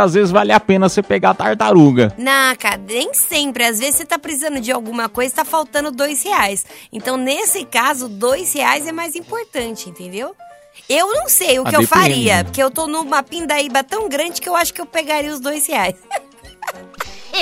Às 0.00 0.14
vezes 0.14 0.30
vale 0.30 0.52
a 0.52 0.60
pena 0.60 0.88
você 0.88 1.02
pegar 1.02 1.30
a 1.30 1.34
tartaruga. 1.34 2.14
Não, 2.18 2.54
cara, 2.56 2.76
nem 2.76 3.12
sempre. 3.14 3.64
Às 3.64 3.78
vezes 3.78 3.96
você 3.96 4.04
tá 4.04 4.18
precisando 4.18 4.60
de 4.60 4.72
alguma 4.72 5.08
coisa, 5.08 5.34
tá 5.34 5.44
faltando 5.44 5.90
dois 5.90 6.22
reais. 6.22 6.64
Então, 6.92 7.16
nesse 7.16 7.64
caso, 7.64 8.08
dois 8.08 8.52
reais 8.52 8.86
é 8.86 8.92
mais 8.92 9.14
importante, 9.14 9.88
entendeu? 9.90 10.34
Eu 10.88 11.12
não 11.14 11.28
sei 11.28 11.58
o 11.58 11.62
Ah, 11.66 11.70
que 11.70 11.76
eu 11.76 11.80
depende. 11.80 12.00
faria, 12.00 12.44
porque 12.44 12.62
eu 12.62 12.70
tô 12.70 12.86
numa 12.86 13.22
pindaíba 13.22 13.82
tão 13.84 14.08
grande 14.08 14.40
que 14.40 14.48
eu 14.48 14.56
acho 14.56 14.74
que 14.74 14.80
eu 14.80 14.86
pegaria 14.86 15.32
os 15.32 15.40
dois 15.40 15.66
reais. 15.66 15.94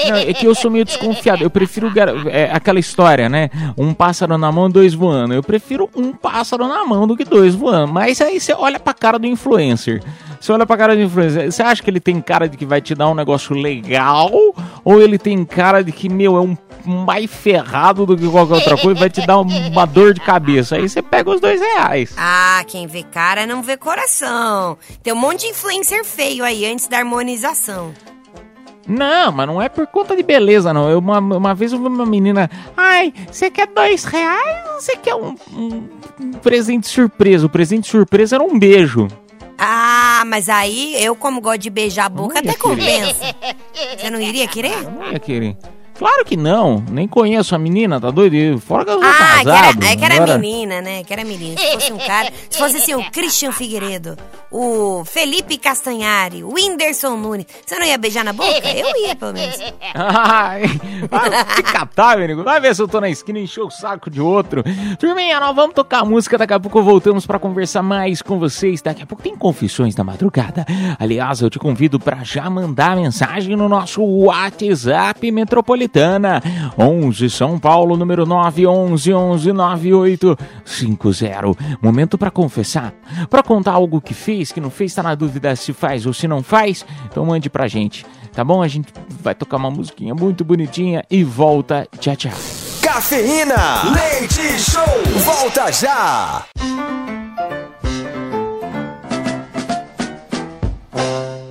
Não, 0.09 0.16
é 0.16 0.33
que 0.33 0.46
eu 0.46 0.55
sou 0.55 0.70
meio 0.70 0.85
desconfiado. 0.85 1.42
Eu 1.42 1.50
prefiro 1.50 1.92
é, 2.31 2.50
aquela 2.52 2.78
história, 2.78 3.28
né? 3.28 3.50
Um 3.76 3.92
pássaro 3.92 4.37
na 4.38 4.50
mão, 4.50 4.70
dois 4.70 4.94
voando. 4.94 5.35
Eu 5.35 5.42
prefiro 5.42 5.88
um 5.94 6.12
pássaro 6.12 6.66
na 6.66 6.85
mão 6.85 7.07
do 7.07 7.16
que 7.16 7.24
dois 7.24 7.55
voando. 7.55 7.92
Mas 7.92 8.20
aí 8.20 8.40
você 8.40 8.52
olha 8.52 8.81
pra 8.81 8.94
cara 8.94 9.18
do 9.18 9.26
influencer. 9.26 10.02
Você 10.40 10.52
olha 10.52 10.66
pra 10.66 10.76
cara 10.76 10.96
do 10.96 11.02
influencer. 11.02 11.52
Você 11.52 11.62
acha 11.62 11.83
que 11.83 11.90
ele 11.90 12.00
tem 12.00 12.20
cara 12.20 12.48
de 12.48 12.57
que 12.57 12.66
vai 12.66 12.81
te 12.81 12.94
dar 12.94 13.09
um 13.09 13.14
negócio 13.14 13.55
legal? 13.55 14.31
Ou 14.85 15.00
ele 15.00 15.18
tem 15.18 15.44
cara 15.44 15.83
de 15.83 15.92
que, 15.92 16.09
meu, 16.09 16.37
é 16.37 16.40
um 16.40 16.57
mais 16.85 17.31
ferrado 17.31 18.05
do 18.05 18.16
que 18.16 18.28
qualquer 18.28 18.55
outra 18.55 18.76
coisa, 18.76 18.98
vai 18.98 19.11
te 19.11 19.24
dar 19.24 19.38
uma 19.38 19.85
dor 19.87 20.14
de 20.14 20.20
cabeça. 20.20 20.76
Aí 20.76 20.88
você 20.88 21.00
pega 21.00 21.31
os 21.31 21.40
dois 21.40 21.61
reais. 21.61 22.14
Ah, 22.16 22.64
quem 22.66 22.87
vê 22.87 23.02
cara 23.02 23.46
não 23.46 23.62
vê 23.62 23.76
coração. 23.76 24.76
Tem 25.02 25.12
um 25.12 25.16
monte 25.16 25.42
de 25.42 25.48
influencer 25.48 26.05
feio 26.05 26.44
aí 26.44 26.66
antes 26.66 26.88
da 26.88 26.98
harmonização. 26.98 27.92
Não, 28.87 29.31
mas 29.33 29.47
não 29.47 29.62
é 29.62 29.68
por 29.68 29.87
conta 29.87 30.16
de 30.16 30.23
beleza, 30.23 30.73
não. 30.73 30.90
Eu, 30.90 30.99
uma, 30.99 31.18
uma 31.18 31.55
vez 31.55 31.73
eu 31.73 31.79
vi 31.79 31.87
uma 31.87 32.05
menina. 32.07 32.51
Ai, 32.77 33.12
você 33.31 33.51
quer 33.51 33.66
dois 33.68 34.05
reais 34.05 34.66
ou 34.75 34.81
você 34.81 34.97
quer 34.97 35.14
um, 35.14 35.35
um- 35.53 35.88
um 36.21 36.31
presente 36.33 36.88
surpresa? 36.88 37.47
O 37.47 37.49
presente 37.51 37.88
surpresa 37.88 38.37
era 38.37 38.45
um 38.45 38.59
beijo. 38.59 39.07
Ah, 39.57 40.25
mas 40.27 40.49
aí 40.49 40.97
eu, 41.03 41.14
como 41.14 41.40
gosto 41.40 41.59
de 41.59 41.71
beijar 41.71 42.07
a 42.07 42.09
boca, 42.09 42.38
até 42.40 42.55
compensa. 42.55 43.35
Você 43.97 44.11
não 44.11 44.21
iria 44.21 44.49
querer? 44.49 44.83
Não 44.90 45.12
ia 45.12 45.21
querer. 45.21 45.57
Claro 45.98 46.24
que 46.24 46.37
não. 46.37 46.83
Nem 46.90 47.07
conheço 47.07 47.55
a 47.55 47.59
menina, 47.59 48.00
tá 48.00 48.11
doido? 48.11 48.59
Fora 48.61 48.85
que 48.85 48.90
eu 48.90 48.94
sou 48.98 49.05
Ah, 49.05 49.12
que 49.38 49.44
casado. 49.44 49.83
era, 49.83 49.92
é 49.92 49.96
que 49.96 50.05
era 50.05 50.14
agora- 50.14 50.38
menina, 50.38 50.81
né? 50.81 51.05
Que 51.05 51.12
era 51.12 51.24
menina. 51.24 51.59
Se 51.61 51.72
fosse 51.72 51.92
um 51.92 51.98
cara, 51.98 52.33
se 52.50 52.59
fosse 52.59 52.76
assim, 52.76 52.94
o 52.94 53.11
Christian 53.11 53.52
Figueiredo, 53.52 54.16
o 54.50 55.05
Felipe 55.05 55.57
Castanhari, 55.59 56.42
o 56.42 56.55
Whindersson 56.55 57.16
Nunes, 57.16 57.46
você 57.64 57.78
não 57.78 57.87
ia 57.87 57.96
beijar 57.98 58.24
na 58.24 58.33
boca? 58.33 58.68
Eu 58.68 58.96
ia, 59.07 59.14
pelo 59.16 59.33
menos. 59.33 59.57
Ai, 59.94 60.62
vai 61.11 61.62
catar, 61.62 62.16
meu 62.16 62.24
amigo. 62.24 62.42
Vai 62.42 62.61
ver 62.61 62.74
se 62.74 62.83
eu 62.83 62.88
tô 62.88 63.00
na 63.00 63.09
esquina 63.09 63.38
e 63.38 63.44
encher 63.44 63.62
o 63.62 63.70
saco 63.70 64.11
de 64.11 64.20
outro. 64.20 64.62
Turminha, 64.98 65.38
nós 65.40 65.55
vamos 65.55 65.74
tocar 65.74 66.05
música. 66.05 66.37
Daqui 66.38 66.52
a 66.55 66.61
pouco 66.61 66.83
voltamos 66.83 67.26
pra 67.26 67.38
conversar 67.38 67.83
mais 67.83 68.22
com 68.22 68.38
vocês. 68.38 68.81
Daqui 68.83 69.02
a 69.02 69.07
pouco 69.07 69.22
tem 69.22 69.37
confissões 69.37 69.94
da 69.94 70.02
madrugada. 70.05 70.64
Aliás, 70.98 71.40
eu 71.40 71.50
te 71.50 71.59
convido 71.59 72.00
pra 72.00 72.24
já 72.24 72.48
mandar 72.50 72.96
mensagem 72.96 73.57
no 73.57 73.68
nosso 73.68 74.02
WhatsApp 74.02 75.31
Metropolitana. 75.83 76.42
11 76.79 77.31
São 77.31 77.59
Paulo, 77.59 77.97
número 77.97 78.25
9 78.27 78.66
11 78.66 79.12
11 79.12 79.53
9850. 79.53 81.57
Momento 81.81 82.18
pra 82.18 82.31
confessar. 82.31 82.92
Pra 83.29 83.42
contar 83.42 83.73
algo 83.73 84.01
que 84.01 84.14
fez, 84.14 84.53
que 84.53 84.61
não 84.61 84.71
fez, 84.71 84.95
tá 84.95 85.03
na 85.03 85.14
dúvida 85.14 85.55
se 85.57 85.73
faz 85.73 86.07
ou 86.07 86.12
se 86.12 86.29
não 86.29 86.42
faz. 86.42 86.85
Então 87.07 87.25
mande 87.27 87.51
pra 87.51 87.66
gente. 87.68 88.07
Tá 88.33 88.45
bom? 88.45 88.62
A 88.62 88.68
gente 88.68 88.92
vai 89.23 89.35
tocar 89.35 89.57
uma 89.59 89.71
musiquinha 89.71 90.14
muito 90.14 90.45
bonitinha 90.45 91.05
e 91.11 91.25
volta. 91.25 91.87
Tchau, 91.99 92.16
tchau. 92.16 92.33
Cafeína, 92.81 93.83
leite 93.92 94.59
show, 94.59 94.83
volta 95.25 95.71
já. 95.71 96.45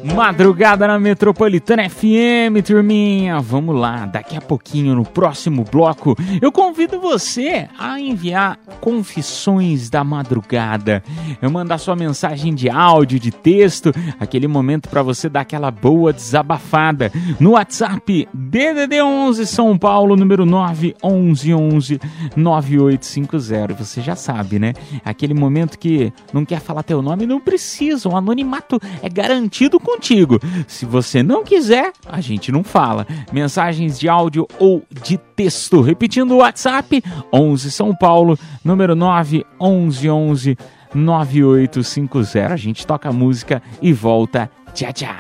Madrugada 0.03 0.87
na 0.87 0.99
Metropolitana 0.99 1.87
FM, 1.87 2.65
turminha. 2.65 3.39
Vamos 3.39 3.75
lá, 3.75 4.07
daqui 4.07 4.35
a 4.35 4.41
pouquinho 4.41 4.95
no 4.95 5.05
próximo 5.05 5.63
bloco, 5.63 6.15
eu 6.41 6.51
convido 6.51 6.99
você 6.99 7.67
a 7.77 7.99
enviar 7.99 8.57
confissões 8.79 9.89
da 9.91 10.03
madrugada. 10.03 11.03
Eu 11.39 11.51
mandar 11.51 11.77
sua 11.77 11.95
mensagem 11.95 12.55
de 12.55 12.67
áudio, 12.67 13.19
de 13.19 13.31
texto, 13.31 13.93
aquele 14.19 14.47
momento 14.47 14.89
para 14.89 15.03
você 15.03 15.29
dar 15.29 15.41
aquela 15.41 15.69
boa 15.69 16.11
desabafada 16.11 17.11
no 17.39 17.51
WhatsApp 17.51 18.27
DDD 18.33 19.01
11 19.01 19.45
São 19.45 19.77
Paulo, 19.77 20.15
número 20.15 20.45
911 20.45 21.99
9850. 22.35 23.75
Você 23.75 24.01
já 24.01 24.15
sabe, 24.15 24.57
né? 24.57 24.73
Aquele 25.05 25.35
momento 25.35 25.77
que 25.77 26.11
não 26.33 26.43
quer 26.43 26.59
falar 26.59 26.81
teu 26.81 27.01
nome, 27.03 27.27
não 27.27 27.39
precisa. 27.39 28.09
O 28.09 28.17
anonimato 28.17 28.79
é 29.03 29.09
garantido 29.09 29.79
contigo. 29.91 30.39
Se 30.67 30.85
você 30.85 31.21
não 31.21 31.43
quiser, 31.43 31.91
a 32.07 32.21
gente 32.21 32.51
não 32.51 32.63
fala. 32.63 33.05
Mensagens 33.31 33.99
de 33.99 34.07
áudio 34.07 34.47
ou 34.59 34.83
de 35.03 35.17
texto. 35.17 35.81
Repetindo 35.81 36.31
o 36.31 36.37
WhatsApp, 36.37 37.03
11 37.33 37.71
São 37.71 37.95
Paulo, 37.95 38.37
número 38.63 38.95
911 38.95 40.57
9850. 40.93 42.53
A 42.53 42.57
gente 42.57 42.85
toca 42.85 43.09
a 43.09 43.13
música 43.13 43.61
e 43.81 43.91
volta. 43.91 44.49
Tchau, 44.73 44.93
tchau. 44.93 45.15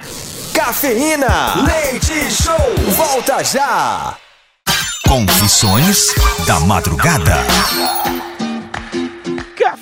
Cafeína, 0.53 1.65
leite 1.65 2.31
show, 2.31 2.55
volta 2.95 3.43
já. 3.43 4.17
Confissões 5.07 6.07
da 6.45 6.59
madrugada. 6.61 7.35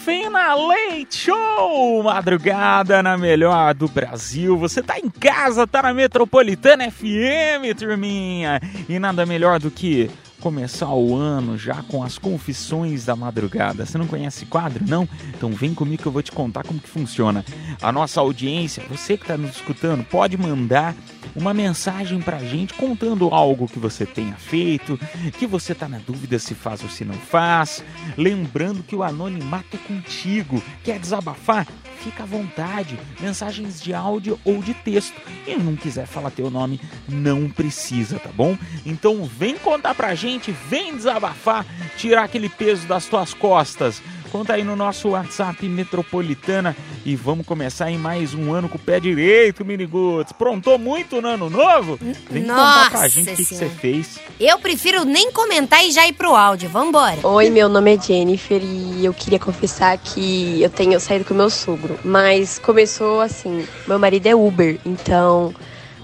Cafeína 0.09 0.55
Leite 0.55 1.17
Show! 1.17 2.01
Madrugada 2.01 3.03
na 3.03 3.15
melhor 3.15 3.75
do 3.75 3.87
Brasil. 3.87 4.57
Você 4.57 4.81
tá 4.81 4.97
em 4.97 5.07
casa, 5.07 5.67
tá 5.67 5.83
na 5.83 5.93
Metropolitana 5.93 6.89
FM, 6.89 7.77
turminha. 7.77 8.59
E 8.89 8.97
nada 8.97 9.23
melhor 9.23 9.59
do 9.59 9.69
que 9.69 10.09
começar 10.39 10.89
o 10.89 11.15
ano 11.15 11.59
já 11.59 11.83
com 11.83 12.01
as 12.03 12.17
confissões 12.17 13.05
da 13.05 13.15
madrugada. 13.15 13.85
Você 13.85 13.99
não 13.99 14.07
conhece 14.07 14.47
quadro, 14.47 14.83
não? 14.87 15.07
Então 15.37 15.51
vem 15.51 15.75
comigo 15.75 16.01
que 16.01 16.07
eu 16.07 16.11
vou 16.11 16.23
te 16.23 16.31
contar 16.31 16.63
como 16.63 16.79
que 16.79 16.89
funciona. 16.89 17.45
A 17.79 17.91
nossa 17.91 18.19
audiência, 18.19 18.83
você 18.89 19.15
que 19.15 19.25
está 19.25 19.37
nos 19.37 19.57
escutando, 19.57 20.03
pode 20.03 20.35
mandar 20.37 20.95
uma 21.35 21.53
mensagem 21.53 22.19
pra 22.21 22.39
gente 22.39 22.73
contando 22.73 23.29
algo 23.33 23.67
que 23.67 23.79
você 23.79 24.05
tenha 24.05 24.35
feito, 24.35 24.99
que 25.37 25.47
você 25.47 25.73
tá 25.73 25.87
na 25.87 25.99
dúvida 25.99 26.39
se 26.39 26.53
faz 26.53 26.83
ou 26.83 26.89
se 26.89 27.05
não 27.05 27.15
faz. 27.15 27.83
Lembrando 28.17 28.83
que 28.83 28.95
o 28.95 29.03
anonimato 29.03 29.75
é 29.75 29.87
contigo. 29.87 30.61
Quer 30.83 30.99
desabafar? 30.99 31.67
Fica 31.99 32.23
à 32.23 32.25
vontade. 32.25 32.97
Mensagens 33.19 33.81
de 33.81 33.93
áudio 33.93 34.39
ou 34.45 34.61
de 34.61 34.73
texto. 34.73 35.19
E 35.45 35.55
não 35.55 35.75
quiser 35.75 36.05
falar 36.05 36.31
teu 36.31 36.49
nome, 36.49 36.79
não 37.07 37.49
precisa, 37.49 38.19
tá 38.19 38.29
bom? 38.33 38.57
Então 38.85 39.25
vem 39.25 39.57
contar 39.57 39.93
pra 39.93 40.15
gente, 40.15 40.51
vem 40.69 40.95
desabafar, 40.95 41.65
tirar 41.97 42.23
aquele 42.23 42.49
peso 42.49 42.87
das 42.87 43.05
tuas 43.05 43.33
costas. 43.33 44.01
Conta 44.31 44.53
aí 44.53 44.63
no 44.63 44.75
nosso 44.75 45.09
WhatsApp 45.09 45.67
Metropolitana 45.67 46.75
e 47.03 47.15
vamos 47.15 47.45
começar 47.45 47.89
em 47.89 47.97
mais 47.97 48.35
um 48.35 48.53
ano 48.53 48.69
com 48.69 48.77
o 48.77 48.79
pé 48.79 48.99
direito, 48.99 49.65
Miniguts. 49.65 50.31
Prontou 50.33 50.77
muito 50.77 51.19
no 51.19 51.29
ano 51.29 51.49
novo? 51.49 51.97
Vem 52.29 52.43
contar 52.43 52.89
pra 52.91 52.99
Nossa 53.01 53.09
gente 53.09 53.31
o 53.31 53.35
que, 53.35 53.43
você 53.43 53.67
fez. 53.67 54.19
Eu 54.39 54.59
prefiro 54.59 55.03
nem 55.03 55.31
comentar 55.31 55.83
e 55.83 55.91
já 55.91 56.07
ir 56.07 56.13
pro 56.13 56.35
áudio. 56.35 56.69
Vambora. 56.69 57.25
Oi, 57.25 57.49
meu 57.49 57.67
nome 57.67 57.95
é 57.95 57.99
Jennifer 57.99 58.61
e 58.63 59.03
eu 59.03 59.13
queria 59.13 59.39
confessar 59.39 59.97
que 59.97 60.61
eu 60.61 60.69
tenho 60.69 60.99
saído 60.99 61.25
com 61.25 61.33
meu 61.33 61.49
sogro. 61.49 61.97
Mas 62.05 62.59
começou 62.59 63.21
assim: 63.21 63.67
meu 63.87 63.97
marido 63.97 64.27
é 64.27 64.35
Uber, 64.35 64.79
então. 64.85 65.53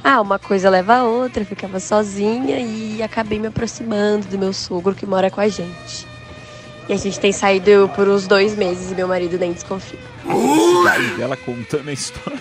Ah, 0.03 0.21
uma 0.21 0.37
coisa 0.37 0.69
leva 0.69 0.97
a 0.97 1.03
outra, 1.03 1.41
eu 1.41 1.47
ficava 1.47 1.79
sozinha 1.79 2.59
e 2.59 3.01
acabei 3.01 3.39
me 3.39 3.47
aproximando 3.47 4.27
do 4.27 4.37
meu 4.37 4.53
sogro 4.53 4.93
que 4.93 5.03
mora 5.03 5.31
com 5.31 5.41
a 5.41 5.47
gente. 5.47 6.14
E 6.87 6.93
a 6.93 6.97
gente 6.97 7.19
tem 7.19 7.31
saído 7.31 7.89
por 7.95 8.07
uns 8.07 8.27
dois 8.27 8.55
meses 8.55 8.91
e 8.91 8.95
meu 8.95 9.07
marido 9.07 9.37
nem 9.39 9.51
desconfia. 9.53 9.99
Dela 11.17 11.35
contando 11.35 11.89
a 11.89 11.93
história. 11.93 12.34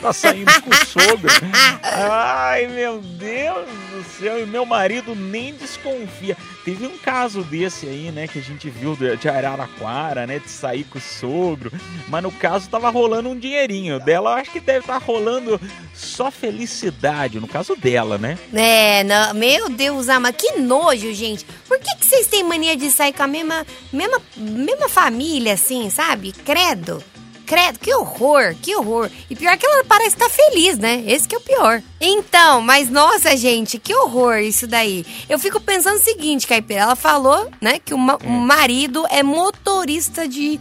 Tá 0.00 0.12
saindo 0.14 0.50
com 0.62 0.70
o 0.70 0.86
sogro. 0.86 1.30
Ai, 1.82 2.66
meu 2.66 3.00
Deus 3.00 3.68
do 3.90 4.04
céu. 4.18 4.42
E 4.42 4.46
meu 4.46 4.64
marido 4.64 5.14
nem 5.14 5.54
desconfia. 5.54 6.36
Teve 6.64 6.86
um 6.86 6.96
caso 6.96 7.42
desse 7.42 7.86
aí, 7.86 8.10
né? 8.10 8.26
Que 8.26 8.38
a 8.38 8.42
gente 8.42 8.70
viu 8.70 8.96
de 8.96 9.28
Araraquara, 9.28 10.26
né? 10.26 10.38
De 10.38 10.48
sair 10.48 10.84
com 10.84 10.98
o 10.98 11.02
sogro. 11.02 11.70
Mas 12.08 12.22
no 12.22 12.32
caso 12.32 12.68
tava 12.68 12.88
rolando 12.88 13.28
um 13.28 13.38
dinheirinho. 13.38 14.00
Dela, 14.00 14.30
eu 14.30 14.34
acho 14.36 14.50
que 14.50 14.60
deve 14.60 14.80
estar 14.80 14.98
rolando 14.98 15.60
só 15.94 16.30
felicidade. 16.30 17.38
No 17.38 17.48
caso 17.48 17.76
dela, 17.76 18.16
né? 18.16 18.38
É, 18.54 19.04
não, 19.04 19.34
meu 19.34 19.68
Deus, 19.68 20.08
ama, 20.08 20.32
que 20.32 20.58
nojo, 20.58 21.12
gente. 21.12 21.44
Por 21.68 21.78
que, 21.78 21.96
que 21.96 22.06
vocês 22.06 22.26
têm 22.26 22.42
mania 22.42 22.76
de 22.76 22.90
sair 22.90 23.12
com 23.12 23.22
a 23.22 23.26
mesma, 23.26 23.66
mesma, 23.92 24.20
mesma 24.36 24.88
família, 24.88 25.54
assim, 25.54 25.90
sabe? 25.90 26.32
Credo. 26.32 27.02
Credo, 27.50 27.80
que 27.80 27.92
horror, 27.92 28.54
que 28.62 28.76
horror. 28.76 29.10
E 29.28 29.34
pior 29.34 29.58
que 29.58 29.66
ela 29.66 29.82
parece 29.84 30.10
estar 30.14 30.30
feliz, 30.30 30.78
né? 30.78 31.02
Esse 31.04 31.26
que 31.26 31.34
é 31.34 31.38
o 31.38 31.40
pior. 31.40 31.82
Então, 32.00 32.60
mas 32.60 32.88
nossa, 32.88 33.36
gente, 33.36 33.76
que 33.76 33.92
horror 33.92 34.38
isso 34.38 34.68
daí. 34.68 35.04
Eu 35.28 35.36
fico 35.36 35.60
pensando 35.60 35.96
o 35.96 36.00
seguinte, 36.04 36.46
Caipira, 36.46 36.82
ela 36.82 36.94
falou, 36.94 37.50
né, 37.60 37.80
que 37.84 37.92
o, 37.92 37.98
ma- 37.98 38.18
o 38.24 38.30
marido 38.30 39.04
é 39.10 39.24
motorista 39.24 40.28
de, 40.28 40.60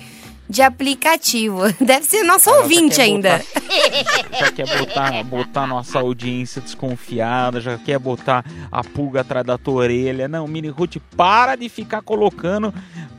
de 0.49 0.61
aplicativo. 0.61 1.61
Deve 1.79 2.05
ser 2.05 2.23
nosso 2.23 2.49
Ela 2.49 2.61
ouvinte 2.63 2.95
quer 2.95 3.01
ainda. 3.03 3.45
já 4.39 4.51
quer 4.51 4.77
botar, 4.77 5.23
botar 5.23 5.67
nossa 5.67 5.99
audiência 5.99 6.61
desconfiada, 6.61 7.61
já 7.61 7.77
quer 7.77 7.99
botar 7.99 8.43
a 8.71 8.83
pulga 8.83 9.21
atrás 9.21 9.45
da 9.45 9.57
tua 9.57 9.83
orelha. 9.83 10.27
Não, 10.27 10.47
Mini 10.47 10.69
Ruth, 10.69 10.97
para 11.15 11.55
de 11.55 11.69
ficar 11.69 12.01
colocando 12.01 12.73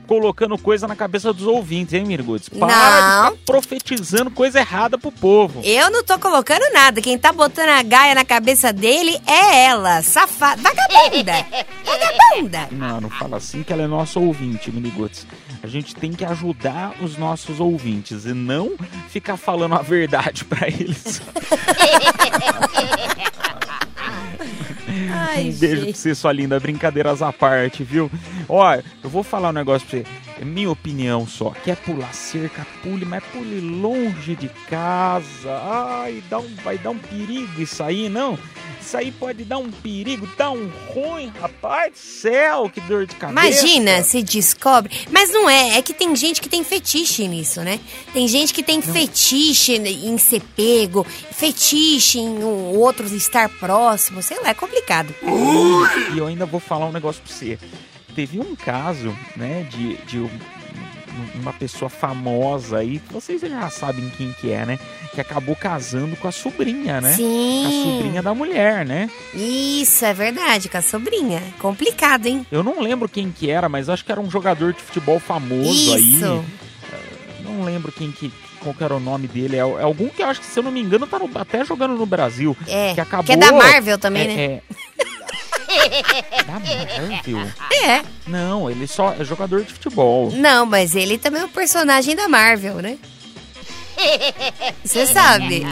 colocando 0.07 0.59
coisa 0.59 0.89
na 0.89 0.97
cabeça 0.97 1.33
dos 1.33 1.47
ouvintes, 1.47 1.95
hein, 1.95 2.05
Mini 2.05 2.21
Ruth? 2.21 2.49
Para 2.59 2.67
Não. 2.67 3.31
de 3.31 3.37
ficar 3.37 3.45
profetizando 3.47 4.29
coisa 4.29 4.59
errada 4.59 4.99
pro 4.99 5.13
povo. 5.13 5.61
Eu 5.63 5.89
não 5.89 6.03
tô 6.03 6.19
colocando 6.19 6.65
nada. 6.73 7.01
Quem 7.01 7.17
tá 7.17 7.33
botando 7.33 7.69
a 7.69 7.81
gaia 7.81 8.13
na 8.13 8.25
cabeça 8.25 8.73
dele 8.73 9.17
é 9.25 9.67
ela, 9.67 10.03
safada, 10.03 10.61
vagabunda. 10.61 11.33
Vagabunda. 11.87 12.69
Não, 12.73 13.01
não 13.01 13.11
fala 13.11 13.37
assim 13.37 13.63
que 13.63 13.73
ela 13.73 13.83
é 13.83 13.87
nossa 13.87 14.19
ouvinte, 14.19 14.73
Miniguts. 14.73 15.27
A 15.63 15.67
gente 15.67 15.95
tem 15.95 16.13
que 16.13 16.25
ajudar 16.25 16.95
os 17.03 17.17
nossos 17.19 17.61
ouvintes 17.61 18.25
e 18.25 18.33
não 18.33 18.73
ficar 19.09 19.37
falando 19.37 19.75
a 19.75 19.83
verdade 19.83 20.45
pra 20.45 20.67
eles. 20.69 21.21
Ai, 25.13 25.51
um 25.51 25.53
beijo 25.53 25.83
pra 25.83 25.93
você, 25.93 26.15
sua 26.15 26.33
linda. 26.33 26.59
Brincadeiras 26.59 27.21
à 27.21 27.33
parte, 27.33 27.85
viu? 27.85 28.11
Ó, 28.49 28.75
eu 28.75 29.11
vou 29.11 29.23
falar 29.23 29.51
um 29.51 29.53
negócio 29.53 29.87
pra 29.87 29.99
você. 29.99 30.07
É 30.41 30.45
minha 30.45 30.71
opinião 30.71 31.27
só. 31.27 31.51
Quer 31.51 31.77
pular 31.77 32.15
cerca, 32.15 32.67
pule, 32.83 33.05
mas 33.05 33.23
pule 33.25 33.61
longe 33.61 34.35
de 34.35 34.49
casa. 34.71 35.51
Ai, 35.63 36.25
dá 36.31 36.39
um, 36.39 36.49
vai 36.65 36.79
dar 36.79 36.91
um 36.91 36.99
perigo 36.99 37.61
isso 37.61 37.83
aí, 37.83 38.09
não? 38.09 38.39
Isso 38.81 38.97
aí 38.97 39.13
pode 39.13 39.45
dar 39.45 39.59
um 39.59 39.71
perigo, 39.71 40.27
dá 40.39 40.51
um 40.51 40.71
ruim, 40.89 41.31
rapaz 41.39 41.93
do 41.93 41.99
céu, 41.99 42.71
que 42.71 42.81
dor 42.81 43.05
de 43.05 43.15
cabeça. 43.17 43.47
Imagina 43.49 44.03
se 44.03 44.23
descobre. 44.23 44.91
Mas 45.11 45.31
não 45.31 45.51
é, 45.51 45.77
é 45.77 45.83
que 45.83 45.93
tem 45.93 46.17
gente 46.17 46.41
que 46.41 46.49
tem 46.49 46.65
fetiche 46.65 47.29
nisso, 47.29 47.61
né? 47.61 47.79
Tem 48.15 48.27
gente 48.27 48.55
que 48.55 48.63
tem 48.63 48.81
fetiche 48.81 49.75
em 49.75 50.17
ser 50.17 50.41
pego, 50.57 51.05
fetiche 51.33 52.19
em 52.19 52.43
o 52.43 52.79
outro 52.79 53.05
estar 53.15 53.51
próximo, 53.51 54.23
sei 54.23 54.41
lá, 54.41 54.49
é 54.49 54.55
complicado. 54.55 55.15
E 56.15 56.17
eu 56.17 56.27
ainda 56.27 56.47
vou 56.47 56.61
falar 56.61 56.87
um 56.87 56.93
negócio 56.93 57.21
pra 57.23 57.31
você. 57.31 57.59
Teve 58.15 58.41
um 58.41 58.55
caso, 58.57 59.17
né, 59.37 59.67
de, 59.71 59.97
de 60.07 60.19
um- 60.19 60.31
uma 61.35 61.53
pessoa 61.53 61.89
famosa 61.89 62.79
aí, 62.79 63.01
vocês 63.11 63.41
já 63.41 63.69
sabem 63.71 64.09
quem 64.17 64.33
que 64.41 64.51
é, 64.53 64.65
né? 64.65 64.79
Que 65.15 65.21
acabou 65.21 65.55
casando 65.57 66.15
com 66.17 66.29
a 66.29 66.33
sobrinha, 66.33 67.01
né? 67.01 67.13
Sim. 67.15 67.67
A 67.67 67.71
sobrinha 67.97 68.23
da 68.23 68.33
mulher, 68.35 68.87
né? 68.87 69.11
Isso, 69.35 70.05
é 70.05 70.15
verdade, 70.15 70.69
com 70.69 70.79
a 70.79 70.83
sobrinha. 70.83 71.43
Complicado, 71.59 72.27
hein? 72.27 72.47
Eu 72.51 72.63
não 72.63 72.81
lembro 72.81 73.09
quem 73.09 73.31
que 73.33 73.51
era, 73.51 73.69
mas 73.69 73.89
acho 73.89 74.05
que 74.05 74.13
era 74.13 74.21
um 74.21 74.31
jogador 74.31 74.73
de 74.73 74.81
futebol 74.81 75.19
famoso 75.19 75.95
aí. 75.95 76.15
Isso. 76.15 76.45
Eh, 76.93 77.43
Não 77.45 77.65
lembro 77.65 77.91
quem 77.93 78.11
que 78.13 78.33
qual 78.61 78.75
que 78.75 78.85
era 78.85 78.95
o 78.95 79.01
nome 79.01 79.27
dele. 79.27 79.57
É, 79.57 79.61
é 79.61 79.63
algum 79.83 80.09
que 80.11 80.23
eu 80.23 80.27
acho 80.27 80.39
que, 80.41 80.47
se 80.47 80.59
eu 80.59 80.63
não 80.63 80.71
me 80.71 80.81
engano, 80.81 81.07
tá 81.07 81.19
no- 81.19 81.31
até 81.35 81.65
jogando 81.65 81.95
no 81.97 82.05
Brasil. 82.05 82.55
É, 82.69 82.93
Que 82.95 83.01
acabou. 83.01 83.25
que 83.25 83.33
é 83.33 83.37
da 83.39 83.53
Marvel 83.53 83.97
também, 83.99 84.23
é, 84.23 84.27
né? 84.29 84.43
É, 84.45 84.63
da 86.47 86.59
Marvel? 86.59 87.53
É. 87.85 88.03
Não, 88.27 88.71
ele 88.71 88.87
só 88.87 89.15
é 89.19 89.25
jogador 89.25 89.65
de 89.65 89.73
futebol. 89.73 90.31
Não, 90.33 90.67
mas 90.67 90.95
ele 90.95 91.19
também 91.19 91.43
é 91.43 91.45
um 91.45 91.51
personagem 91.51 92.15
da 92.17 92.29
Marvel, 92.29 92.77
né? 92.77 92.99
Você 94.85 95.07
sabe. 95.07 95.65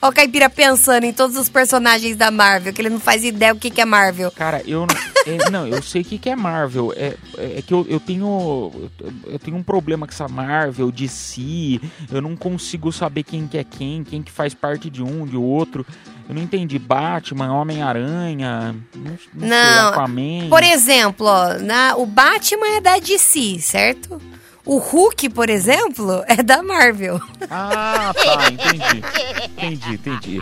Ó 0.00 0.08
o 0.08 0.12
Caipira 0.12 0.48
pensando 0.48 1.04
em 1.04 1.12
todos 1.12 1.36
os 1.36 1.48
personagens 1.48 2.16
da 2.16 2.30
Marvel, 2.30 2.72
que 2.72 2.80
ele 2.80 2.90
não 2.90 3.00
faz 3.00 3.24
ideia 3.24 3.52
o 3.52 3.56
que, 3.56 3.70
que 3.70 3.80
é 3.80 3.84
Marvel. 3.84 4.30
Cara, 4.30 4.62
eu 4.66 4.86
não, 4.86 4.96
é, 5.26 5.50
não, 5.50 5.66
eu 5.66 5.82
sei 5.82 6.02
o 6.02 6.04
que, 6.04 6.18
que 6.18 6.30
é 6.30 6.36
Marvel. 6.36 6.92
É, 6.96 7.16
é 7.38 7.62
que 7.62 7.72
eu, 7.72 7.86
eu 7.88 7.98
tenho 7.98 8.72
eu 9.26 9.38
tenho 9.38 9.56
um 9.56 9.62
problema 9.62 10.06
com 10.06 10.12
essa 10.12 10.28
Marvel, 10.28 10.90
DC. 10.90 11.80
Eu 12.10 12.20
não 12.20 12.36
consigo 12.36 12.92
saber 12.92 13.22
quem 13.22 13.46
que 13.46 13.58
é 13.58 13.64
quem, 13.64 14.04
quem 14.04 14.22
que 14.22 14.30
faz 14.30 14.54
parte 14.54 14.90
de 14.90 15.02
um, 15.02 15.26
de 15.26 15.36
outro. 15.36 15.86
Eu 16.28 16.34
não 16.34 16.42
entendi 16.42 16.78
Batman, 16.78 17.52
Homem-Aranha, 17.52 18.74
não, 18.94 19.02
não, 19.02 19.18
sei, 19.18 19.48
Não, 19.48 19.88
Aquaman. 19.90 20.48
por 20.48 20.62
exemplo, 20.62 21.26
ó, 21.26 21.54
na, 21.58 21.96
o 21.96 22.04
Batman 22.04 22.76
é 22.76 22.80
da 22.80 22.98
DC, 22.98 23.60
certo? 23.60 24.20
O 24.66 24.78
Hulk, 24.78 25.28
por 25.30 25.48
exemplo, 25.48 26.24
é 26.26 26.42
da 26.42 26.62
Marvel. 26.62 27.20
Ah, 27.48 28.12
tá, 28.12 28.48
entendi. 28.50 29.04
Entendi, 29.56 29.94
entendi. 29.94 30.40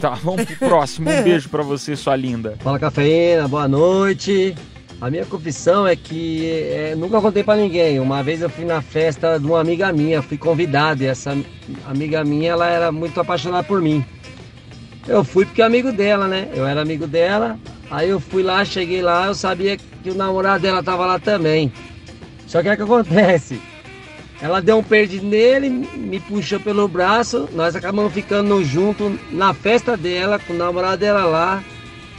Tá, 0.00 0.10
vamos 0.10 0.44
pro 0.44 0.56
próximo. 0.68 1.10
Um 1.10 1.22
beijo 1.22 1.48
pra 1.48 1.62
você, 1.62 1.96
sua 1.96 2.14
linda. 2.14 2.56
Fala 2.60 2.78
cafeína, 2.78 3.48
boa 3.48 3.66
noite. 3.66 4.54
A 5.00 5.10
minha 5.10 5.26
confissão 5.26 5.86
é 5.86 5.96
que 5.96 6.48
é, 6.50 6.94
nunca 6.96 7.20
contei 7.20 7.42
pra 7.42 7.56
ninguém. 7.56 7.98
Uma 7.98 8.22
vez 8.22 8.40
eu 8.40 8.48
fui 8.48 8.64
na 8.64 8.80
festa 8.80 9.38
de 9.38 9.46
uma 9.46 9.60
amiga 9.60 9.92
minha, 9.92 10.22
fui 10.22 10.38
convidado 10.38 11.02
e 11.02 11.06
essa 11.06 11.36
amiga 11.86 12.24
minha 12.24 12.52
ela 12.52 12.68
era 12.68 12.92
muito 12.92 13.20
apaixonada 13.20 13.64
por 13.64 13.82
mim. 13.82 14.04
Eu 15.06 15.24
fui 15.24 15.44
porque 15.44 15.60
é 15.60 15.64
amigo 15.64 15.92
dela, 15.92 16.28
né? 16.28 16.48
Eu 16.54 16.64
era 16.66 16.80
amigo 16.80 17.06
dela. 17.06 17.58
Aí 17.90 18.08
eu 18.08 18.20
fui 18.20 18.42
lá, 18.42 18.64
cheguei 18.64 19.02
lá, 19.02 19.26
eu 19.26 19.34
sabia 19.34 19.76
que 19.76 20.10
o 20.10 20.14
namorado 20.14 20.62
dela 20.62 20.82
tava 20.82 21.04
lá 21.04 21.18
também. 21.18 21.72
Só 22.46 22.62
que 22.62 22.68
o 22.68 22.76
que 22.76 22.82
acontece? 22.82 23.60
Ela 24.40 24.60
deu 24.60 24.78
um 24.78 24.82
perdido 24.82 25.26
nele, 25.26 25.70
me 25.70 26.20
puxou 26.20 26.60
pelo 26.60 26.86
braço, 26.86 27.48
nós 27.52 27.74
acabamos 27.74 28.12
ficando 28.12 28.62
junto 28.64 29.18
na 29.30 29.54
festa 29.54 29.96
dela, 29.96 30.38
com 30.38 30.52
o 30.52 30.56
namorado 30.56 30.98
dela 30.98 31.24
lá. 31.24 31.64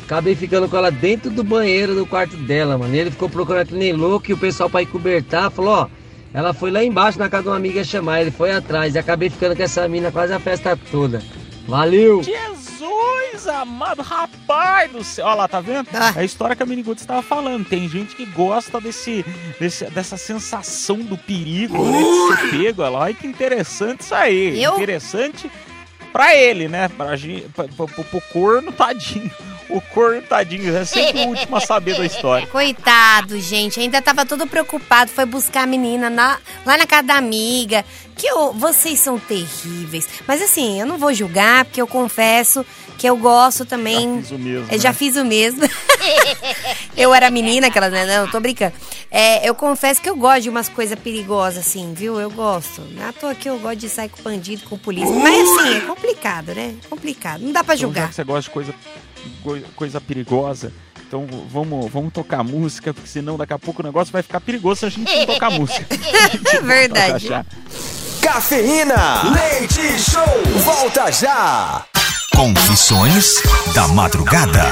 Acabei 0.03 0.35
ficando 0.35 0.69
com 0.69 0.77
ela 0.77 0.91
dentro 0.91 1.29
do 1.29 1.43
banheiro 1.43 1.95
do 1.95 2.05
quarto 2.05 2.37
dela, 2.37 2.77
mano. 2.77 2.95
E 2.95 2.99
ele 2.99 3.11
ficou 3.11 3.29
procurando 3.29 3.67
que 3.67 3.75
nem 3.75 3.91
louco 3.91 4.29
e 4.29 4.33
o 4.33 4.37
pessoal 4.37 4.69
pra 4.69 4.81
ir 4.81 4.85
cobertar 4.85 5.51
falou, 5.51 5.73
ó, 5.73 5.87
ela 6.33 6.53
foi 6.53 6.69
lá 6.69 6.83
embaixo 6.83 7.17
na 7.17 7.29
casa 7.29 7.43
de 7.43 7.49
uma 7.49 7.55
amiga 7.55 7.83
chamar, 7.83 8.21
ele 8.21 8.31
foi 8.31 8.51
atrás 8.51 8.93
e 8.93 8.99
acabei 8.99 9.29
ficando 9.29 9.55
com 9.55 9.63
essa 9.63 9.87
mina 9.87 10.11
quase 10.11 10.33
a 10.33 10.39
festa 10.39 10.77
toda. 10.91 11.21
Valeu! 11.67 12.21
Jesus 12.23 13.47
amado, 13.47 14.01
rapaz 14.01 14.91
do 14.91 15.03
céu. 15.03 15.25
Olha 15.25 15.35
lá, 15.35 15.47
tá 15.47 15.59
vendo? 15.59 15.87
É 16.15 16.19
a 16.19 16.23
história 16.23 16.55
que 16.55 16.63
a 16.63 16.65
Miniguts 16.65 17.01
estava 17.01 17.21
falando. 17.21 17.65
Tem 17.65 17.87
gente 17.89 18.15
que 18.15 18.25
gosta 18.25 18.79
desse, 18.79 19.25
desse- 19.59 19.85
dessa 19.85 20.17
sensação 20.17 20.97
do 20.97 21.17
perigo, 21.17 21.83
né? 21.85 21.99
De 21.99 22.37
ser 22.37 22.49
pego. 22.51 22.81
Olha 22.81 22.89
lá, 22.91 22.99
Olha 23.01 23.13
que 23.13 23.27
interessante 23.27 24.01
isso 24.01 24.15
aí. 24.15 24.61
Eu- 24.61 24.75
Interessante 24.75 25.49
pra 26.13 26.35
ele, 26.35 26.67
né? 26.67 26.87
Pra, 26.89 27.15
gente, 27.15 27.47
pra, 27.49 27.65
pra, 27.67 27.85
pro, 27.87 28.03
pro 28.03 28.21
corno, 28.31 28.71
tadinho. 28.71 29.31
O 29.67 29.81
corno, 29.81 30.21
tadinho. 30.21 30.75
É 30.77 30.85
sempre 30.85 31.21
o 31.25 31.29
último 31.29 31.57
a 31.57 31.59
saber 31.59 31.97
da 31.97 32.05
história. 32.05 32.45
Coitado, 32.51 33.39
gente. 33.39 33.79
Ainda 33.79 33.99
tava 34.01 34.23
todo 34.25 34.45
preocupado. 34.47 35.09
Foi 35.09 35.25
buscar 35.25 35.63
a 35.63 35.67
menina 35.67 36.09
na- 36.09 36.37
lá 36.65 36.77
na 36.77 36.85
casa 36.85 37.03
da 37.03 37.15
amiga. 37.15 37.83
Que 38.17 38.27
eu- 38.27 38.53
vocês 38.53 38.99
são 38.99 39.19
terríveis. 39.19 40.07
Mas 40.27 40.41
assim, 40.41 40.79
eu 40.79 40.85
não 40.85 40.97
vou 40.97 41.13
julgar, 41.13 41.65
porque 41.65 41.81
eu 41.81 41.87
confesso 41.87 42.65
que 42.97 43.07
eu 43.07 43.17
gosto 43.17 43.65
também. 43.65 44.21
Fiz 44.21 44.31
o 44.31 44.39
mesmo. 44.39 44.67
Eu 44.71 44.79
já 44.79 44.89
né? 44.89 44.93
fiz 44.95 45.15
o 45.17 45.25
mesmo. 45.25 45.61
eu 46.95 47.13
era 47.13 47.29
menina, 47.29 47.67
aquela, 47.67 47.89
né? 47.89 48.05
Não, 48.05 48.27
tô 48.29 48.39
brincando. 48.39 48.73
É, 49.11 49.47
eu 49.47 49.53
confesso 49.53 50.01
que 50.01 50.09
eu 50.09 50.15
gosto 50.15 50.43
de 50.43 50.49
umas 50.49 50.69
coisas 50.69 50.97
perigosas, 50.97 51.65
assim, 51.67 51.93
viu? 51.93 52.19
Eu 52.19 52.29
gosto. 52.31 52.81
Não 52.91 53.07
é 53.07 53.11
toa 53.11 53.35
que 53.35 53.49
eu 53.49 53.59
gosto 53.59 53.77
de 53.77 53.89
sair 53.89 54.09
com 54.09 54.21
bandido, 54.23 54.63
com 54.69 54.77
polícia. 54.77 55.13
Mas 55.13 55.49
assim, 55.59 55.77
é 55.77 55.81
complicado, 55.81 56.53
né? 56.55 56.75
Complicado. 56.89 57.41
Não 57.41 57.51
dá 57.51 57.63
pra 57.63 57.75
Então, 57.75 57.81
já 57.89 57.93
julgar. 57.93 58.09
que 58.09 58.15
você 58.15 58.23
gosta 58.23 58.41
de 58.43 58.49
coisa, 58.49 58.73
coi- 59.43 59.65
coisa 59.75 59.99
perigosa, 60.01 60.71
então 61.07 61.27
vamos, 61.49 61.91
vamos 61.91 62.13
tocar 62.13 62.43
música, 62.43 62.93
porque 62.93 63.09
senão 63.09 63.37
daqui 63.37 63.53
a 63.53 63.59
pouco 63.59 63.81
o 63.81 63.85
negócio 63.85 64.11
vai 64.11 64.23
ficar 64.23 64.39
perigoso 64.39 64.79
se 64.79 64.85
a 64.85 64.89
gente 64.89 65.13
não 65.15 65.25
tocar 65.25 65.51
música. 65.51 65.85
Verdade. 66.63 67.27
Cafeína, 68.25 69.21
leite 69.35 69.99
show, 69.99 70.25
volta 70.63 71.11
já. 71.11 71.85
Confissões 72.35 73.35
da 73.75 73.87
Madrugada. 73.89 74.63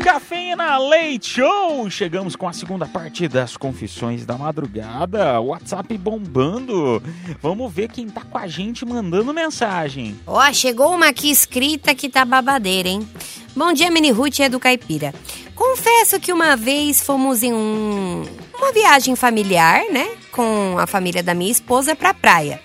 Cafeína 0.00 0.78
Leite 0.78 1.34
Show! 1.34 1.90
Chegamos 1.90 2.34
com 2.34 2.48
a 2.48 2.54
segunda 2.54 2.86
parte 2.86 3.28
das 3.28 3.54
confissões 3.56 4.24
da 4.24 4.36
madrugada. 4.36 5.38
WhatsApp 5.40 5.96
bombando. 5.98 7.02
Vamos 7.42 7.70
ver 7.72 7.88
quem 7.88 8.08
tá 8.08 8.22
com 8.22 8.38
a 8.38 8.46
gente 8.46 8.84
mandando 8.86 9.34
mensagem. 9.34 10.18
Ó, 10.26 10.40
chegou 10.54 10.94
uma 10.94 11.08
aqui 11.08 11.30
escrita 11.30 11.94
que 11.94 12.08
tá 12.08 12.24
babadeira, 12.24 12.88
hein? 12.88 13.06
Bom 13.54 13.72
dia, 13.74 13.90
Mini 13.90 14.10
Ruth 14.10 14.38
e 14.38 14.42
Edu 14.42 14.58
Caipira. 14.58 15.14
Confesso 15.54 16.18
que 16.18 16.32
uma 16.32 16.56
vez 16.56 17.02
fomos 17.02 17.42
em 17.42 17.52
um, 17.52 18.24
uma 18.56 18.72
viagem 18.72 19.14
familiar, 19.14 19.82
né? 19.92 20.08
Com 20.32 20.78
a 20.78 20.86
família 20.86 21.22
da 21.22 21.34
minha 21.34 21.52
esposa 21.52 21.94
pra 21.94 22.14
praia. 22.14 22.58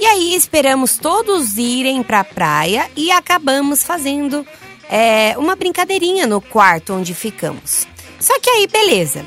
E 0.00 0.06
aí 0.06 0.34
esperamos 0.34 0.96
todos 0.96 1.58
irem 1.58 2.02
pra 2.02 2.24
praia 2.24 2.90
e 2.96 3.12
acabamos 3.12 3.84
fazendo 3.84 4.44
é, 4.92 5.34
uma 5.38 5.56
brincadeirinha 5.56 6.26
no 6.26 6.40
quarto 6.40 6.92
onde 6.92 7.14
ficamos. 7.14 7.86
Só 8.20 8.38
que 8.38 8.50
aí, 8.50 8.66
beleza. 8.66 9.24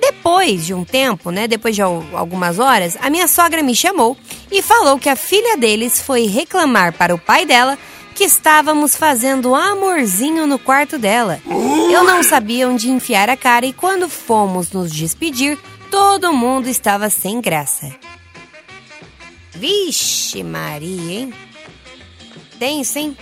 Depois 0.00 0.66
de 0.66 0.74
um 0.74 0.84
tempo, 0.84 1.30
né, 1.30 1.46
depois 1.46 1.76
de 1.76 1.80
al- 1.80 2.02
algumas 2.14 2.58
horas, 2.58 2.98
a 3.00 3.08
minha 3.08 3.28
sogra 3.28 3.62
me 3.62 3.76
chamou 3.76 4.16
e 4.50 4.60
falou 4.60 4.98
que 4.98 5.08
a 5.08 5.14
filha 5.14 5.56
deles 5.56 6.02
foi 6.02 6.26
reclamar 6.26 6.92
para 6.94 7.14
o 7.14 7.18
pai 7.18 7.46
dela 7.46 7.78
que 8.12 8.24
estávamos 8.24 8.96
fazendo 8.96 9.54
amorzinho 9.54 10.46
no 10.48 10.58
quarto 10.58 10.98
dela. 10.98 11.40
Eu 11.92 12.02
não 12.02 12.22
sabia 12.24 12.68
onde 12.68 12.90
enfiar 12.90 13.30
a 13.30 13.36
cara 13.36 13.66
e 13.66 13.72
quando 13.72 14.08
fomos 14.08 14.72
nos 14.72 14.92
despedir, 14.92 15.56
todo 15.92 16.32
mundo 16.32 16.68
estava 16.68 17.08
sem 17.08 17.40
graça. 17.40 17.92
Vixe 19.52 20.42
Maria, 20.42 21.20
hein? 21.20 21.34
Tenso, 22.58 22.98
hein? 22.98 23.16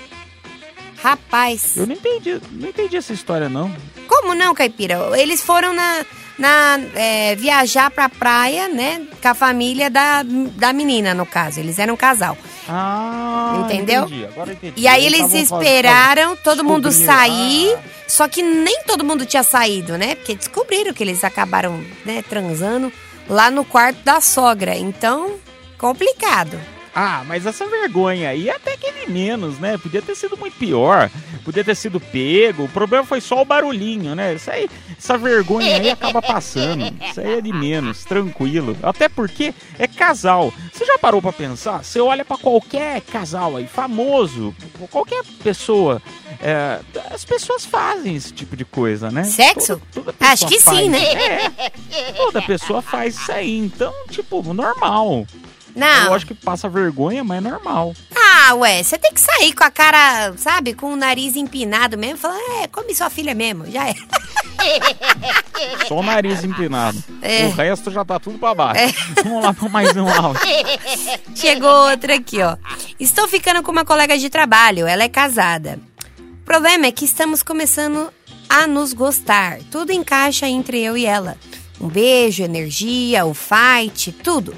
Rapaz. 1.03 1.77
Eu 1.77 1.87
não 1.87 1.95
entendi, 1.95 2.41
não 2.53 2.69
entendi 2.69 2.97
essa 2.97 3.13
história, 3.13 3.49
não. 3.49 3.75
Como 4.07 4.35
não, 4.35 4.55
Caipira? 4.55 4.99
Eles 5.19 5.41
foram 5.43 5.73
na, 5.73 6.05
na 6.39 6.79
é, 6.95 7.35
viajar 7.35 7.91
pra 7.91 8.09
praia, 8.09 8.69
né? 8.69 9.05
Com 9.21 9.29
a 9.29 9.35
família 9.35 9.91
da, 9.91 10.23
da 10.23 10.73
menina, 10.73 11.13
no 11.13 11.27
caso. 11.27 11.59
Eles 11.59 11.79
eram 11.79 11.95
um 11.95 11.97
casal. 11.97 12.37
Ah, 12.69 13.63
Entendeu? 13.65 14.05
entendi, 14.05 14.25
agora 14.27 14.53
entendi. 14.53 14.75
E 14.81 14.87
aí 14.87 15.07
Eles 15.07 15.33
eles 15.33 15.51
esperaram 15.51 16.37
todo 16.37 16.63
mundo 16.63 16.93
sair, 16.93 17.77
só 18.07 18.29
que 18.29 18.43
nem 18.43 18.83
todo 18.85 19.05
mundo 19.05 19.27
tinha 19.27 19.43
saído, 19.43 19.99
né? 19.99 20.15
Porque 20.15 20.37
descobriram 20.37 20.93
que 20.93 21.03
eles 21.03 21.25
acabaram, 21.25 21.83
né, 22.05 22.23
transando 22.29 22.93
lá 23.29 23.51
no 23.51 23.65
quarto 23.65 23.99
da 24.05 24.21
sogra. 24.21 24.77
Então, 24.77 25.35
complicado. 25.79 26.61
Ah, 26.95 27.23
mas 27.27 27.47
essa 27.47 27.67
vergonha 27.67 28.29
aí 28.29 28.51
até 28.51 28.77
que 28.77 28.93
de 28.93 29.11
menos, 29.11 29.59
né? 29.59 29.79
Podia 29.79 30.03
ter 30.03 30.15
sido 30.15 30.37
muito 30.37 30.57
pior. 30.59 31.11
Podia 31.45 31.65
ter 31.65 31.75
sido 31.75 31.99
pego. 31.99 32.65
O 32.65 32.69
problema 32.69 33.05
foi 33.05 33.21
só 33.21 33.41
o 33.41 33.45
barulhinho, 33.47 34.15
né? 34.15 34.35
Isso 34.35 34.51
aí, 34.51 34.69
essa 34.99 35.17
vergonha 35.17 35.77
aí 35.77 35.91
acaba 35.91 36.21
passando. 36.21 36.85
Isso 37.09 37.19
aí 37.21 37.39
é 37.39 37.41
de 37.41 37.53
menos, 37.53 38.05
tranquilo. 38.05 38.77
Até 38.83 39.09
porque 39.09 39.55
é 39.79 39.87
casal. 39.89 40.53
Você 40.73 40.85
já 40.85 40.99
parou 40.99 41.23
pra 41.23 41.33
pensar? 41.33 41.83
Você 41.83 41.99
olha 41.99 42.25
pra 42.25 42.37
qualquer 42.37 43.01
casal 43.01 43.57
aí, 43.57 43.67
famoso, 43.67 44.55
qualquer 44.91 45.23
pessoa. 45.43 46.01
é, 46.41 46.79
as 47.11 47.25
pessoas 47.25 47.65
fazem 47.65 48.15
esse 48.17 48.33
tipo 48.33 48.55
de 48.57 48.65
coisa, 48.65 49.11
né? 49.11 49.25
Sexo? 49.25 49.81
Toda- 49.93 50.13
toda 50.13 50.31
Acho 50.33 50.47
que 50.47 50.61
faz. 50.61 50.79
sim, 50.79 50.89
né? 50.91 51.03
É, 51.03 52.13
toda 52.17 52.43
pessoa 52.43 52.83
faz 52.83 53.17
isso 53.19 53.33
aí. 53.33 53.57
Então, 53.59 53.93
tipo, 54.11 54.43
normal. 54.53 55.27
Não. 55.75 56.11
Lógico 56.11 56.35
que 56.35 56.45
passa 56.45 56.69
vergonha, 56.69 57.25
mas 57.25 57.39
é 57.39 57.49
normal. 57.49 57.95
Ah, 58.15 58.55
ué, 58.55 58.83
você 58.83 58.99
tem 58.99 59.13
que 59.13 59.21
sair 59.21 59.53
com 59.53 59.65
a 59.65 59.71
cara, 59.71 60.35
sabe, 60.37 60.75
com 60.75 60.93
o 60.93 60.97
nariz 60.97 61.37
empinado 61.37 61.97
mesmo, 61.97 62.19
falando, 62.19 62.43
é, 62.63 62.67
come 62.69 62.95
sua 62.95 63.11
filha 63.11 63.35
mesmo, 63.35 63.71
já 63.71 63.89
é. 63.89 63.95
Só 65.89 65.99
o 65.99 66.03
nariz 66.03 66.45
empinado. 66.45 67.03
É. 67.21 67.47
O 67.47 67.51
resto 67.51 67.91
já 67.91 68.05
tá 68.05 68.19
tudo 68.19 68.39
pra 68.39 68.55
baixo. 68.55 68.81
É. 68.81 68.93
Vamos 69.23 69.43
lá 69.43 69.53
pra 69.53 69.69
mais 69.69 69.97
um 69.97 70.09
áudio. 70.09 70.41
Chegou 71.35 71.91
outra 71.91 72.15
aqui, 72.15 72.41
ó. 72.43 72.57
Estou 72.99 73.27
ficando 73.29 73.63
com 73.63 73.73
uma 73.73 73.85
colega 73.85 74.19
de 74.19 74.29
trabalho, 74.29 74.87
ela 74.87 75.03
é 75.03 75.09
casada. 75.09 75.79
O 76.19 76.45
problema 76.45 76.87
é 76.87 76.93
que 76.93 77.05
estamos 77.05 77.43
começando 77.43 78.13
a 78.49 78.67
nos 78.67 78.93
gostar. 78.93 79.59
Tudo 79.71 79.93
encaixa 79.93 80.47
entre 80.47 80.83
eu 80.83 80.97
e 80.97 81.07
ela. 81.07 81.37
Um 81.81 81.89
beijo, 81.89 82.43
energia, 82.43 83.25
o 83.25 83.35
fight, 83.35 84.13
tudo. 84.13 84.55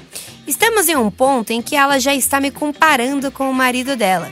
Estamos 0.47 0.87
em 0.87 0.95
um 0.95 1.09
ponto 1.09 1.51
em 1.51 1.61
que 1.61 1.75
ela 1.75 1.99
já 1.99 2.13
está 2.13 2.39
me 2.39 2.51
comparando 2.51 3.31
com 3.31 3.49
o 3.49 3.53
marido 3.53 3.95
dela. 3.95 4.31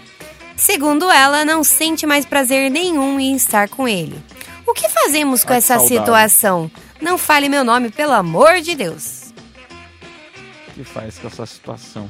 Segundo 0.55 1.09
ela, 1.09 1.43
não 1.43 1.63
sente 1.63 2.05
mais 2.05 2.25
prazer 2.25 2.69
nenhum 2.69 3.19
em 3.19 3.35
estar 3.35 3.67
com 3.67 3.87
ele. 3.87 4.23
O 4.65 4.73
que 4.73 4.87
fazemos 4.89 5.43
com 5.43 5.51
Ai, 5.51 5.57
essa 5.57 5.79
saudável. 5.79 5.99
situação? 5.99 6.71
Não 7.01 7.17
fale 7.17 7.49
meu 7.49 7.63
nome, 7.63 7.89
pelo 7.89 8.13
amor 8.13 8.61
de 8.61 8.75
Deus. 8.75 9.33
O 10.67 10.71
que 10.73 10.83
faz 10.83 11.17
com 11.17 11.27
essa 11.27 11.45
situação? 11.45 12.09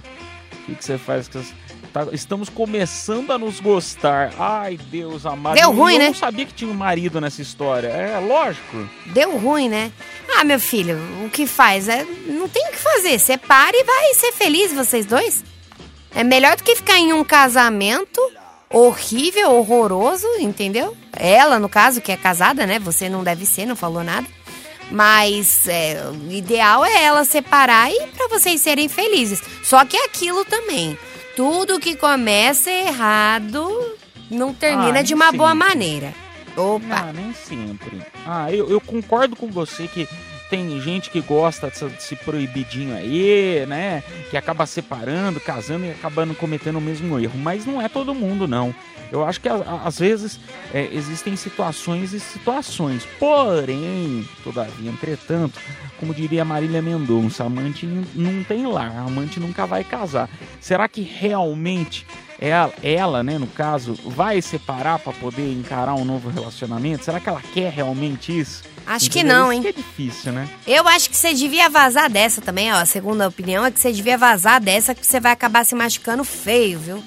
O 0.52 0.66
que, 0.66 0.76
que 0.76 0.86
você 0.86 0.98
faz 0.98 1.28
com 1.28 1.40
essa... 1.40 1.54
Tá- 1.94 2.08
estamos 2.12 2.50
começando 2.50 3.32
a 3.32 3.38
nos 3.38 3.60
gostar. 3.60 4.34
Ai, 4.40 4.80
Deus 4.90 5.28
amado. 5.28 5.54
Deu 5.54 5.72
ruim, 5.72 5.94
eu 5.94 6.00
né? 6.00 6.08
não 6.08 6.16
sabia 6.16 6.44
que 6.44 6.54
tinha 6.54 6.70
um 6.70 6.74
marido 6.74 7.22
nessa 7.22 7.40
história. 7.40 7.88
É, 7.88 8.18
lógico. 8.18 8.90
Deu 9.06 9.38
ruim, 9.38 9.70
né? 9.70 9.92
Ah, 10.36 10.44
meu 10.44 10.60
filho, 10.60 10.98
o 11.24 11.30
que 11.30 11.46
faz? 11.46 11.88
É, 11.88 12.04
não 12.26 12.50
tem 12.50 12.68
o 12.68 12.72
que 12.72 12.80
fazer. 12.80 13.20
Separe 13.20 13.78
e 13.78 13.84
vai 13.84 14.14
ser 14.16 14.32
feliz 14.32 14.74
vocês 14.74 15.06
dois. 15.06 15.44
É 16.16 16.24
melhor 16.24 16.56
do 16.58 16.64
que 16.64 16.76
ficar 16.76 16.98
em 16.98 17.14
um 17.14 17.24
casamento 17.24 18.20
horrível, 18.72 19.52
horroroso, 19.52 20.26
entendeu? 20.40 20.98
Ela, 21.16 21.60
no 21.60 21.70
caso, 21.70 22.02
que 22.02 22.12
é 22.12 22.18
casada, 22.18 22.66
né? 22.66 22.80
Você 22.80 23.08
não 23.08 23.24
deve 23.24 23.46
ser, 23.46 23.68
não 23.68 23.76
falou 23.76 24.04
nada. 24.04 24.26
Mas 24.90 25.68
é, 25.68 26.04
o 26.10 26.32
ideal 26.32 26.84
é 26.84 27.04
ela 27.04 27.24
separar 27.24 27.92
e 27.92 28.08
pra 28.18 28.28
vocês 28.30 28.62
serem 28.62 28.90
felizes. 28.90 29.42
Só 29.64 29.86
que 29.86 29.96
é 29.96 30.06
aquilo 30.06 30.44
também. 30.44 30.98
Tudo 31.36 31.80
que 31.80 31.96
começa 31.96 32.70
errado 32.72 33.68
não 34.30 34.54
termina 34.54 35.00
Ah, 35.00 35.04
de 35.04 35.14
uma 35.14 35.32
boa 35.32 35.52
sempre. 35.52 35.68
maneira. 35.68 36.14
Opa! 36.56 36.86
Ah, 37.10 37.14
nem 37.14 37.34
sempre. 37.34 38.02
Ah, 38.26 38.52
eu, 38.52 38.70
eu 38.70 38.80
concordo 38.80 39.36
com 39.36 39.48
você 39.48 39.88
que 39.88 40.08
tem 40.50 40.80
gente 40.80 41.10
que 41.10 41.20
gosta 41.20 41.68
desse, 41.68 41.86
desse 41.86 42.16
proibidinho 42.16 42.96
aí, 42.96 43.66
né? 43.68 44.04
Que 44.30 44.38
acaba 44.38 44.68
separando, 44.68 45.40
casando 45.40 45.86
e 45.86 45.92
acabando 45.92 46.36
cometendo 46.36 46.78
o 46.78 46.82
mesmo 46.82 47.20
erro. 47.20 47.38
Mas 47.40 47.66
não 47.66 47.82
é 47.82 47.90
todo 47.90 48.14
mundo, 48.14 48.48
não. 48.48 48.74
Eu 49.12 49.24
acho 49.26 49.40
que 49.40 49.48
a- 49.50 49.56
a- 49.56 49.82
às 49.88 50.00
vezes 50.00 50.40
é, 50.74 50.90
existem 50.92 51.36
situações 51.36 52.14
e 52.14 52.20
situações. 52.20 53.04
Porém, 53.20 54.28
todavia, 54.44 54.90
entretanto, 54.90 55.60
como 56.00 56.14
diria 56.14 56.44
Marília 56.44 56.82
Mendonça, 56.82 57.44
amante 57.44 57.86
não 58.16 58.44
tem 58.44 58.66
lar, 58.66 58.98
amante 58.98 59.40
nunca 59.40 59.66
vai 59.66 59.84
casar. 59.84 60.30
Será 60.60 60.88
que 60.88 61.02
realmente 61.02 62.06
ela, 62.40 62.74
ela, 62.82 63.24
né, 63.24 63.38
no 63.38 63.48
caso, 63.48 63.94
vai 64.06 64.42
separar 64.42 65.00
para 65.00 65.14
poder 65.14 65.52
encarar 65.54 65.94
um 65.94 66.04
novo 66.04 66.30
relacionamento? 66.30 67.06
Será 67.06 67.20
que 67.20 67.30
ela 67.30 67.42
quer 67.54 67.72
realmente 67.72 68.38
isso? 68.38 68.64
Acho 68.86 69.10
que 69.10 69.24
não, 69.24 69.44
Isso 69.46 69.54
hein? 69.54 69.62
que 69.62 69.68
é 69.70 69.72
difícil, 69.72 70.34
né? 70.34 70.50
Eu 70.68 70.86
acho 70.90 71.10
que 71.10 71.16
você 71.16 71.34
devia 71.34 71.70
vazar 71.70 72.10
dessa 72.10 72.42
também, 72.42 72.70
ó. 72.74 72.76
A 72.76 72.86
segunda 72.86 73.26
opinião 73.28 73.64
é 73.66 73.72
que 73.72 73.80
você 73.80 73.94
devia 73.94 74.18
vazar 74.18 74.60
dessa 74.60 74.94
que 74.94 75.06
você 75.08 75.22
vai 75.22 75.32
acabar 75.32 75.66
se 75.66 75.74
machucando 75.74 76.24
feio, 76.26 76.80
viu? 76.80 77.04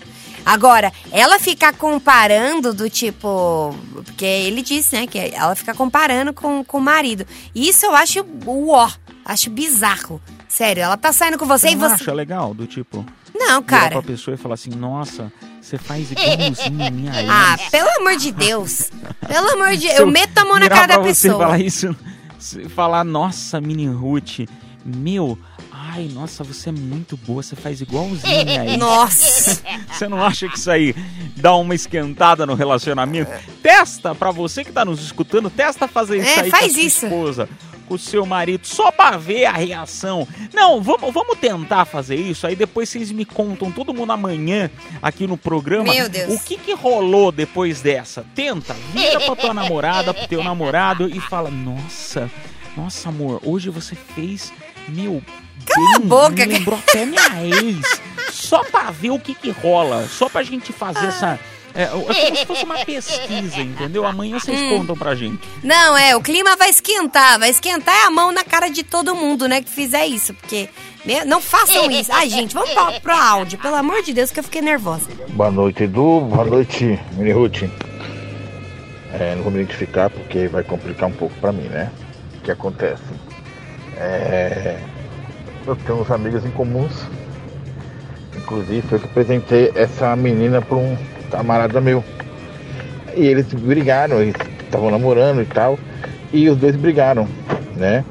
Agora, 0.47 0.92
ela 1.11 1.40
ficar 1.40 1.72
comparando 1.72 2.72
do 2.72 2.88
tipo. 2.88 3.76
Porque 4.05 4.24
ele 4.24 4.62
disse, 4.62 4.94
né? 4.94 5.07
Que 5.09 5.18
ela 5.34 5.57
fica 5.57 5.74
comparando 5.74 6.32
com, 6.32 6.62
com 6.64 6.78
o 6.78 6.80
marido. 6.80 7.26
Isso 7.53 7.84
eu 7.84 7.97
acho 7.97 8.24
o 8.47 8.70
ó. 8.70 8.88
Acho 9.24 9.51
bizarro. 9.51 10.22
Sério, 10.49 10.84
ela 10.84 10.97
tá 10.97 11.12
saindo 11.12 11.36
com 11.36 11.44
você, 11.47 11.66
Você 11.70 11.74
e 11.74 11.76
você. 11.76 11.94
acha 11.94 12.12
legal? 12.14 12.55
Do 12.55 12.64
tipo, 12.64 13.05
Não, 13.34 13.61
virar 13.61 13.62
cara. 13.64 13.90
pra 13.90 14.03
pessoa 14.03 14.36
e 14.36 14.38
falar 14.38 14.55
assim, 14.55 14.70
nossa, 14.70 15.32
você 15.61 15.76
faz 15.76 16.12
igualzinho 16.12 16.92
minha 16.92 17.20
ex. 17.20 17.28
Ah, 17.28 17.57
pelo 17.72 17.88
amor 18.01 18.16
de 18.16 18.30
Deus. 18.30 18.88
Pelo 19.26 19.51
amor 19.51 19.76
de 19.76 19.88
Se 19.90 20.01
Eu 20.01 20.07
meto 20.07 20.38
a 20.38 20.44
mão 20.44 20.55
na 20.55 20.61
virar 20.61 20.74
cara 20.76 20.86
da 20.86 20.94
pra 21.01 21.03
você 21.12 21.28
pessoa. 21.28 21.42
falar 21.44 21.59
isso, 21.59 21.97
falar, 22.74 23.03
nossa, 23.03 23.61
mini 23.61 23.88
Ruth, 23.88 24.49
meu, 24.84 25.36
ai, 25.97 26.09
nossa, 26.12 26.44
você 26.44 26.68
é 26.68 26.72
muito 26.72 27.16
boa, 27.16 27.42
você 27.42 27.57
faz 27.57 27.80
igualzinho 27.80 28.40
a 28.40 28.44
minha 28.44 28.64
ex. 28.66 28.76
Nossa. 28.78 29.62
Você 29.97 30.09
não 30.09 30.22
acha 30.22 30.47
que 30.49 30.59
isso 30.59 30.70
aí 30.70 30.94
dá 31.36 31.55
uma 31.57 31.74
esquentada 31.74 32.44
no 32.44 32.53
relacionamento? 32.55 33.30
Testa, 33.62 34.14
pra 34.14 34.30
você 34.30 34.62
que 34.62 34.70
tá 34.70 34.84
nos 34.84 35.01
escutando, 35.03 35.49
testa 35.49 35.88
fazer 35.88 36.18
isso 36.18 36.38
É, 36.38 36.42
aí 36.42 36.51
faz 36.51 36.64
com 36.64 36.68
a 36.68 36.72
sua 36.74 36.82
isso. 36.82 37.07
esposa, 37.07 37.49
com 37.88 37.94
o 37.94 37.99
seu 37.99 38.26
marido, 38.26 38.66
só 38.66 38.90
pra 38.92 39.16
ver 39.16 39.47
a 39.47 39.53
reação. 39.53 40.28
Não, 40.53 40.82
vamos, 40.82 41.14
vamos 41.14 41.38
tentar 41.38 41.86
fazer 41.86 42.16
isso, 42.16 42.47
aí 42.47 42.55
depois 42.55 42.90
vocês 42.90 43.11
me 43.11 43.24
contam, 43.24 43.72
todo 43.72 43.94
mundo 43.94 44.12
amanhã 44.12 44.70
aqui 45.01 45.26
no 45.26 45.38
programa, 45.38 45.90
Meu 45.94 46.09
Deus. 46.11 46.34
o 46.34 46.44
que 46.44 46.59
que 46.59 46.74
rolou 46.74 47.32
depois 47.32 47.80
dessa. 47.80 48.22
Tenta, 48.34 48.76
vira 48.92 49.18
pra 49.20 49.34
tua 49.34 49.55
namorada, 49.55 50.12
pro 50.12 50.28
teu 50.28 50.44
namorado 50.44 51.09
e 51.09 51.18
fala, 51.20 51.51
nossa, 51.51 52.30
nossa 52.76 53.09
amor, 53.09 53.40
hoje 53.42 53.70
você 53.70 53.94
fez, 53.94 54.53
meu... 54.89 55.22
Cala 55.66 55.97
a 55.97 55.99
bem, 55.99 56.09
boca, 56.09 56.30
me 56.30 56.37
cara. 56.37 56.51
lembrou 56.53 56.78
até 56.78 57.05
minha 57.07 57.45
ex. 57.45 58.01
Só 58.30 58.62
pra 58.64 58.91
ver 58.91 59.11
o 59.11 59.18
que 59.18 59.34
que 59.34 59.51
rola. 59.51 60.07
Só 60.09 60.28
pra 60.28 60.43
gente 60.43 60.72
fazer 60.72 61.07
essa, 61.07 61.41
É, 61.74 61.82
é 61.84 61.87
como 61.89 62.37
se 62.37 62.47
fosse 62.47 62.64
uma 62.64 62.84
pesquisa, 62.84 63.61
entendeu? 63.61 64.07
Amanhã 64.07 64.39
vocês 64.39 64.59
Hum. 64.61 64.78
contam 64.78 64.97
pra 64.97 65.14
gente. 65.14 65.41
Não, 65.62 65.97
é, 65.97 66.14
o 66.16 66.20
clima 66.22 66.57
vai 66.57 66.70
esquentar. 66.70 67.39
Vai 67.39 67.51
esquentar 67.51 68.07
a 68.07 68.11
mão 68.11 68.30
na 68.32 68.45
cara 68.45 68.68
de 68.68 68.82
todo 68.84 69.14
mundo, 69.16 69.47
né, 69.49 69.61
que 69.61 69.70
fizer 69.70 70.07
isso. 70.07 70.32
Porque 70.34 70.68
né, 71.05 71.24
não 71.24 71.41
façam 71.41 71.91
isso. 71.91 72.12
Ai, 72.12 72.28
gente, 72.30 72.55
vamos 72.55 72.70
pro, 72.70 73.01
pro 73.01 73.12
áudio. 73.12 73.59
Pelo 73.59 73.74
amor 73.76 74.03
de 74.03 74.12
Deus, 74.14 74.30
que 74.30 74.39
eu 74.41 74.45
fiquei 74.45 74.62
nervosa. 74.62 75.07
Boa 75.30 75.51
noite, 75.51 75.82
Edu. 75.84 76.20
Boa 76.20 76.45
noite, 76.45 76.99
Mini 77.12 77.32
Ruth. 77.32 77.64
É, 79.12 79.34
não 79.34 79.43
vou 79.43 79.53
me 79.53 79.61
identificar 79.61 80.11
porque 80.11 80.47
vai 80.49 80.62
complicar 80.62 81.09
um 81.09 81.12
pouco 81.12 81.34
pra 81.41 81.51
mim, 81.53 81.68
né? 81.68 81.91
O 82.39 82.41
que 82.41 82.51
acontece? 82.51 83.03
É, 83.99 84.78
eu 85.66 85.74
tenho 85.76 86.01
uns 86.01 86.11
amigos 86.11 86.44
em 86.44 86.51
comuns. 86.51 87.07
Inclusive, 88.36 88.82
foi 88.82 88.99
que 88.99 89.07
apresentei 89.07 89.72
essa 89.74 90.14
menina 90.14 90.61
pra 90.61 90.76
um 90.76 90.97
camarada 91.30 91.80
meu. 91.80 92.05
E 93.14 93.26
eles 93.26 93.47
brigaram, 93.53 94.20
eles 94.20 94.34
estavam 94.61 94.90
namorando 94.90 95.42
e 95.42 95.47
tal. 95.47 95.78
E 96.32 96.49
os 96.49 96.57
dois 96.57 96.76
brigaram, 96.76 97.26
né? 97.74 98.05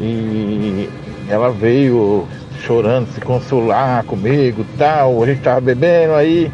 E 0.00 0.88
ela 1.28 1.50
veio 1.50 2.26
chorando, 2.60 3.06
se 3.12 3.20
consolar 3.20 4.04
comigo 4.04 4.64
tal. 4.78 5.22
A 5.22 5.26
gente 5.26 5.42
tava 5.42 5.60
bebendo, 5.60 6.14
aí 6.14 6.50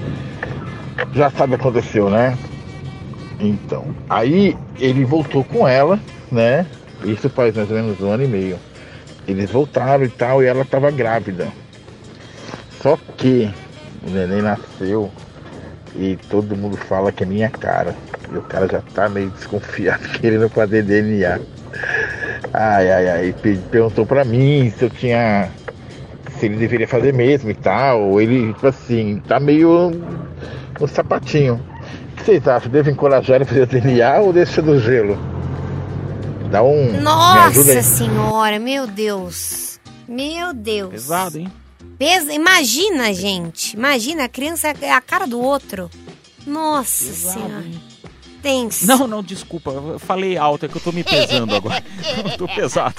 já 1.14 1.30
sabe 1.30 1.55
o 1.55 1.59
que 1.59 1.62
aconteceu, 1.62 2.11
né? 2.11 2.36
Então, 3.40 3.86
aí 4.09 4.57
ele 4.78 5.05
voltou 5.05 5.45
com 5.45 5.66
ela, 5.66 5.99
né? 6.30 6.66
Isso 7.05 7.28
faz 7.30 7.55
mais 7.55 7.70
ou 7.70 7.76
menos 7.76 8.00
um 8.00 8.11
ano 8.11 8.24
e 8.24 8.28
meio. 8.28 8.59
Eles 9.26 9.50
voltaram 9.50 10.05
e 10.05 10.09
tal, 10.09 10.42
e 10.42 10.46
ela 10.46 10.64
tava 10.64 10.90
grávida. 10.90 11.48
Só 12.80 12.98
que 13.16 13.48
o 14.05 14.11
neném 14.11 14.42
nasceu 14.42 15.11
e 15.94 16.16
todo 16.28 16.57
mundo 16.57 16.76
fala 16.76 17.12
que 17.12 17.22
é 17.22 17.26
minha 17.26 17.48
cara. 17.50 17.94
E 18.32 18.36
o 18.36 18.42
cara 18.42 18.66
já 18.68 18.80
tá 18.94 19.09
meio 19.09 19.30
desconfiado, 19.30 20.09
querendo 20.20 20.48
fazer 20.48 20.82
DNA. 20.82 21.38
Ai, 22.53 22.90
ai, 22.90 23.09
ai. 23.09 23.34
Pe- 23.40 23.59
Perguntou 23.70 24.05
pra 24.05 24.24
mim 24.24 24.72
se 24.76 24.84
eu 24.84 24.90
tinha. 24.90 25.48
Se 26.38 26.46
ele 26.46 26.57
deveria 26.57 26.88
fazer 26.88 27.12
mesmo 27.14 27.50
e 27.50 27.55
tal. 27.55 28.20
Ele, 28.20 28.53
tipo 28.53 28.66
assim, 28.66 29.22
tá 29.28 29.38
meio 29.38 29.90
no 30.80 30.88
sapatinho. 30.88 31.55
O 32.12 32.16
que 32.16 32.24
vocês 32.24 32.46
acham? 32.48 32.70
Devo 32.70 32.90
encorajar 32.90 33.36
ele 33.36 33.44
a 33.44 33.46
fazer 33.46 33.66
DNA 33.66 34.18
ou 34.20 34.32
deixa 34.32 34.61
do 34.61 34.78
gelo? 34.80 35.16
Dá 36.53 36.62
um. 36.62 36.92
me. 36.92 36.98
Nossa 37.00 37.82
senhora, 37.82 38.59
meu 38.59 38.86
Deus. 38.86 39.80
Meu 40.07 40.53
Deus. 40.53 40.90
Pesado, 40.90 41.38
hein? 41.38 41.50
Pesa, 41.98 42.30
imagina, 42.32 43.12
gente. 43.14 43.74
Imagina, 43.74 44.24
a 44.24 44.28
criança 44.28 44.68
é 44.82 44.92
a 44.92 45.00
cara 45.00 45.26
do 45.26 45.40
outro. 45.40 45.90
Nossa 46.46 47.07
Pesado, 47.07 47.40
senhora. 47.40 47.64
hein? 47.64 47.80
Tenso. 48.42 48.86
Não, 48.86 49.07
não, 49.07 49.22
desculpa. 49.22 49.70
Eu 49.70 49.98
falei 49.98 50.36
alto, 50.36 50.66
é 50.66 50.68
que 50.68 50.76
eu 50.76 50.80
tô 50.80 50.92
me 50.92 51.03
pesando 51.03 51.55
agora. 51.55 51.82
Eu 52.24 52.36
tô 52.36 52.46
pesado. 52.48 52.96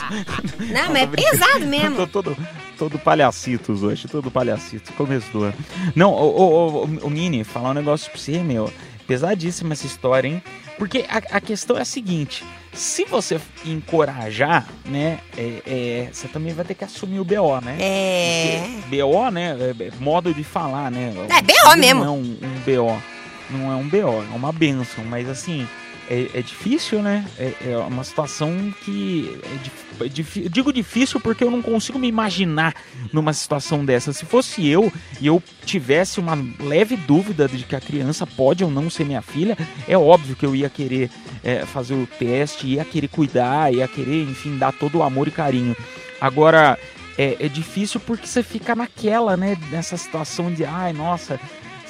Não, 0.72 0.91
mas 0.91 1.04
é 1.04 1.06
pesado 1.16 1.66
mesmo. 1.68 1.99
Eu 1.99 2.08
tô 2.08 2.24
todo, 2.24 2.38
todo 2.78 2.97
palhacitos 2.97 3.84
hoje, 3.84 4.08
todo 4.08 4.32
palhacito. 4.32 4.93
Começo 4.93 5.30
do 5.32 5.43
ano. 5.43 5.54
Não, 5.95 6.12
ô, 6.12 6.24
ô, 6.24 6.43
ô, 6.43 6.84
ô, 6.86 6.89
ô, 7.04 7.10
Mini, 7.10 7.43
falar 7.43 7.72
um 7.72 7.74
negócio 7.74 8.10
pra 8.10 8.20
você, 8.20 8.41
meu. 8.41 8.72
Pesadíssima 9.06 9.74
essa 9.74 9.86
história, 9.86 10.30
hein? 10.30 10.41
Porque 10.80 11.06
a, 11.10 11.18
a 11.38 11.41
questão 11.41 11.78
é 11.78 11.82
a 11.82 11.86
seguinte: 11.86 12.45
se 12.74 13.05
você 13.05 13.39
encorajar, 13.65 14.67
né, 14.86 15.19
é, 15.38 15.61
é, 15.65 16.09
você 16.11 16.28
também 16.28 16.53
vai 16.53 16.65
ter 16.65 16.74
que 16.74 16.84
assumir 16.84 17.19
o 17.19 17.26
BO, 17.26 17.61
né? 17.61 17.78
É. 17.80 18.61
Porque 18.82 19.01
BO, 19.01 19.30
né? 19.30 19.55
é 19.80 20.03
modo 20.03 20.34
de 20.34 20.43
falar, 20.43 20.91
né? 20.91 21.13
É, 21.30 21.41
BO 21.41 21.78
mesmo. 21.78 22.03
Não 22.03 22.07
é 22.07 22.11
um, 22.11 22.39
um 22.41 22.59
BO. 22.65 23.01
Não 23.49 23.71
é 23.71 23.76
um 23.76 23.88
BO, 23.88 24.24
é 24.32 24.36
uma 24.36 24.51
benção. 24.51 25.03
Mas 25.05 25.30
assim, 25.30 25.67
é, 26.10 26.30
é 26.34 26.41
difícil, 26.41 27.01
né? 27.01 27.26
É, 27.38 27.72
é 27.72 27.78
uma 27.78 28.04
situação 28.04 28.74
que. 28.84 29.39
É 29.43 29.84
é 30.01 30.08
digo 30.08 30.74
difícil 30.74 31.20
porque 31.20 31.43
eu 31.43 31.51
não 31.51 31.62
consigo 31.62 31.99
me 31.99 32.08
imaginar 32.08 32.74
numa 33.12 33.32
situação 33.32 33.86
dessa. 33.86 34.12
Se 34.12 34.26
fosse 34.26 34.68
eu 34.68 34.91
e 35.22 35.28
eu 35.28 35.41
tivesse 35.66 36.20
uma 36.20 36.38
leve 36.60 36.95
dúvida 36.95 37.47
de 37.47 37.64
que 37.64 37.76
a 37.76 37.82
criança 37.82 38.26
pode 38.26 38.64
ou 38.64 38.72
não 38.72 38.89
ser 38.89 39.06
minha 39.06 39.22
filha, 39.22 39.58
é 39.88 39.97
óbvio 39.97 40.36
que 40.36 40.45
eu 40.45 40.56
ia 40.56 40.70
querer 40.70 41.10
é, 41.43 41.66
fazer 41.66 41.93
o 41.93 42.08
teste, 42.08 42.68
ia 42.68 42.84
querer 42.84 43.08
cuidar, 43.08 43.74
ia 43.74 43.88
querer, 43.88 44.24
enfim, 44.24 44.58
dar 44.58 44.74
todo 44.74 44.97
o 44.97 45.04
amor 45.04 45.28
e 45.28 45.32
carinho. 45.32 45.76
Agora, 46.20 46.78
é, 47.18 47.38
é 47.39 47.47
difícil 47.47 47.99
porque 47.99 48.28
você 48.28 48.41
fica 48.41 48.76
naquela, 48.76 49.38
né? 49.38 49.58
Nessa 49.70 49.97
situação 49.97 50.51
de, 50.51 50.66
ai, 50.66 50.93
nossa, 50.93 51.39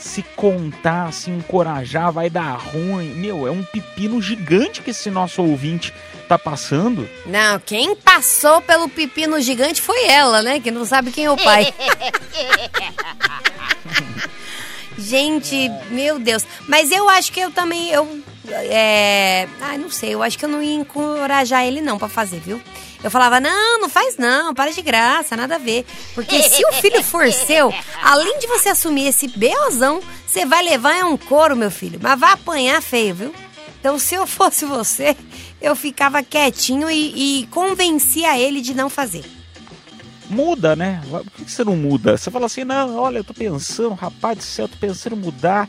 se 0.03 0.21
contar, 0.35 1.13
se 1.13 1.31
encorajar, 1.31 2.11
vai 2.11 2.29
dar 2.29 2.55
ruim. 2.55 3.13
Meu, 3.15 3.47
é 3.47 3.51
um 3.51 3.63
pepino 3.63 4.21
gigante 4.21 4.81
que 4.81 4.91
esse 4.91 5.09
nosso 5.09 5.41
ouvinte 5.41 5.93
tá 6.27 6.37
passando. 6.37 7.09
Não, 7.25 7.57
quem 7.59 7.95
passou 7.95 8.61
pelo 8.61 8.89
pepino 8.89 9.39
gigante 9.39 9.81
foi 9.81 10.07
ela, 10.07 10.41
né? 10.41 10.59
Que 10.59 10.71
não 10.71 10.83
sabe 10.83 11.09
quem 11.09 11.23
é 11.25 11.31
o 11.31 11.37
pai. 11.37 11.73
Gente, 14.99 15.71
meu 15.89 16.19
Deus. 16.19 16.45
Mas 16.67 16.91
eu 16.91 17.07
acho 17.09 17.31
que 17.31 17.39
eu 17.39 17.49
também, 17.49 17.89
eu, 17.89 18.21
é... 18.49 19.47
Ai, 19.61 19.77
não 19.77 19.89
sei, 19.89 20.13
eu 20.13 20.21
acho 20.21 20.37
que 20.37 20.43
eu 20.43 20.49
não 20.49 20.61
ia 20.61 20.75
encorajar 20.75 21.65
ele 21.65 21.79
não 21.81 21.97
pra 21.97 22.09
fazer, 22.09 22.41
viu? 22.41 22.61
Eu 23.03 23.11
falava, 23.11 23.39
não, 23.39 23.81
não 23.81 23.89
faz 23.89 24.17
não, 24.17 24.53
para 24.53 24.71
de 24.71 24.81
graça, 24.81 25.35
nada 25.35 25.55
a 25.55 25.59
ver. 25.59 25.85
Porque 26.15 26.41
se 26.43 26.65
o 26.65 26.71
filho 26.73 27.03
for 27.03 27.31
seu, 27.33 27.73
além 28.01 28.39
de 28.39 28.47
você 28.47 28.69
assumir 28.69 29.07
esse 29.07 29.27
beozão, 29.27 30.01
você 30.25 30.45
vai 30.45 30.63
levar 30.63 30.95
é 30.95 31.03
um 31.03 31.17
couro, 31.17 31.55
meu 31.55 31.69
filho. 31.69 31.99
Mas 32.01 32.19
vai 32.19 32.31
apanhar 32.31 32.81
feio, 32.81 33.13
viu? 33.13 33.35
Então, 33.79 33.99
se 33.99 34.15
eu 34.15 34.25
fosse 34.25 34.63
você, 34.63 35.17
eu 35.61 35.75
ficava 35.75 36.23
quietinho 36.23 36.89
e, 36.89 37.41
e 37.41 37.47
convencia 37.47 38.39
ele 38.39 38.61
de 38.61 38.73
não 38.73 38.89
fazer. 38.89 39.25
Muda, 40.29 40.73
né? 40.73 41.01
Por 41.09 41.45
que 41.45 41.51
você 41.51 41.65
não 41.65 41.75
muda? 41.75 42.17
Você 42.17 42.31
fala 42.31 42.45
assim, 42.45 42.63
não, 42.63 42.95
olha, 42.95 43.17
eu 43.17 43.23
tô 43.25 43.33
pensando, 43.33 43.93
rapaz 43.93 44.37
do 44.37 44.43
céu, 44.43 44.65
eu 44.65 44.69
tô 44.69 44.77
pensando 44.77 45.17
em 45.17 45.19
mudar. 45.19 45.67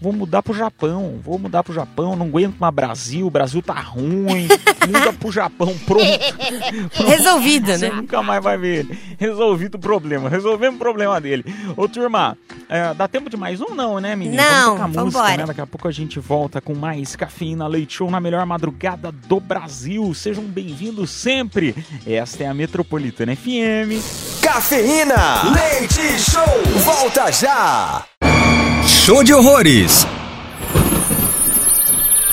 Vou 0.00 0.12
mudar 0.12 0.42
pro 0.42 0.52
Japão, 0.52 1.18
vou 1.22 1.38
mudar 1.38 1.62
pro 1.62 1.72
Japão, 1.72 2.14
não 2.14 2.26
aguento 2.26 2.56
mais 2.58 2.74
Brasil, 2.74 3.26
o 3.26 3.30
Brasil 3.30 3.62
tá 3.62 3.80
ruim, 3.80 4.46
muda 4.86 5.12
pro 5.12 5.32
Japão, 5.32 5.74
pronto. 5.86 6.04
Você 7.78 7.88
né? 7.88 7.96
nunca 7.96 8.22
mais 8.22 8.42
vai 8.42 8.58
ver 8.58 8.80
ele. 8.80 8.98
Resolvido 9.18 9.76
o 9.76 9.78
problema, 9.78 10.28
resolvemos 10.28 10.76
o 10.76 10.78
problema 10.78 11.18
dele. 11.18 11.44
Ô, 11.76 11.88
turma, 11.88 12.36
é, 12.68 12.92
dá 12.92 13.08
tempo 13.08 13.30
de 13.30 13.36
mais 13.38 13.60
um 13.60 13.74
não, 13.74 13.98
né, 13.98 14.14
menina? 14.14 14.42
Não, 14.42 14.76
vamos 14.76 14.92
tocar 14.92 15.04
música, 15.04 15.18
vambora. 15.18 15.36
né? 15.38 15.46
Daqui 15.46 15.60
a 15.62 15.66
pouco 15.66 15.88
a 15.88 15.92
gente 15.92 16.20
volta 16.20 16.60
com 16.60 16.74
mais 16.74 17.16
Cafeína 17.16 17.66
Leite 17.66 17.94
Show 17.94 18.10
na 18.10 18.20
melhor 18.20 18.44
madrugada 18.44 19.10
do 19.10 19.40
Brasil. 19.40 20.12
Sejam 20.12 20.44
bem-vindos 20.44 21.10
sempre. 21.10 21.74
Esta 22.06 22.44
é 22.44 22.46
a 22.46 22.54
Metropolitana 22.54 23.34
FM. 23.34 24.42
Cafeína, 24.42 25.42
leite 25.54 26.18
show, 26.18 26.82
volta 26.84 27.32
já. 27.32 28.04
Show 28.86 29.24
de 29.24 29.34
horrores. 29.34 30.06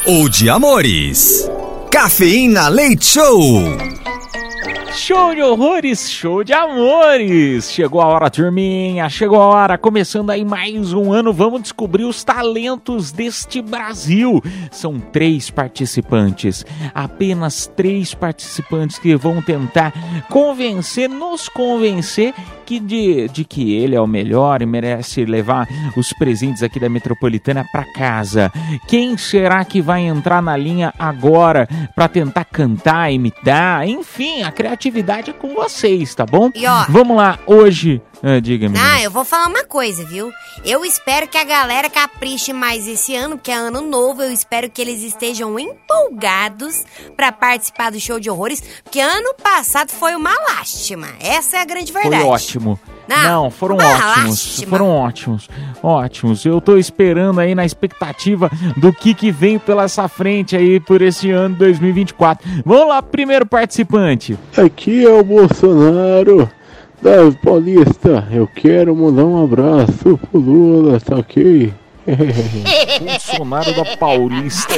Ou 0.06 0.30
de 0.30 0.50
amores. 0.50 1.50
Cafeína 1.90 2.68
Leite 2.68 3.06
Show. 3.06 3.76
Show 4.96 5.34
de 5.34 5.42
horrores, 5.42 6.08
show 6.08 6.44
de 6.44 6.54
amores! 6.54 7.72
Chegou 7.72 8.00
a 8.00 8.06
hora, 8.06 8.30
turminha, 8.30 9.10
chegou 9.10 9.42
a 9.42 9.48
hora. 9.48 9.76
Começando 9.76 10.30
aí 10.30 10.46
mais 10.46 10.94
um 10.94 11.12
ano, 11.12 11.34
vamos 11.34 11.64
descobrir 11.64 12.04
os 12.04 12.24
talentos 12.24 13.12
deste 13.12 13.60
Brasil. 13.60 14.40
São 14.72 15.00
três 15.00 15.50
participantes, 15.50 16.64
apenas 16.94 17.66
três 17.76 18.14
participantes 18.14 19.00
que 19.00 19.16
vão 19.16 19.42
tentar 19.42 19.92
convencer, 20.30 21.10
nos 21.10 21.50
convencer 21.50 22.32
que 22.64 22.80
de, 22.80 23.28
de 23.30 23.44
que 23.44 23.74
ele 23.74 23.96
é 23.96 24.00
o 24.00 24.08
melhor 24.08 24.62
e 24.62 24.66
merece 24.66 25.26
levar 25.26 25.68
os 25.98 26.14
presentes 26.14 26.62
aqui 26.64 26.80
da 26.80 26.88
Metropolitana 26.88 27.66
para 27.72 27.84
casa. 27.94 28.52
Quem 28.88 29.18
será 29.18 29.66
que 29.66 29.82
vai 29.82 30.02
entrar 30.02 30.42
na 30.42 30.56
linha 30.56 30.94
agora 30.98 31.68
para 31.96 32.08
tentar 32.08 32.46
cantar, 32.46 33.12
imitar? 33.12 33.86
Enfim, 33.88 34.44
a 34.44 34.52
criatividade 34.52 34.83
é 35.32 35.34
com 35.34 35.54
vocês, 35.54 36.14
tá 36.16 36.26
bom? 36.26 36.50
E 36.56 36.66
ó- 36.68 36.86
Vamos 36.90 37.18
lá, 37.18 37.40
hoje. 37.46 38.02
Ah, 38.26 38.40
diga, 38.40 38.70
me 38.70 38.78
Ah, 38.80 39.04
eu 39.04 39.12
vou 39.12 39.26
falar 39.26 39.48
uma 39.48 39.66
coisa, 39.66 40.06
viu? 40.06 40.32
Eu 40.64 40.86
espero 40.86 41.28
que 41.28 41.38
a 41.38 41.44
galera 41.44 41.90
capriche 41.90 42.54
mais 42.54 42.88
esse 42.88 43.14
ano, 43.14 43.36
porque 43.36 43.52
é 43.52 43.56
ano 43.56 43.82
novo. 43.82 44.22
Eu 44.22 44.32
espero 44.32 44.70
que 44.70 44.82
eles 44.82 45.04
estejam 45.04 45.60
empolgados 45.60 46.84
pra 47.18 47.34
participar 47.34 47.92
do 47.92 48.00
show 48.00 48.20
de 48.22 48.30
horrores, 48.30 48.64
porque 48.82 49.02
ano 49.02 49.34
passado 49.44 49.92
foi 49.92 50.16
uma 50.16 50.32
lástima. 50.56 51.08
Essa 51.20 51.58
é 51.58 51.62
a 51.62 51.66
grande 51.66 51.92
Foi 51.92 52.02
verdade. 52.02 52.24
ótimo. 52.24 52.80
Não, 53.08 53.24
Não, 53.24 53.52
foram 53.52 53.76
uma 53.76 53.84
ótimos. 53.86 54.18
lástima. 54.30 54.70
Foram 54.70 54.90
ótimos. 54.90 55.50
Ótimos. 55.84 56.46
Eu 56.46 56.62
tô 56.62 56.78
esperando 56.78 57.42
aí 57.42 57.54
na 57.54 57.66
expectativa 57.66 58.50
do 58.78 58.94
que 58.94 59.14
que 59.14 59.32
vem 59.32 59.60
pela 59.60 59.84
essa 59.84 60.08
frente 60.08 60.56
aí 60.56 60.80
por 60.80 61.02
esse 61.02 61.30
ano 61.30 61.56
2024. 61.58 62.48
Vamos 62.66 62.88
lá, 62.88 63.02
primeiro 63.02 63.46
participante. 63.46 64.40
Aqui 64.56 65.06
é 65.06 65.10
o 65.10 65.22
Bolsonaro 65.24 66.50
da 67.04 67.30
Paulista. 67.42 68.26
Eu 68.32 68.48
quero 68.48 68.96
mandar 68.96 69.26
um 69.26 69.44
abraço 69.44 70.18
pro 70.18 70.40
Lula, 70.40 71.02
tá 71.02 71.18
ok? 71.18 71.74
Bolsonaro 73.00 73.74
da 73.76 73.98
Paulista. 73.98 74.74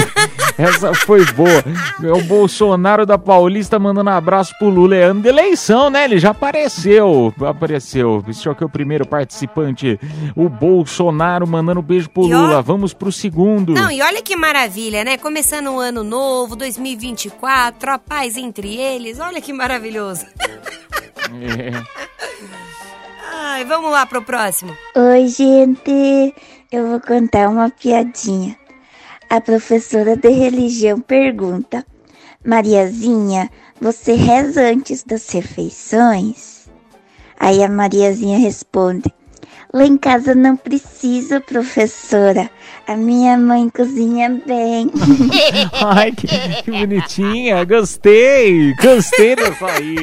Essa 0.58 0.94
foi, 0.94 1.24
boa. 1.32 1.64
É 2.02 2.12
o 2.12 2.22
Bolsonaro 2.22 3.04
da 3.04 3.18
Paulista 3.18 3.78
mandando 3.78 4.10
um 4.10 4.12
abraço 4.14 4.54
pro 4.58 4.68
Lula. 4.68 4.96
É 4.96 5.04
ano 5.04 5.20
de 5.20 5.28
eleição, 5.28 5.90
né? 5.90 6.04
Ele 6.04 6.18
já 6.18 6.30
apareceu. 6.30 7.32
Apareceu. 7.46 8.24
Esse 8.28 8.48
aqui 8.48 8.62
é 8.62 8.66
o 8.66 8.70
primeiro 8.70 9.06
participante. 9.06 9.98
O 10.34 10.48
Bolsonaro 10.48 11.46
mandando 11.46 11.80
um 11.80 11.82
beijo 11.82 12.08
pro 12.10 12.26
E 12.28 12.34
ó- 12.34 12.40
Lula. 12.40 12.62
Vamos 12.62 12.92
pro 12.94 13.12
segundo. 13.12 13.74
Não, 13.74 13.90
e 13.90 14.00
olha 14.02 14.22
que 14.22 14.34
maravilha, 14.36 15.04
né? 15.04 15.16
Começando 15.18 15.68
um 15.70 15.78
ano 15.78 16.02
novo, 16.02 16.56
2024, 16.56 17.90
a 17.90 17.98
paz 17.98 18.36
entre 18.36 18.76
eles. 18.76 19.18
Olha 19.20 19.40
que 19.40 19.52
maravilhoso. 19.52 20.24
É. 21.42 21.70
Ai, 23.38 23.66
vamos 23.66 23.90
lá 23.90 24.06
pro 24.06 24.22
próximo. 24.22 24.74
Oi, 24.94 25.28
gente. 25.28 26.34
Eu 26.72 26.88
vou 26.88 27.00
contar 27.00 27.50
uma 27.50 27.68
piadinha. 27.68 28.56
A 29.28 29.42
professora 29.42 30.16
de 30.16 30.30
religião 30.30 30.98
pergunta: 30.98 31.84
Mariazinha, 32.42 33.50
você 33.78 34.14
reza 34.14 34.62
antes 34.62 35.02
das 35.02 35.28
refeições? 35.28 36.66
Aí 37.38 37.62
a 37.62 37.68
Mariazinha 37.68 38.38
responde: 38.38 39.12
Lá 39.70 39.84
em 39.84 39.98
casa 39.98 40.34
não 40.34 40.56
preciso, 40.56 41.38
professora. 41.42 42.50
A 42.86 42.96
minha 42.96 43.36
mãe 43.36 43.68
cozinha 43.68 44.30
bem. 44.46 44.90
Ai, 45.84 46.10
que, 46.12 46.26
que 46.62 46.70
bonitinha. 46.70 47.62
Gostei. 47.64 48.72
Gostei 48.76 49.36
dessa 49.36 49.66
aí. 49.66 49.96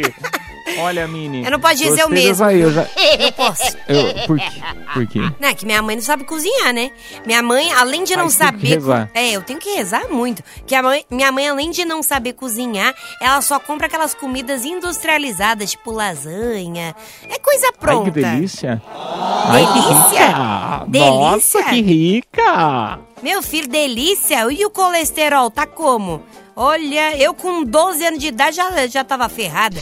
Olha, 0.80 1.07
Mini. 1.07 1.43
Eu 1.43 1.51
não 1.51 1.59
posso 1.59 1.76
dizer 1.76 2.05
o 2.05 2.09
mesmo. 2.09 2.45
aí, 2.45 2.61
eu 2.61 2.72
já... 2.72 2.88
Eu 3.20 3.32
posso. 3.34 3.78
Eu, 3.88 4.28
por 4.28 4.38
quê? 4.39 4.61
Por 4.93 5.07
quê? 5.07 5.20
Não, 5.39 5.49
é 5.49 5.53
que 5.53 5.66
minha 5.66 5.82
mãe 5.82 5.95
não 5.95 6.03
sabe 6.03 6.24
cozinhar, 6.24 6.74
né? 6.74 6.91
Minha 7.26 7.41
mãe, 7.43 7.72
além 7.74 8.03
de 8.03 8.16
não 8.16 8.26
Mas 8.26 8.36
tem 8.38 8.47
que 8.47 8.53
saber. 8.55 8.68
rezar. 8.68 9.09
É, 9.14 9.32
eu 9.32 9.41
tenho 9.41 9.59
que 9.59 9.70
rezar 9.76 10.07
muito. 10.09 10.43
Que 10.66 10.74
a 10.76 10.82
mãe, 10.84 11.05
minha 11.09 11.32
mãe, 11.32 11.47
além 11.47 11.70
de 11.72 11.86
não 11.86 12.01
saber 12.01 12.34
cozinhar, 12.34 12.93
ela 13.22 13.41
só 13.41 13.59
compra 13.59 13.88
aquelas 13.88 14.14
comidas 14.14 14.66
industrializadas, 14.66 15.72
tipo 15.72 15.91
lasanha. 15.91 16.95
É 17.30 17.38
coisa 17.39 17.72
pronta. 17.74 18.05
Ai, 18.07 18.11
que 18.11 18.22
delícia. 18.22 18.82
Ai. 19.45 19.66
Delícia? 20.88 21.11
Nossa, 21.11 21.64
que 21.64 21.82
rica. 21.82 22.99
Meu 23.24 23.41
filho, 23.41 23.69
delícia. 23.69 24.51
E 24.51 24.65
o 24.65 24.69
colesterol, 24.69 25.49
tá 25.49 25.65
como? 25.65 26.21
Olha, 26.55 27.17
eu 27.17 27.34
com 27.34 27.63
12 27.63 28.05
anos 28.05 28.19
de 28.19 28.28
idade 28.28 28.57
já, 28.57 28.86
já 28.86 29.03
tava 29.03 29.30
ferrada. 29.30 29.82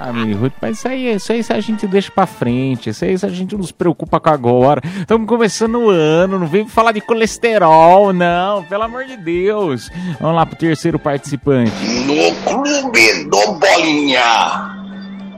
Ah, 0.00 0.12
Mini 0.12 0.34
Ruth, 0.34 0.52
mas 0.60 0.78
isso 0.78 0.86
aí, 0.86 1.14
isso 1.14 1.32
aí 1.32 1.44
a 1.48 1.60
gente 1.60 1.86
deixa 1.86 2.10
pra 2.12 2.26
frente. 2.26 2.90
Isso 2.90 3.04
aí 3.04 3.14
a 3.14 3.28
gente 3.28 3.56
não 3.56 3.64
se 3.64 3.72
preocupa 3.72 4.20
com 4.20 4.28
agora. 4.28 4.80
Estamos 5.00 5.26
começando 5.26 5.76
o 5.76 5.90
ano, 5.90 6.38
não 6.38 6.46
vem 6.46 6.68
falar 6.68 6.92
de 6.92 7.00
colesterol, 7.00 8.12
não. 8.12 8.62
Pelo 8.64 8.84
amor 8.84 9.06
de 9.06 9.16
Deus. 9.16 9.90
Vamos 10.20 10.36
lá 10.36 10.46
pro 10.46 10.56
terceiro 10.56 10.98
participante. 10.98 11.72
No 12.04 12.34
clube 12.44 13.24
do 13.24 13.52
Bolinha, 13.54 14.76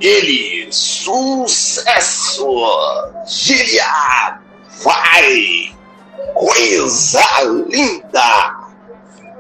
ele, 0.01 0.69
sucesso, 0.71 2.45
Gíria, 3.27 4.41
vai, 4.83 5.73
coisa 6.35 7.23
linda. 7.69 8.57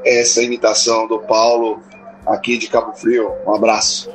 Essa 0.05 0.43
imitação 0.43 1.07
do 1.07 1.19
Paulo 1.21 1.83
aqui 2.31 2.57
de 2.57 2.69
Cabo 2.69 2.93
Frio. 2.93 3.33
Um 3.47 3.55
abraço. 3.55 4.09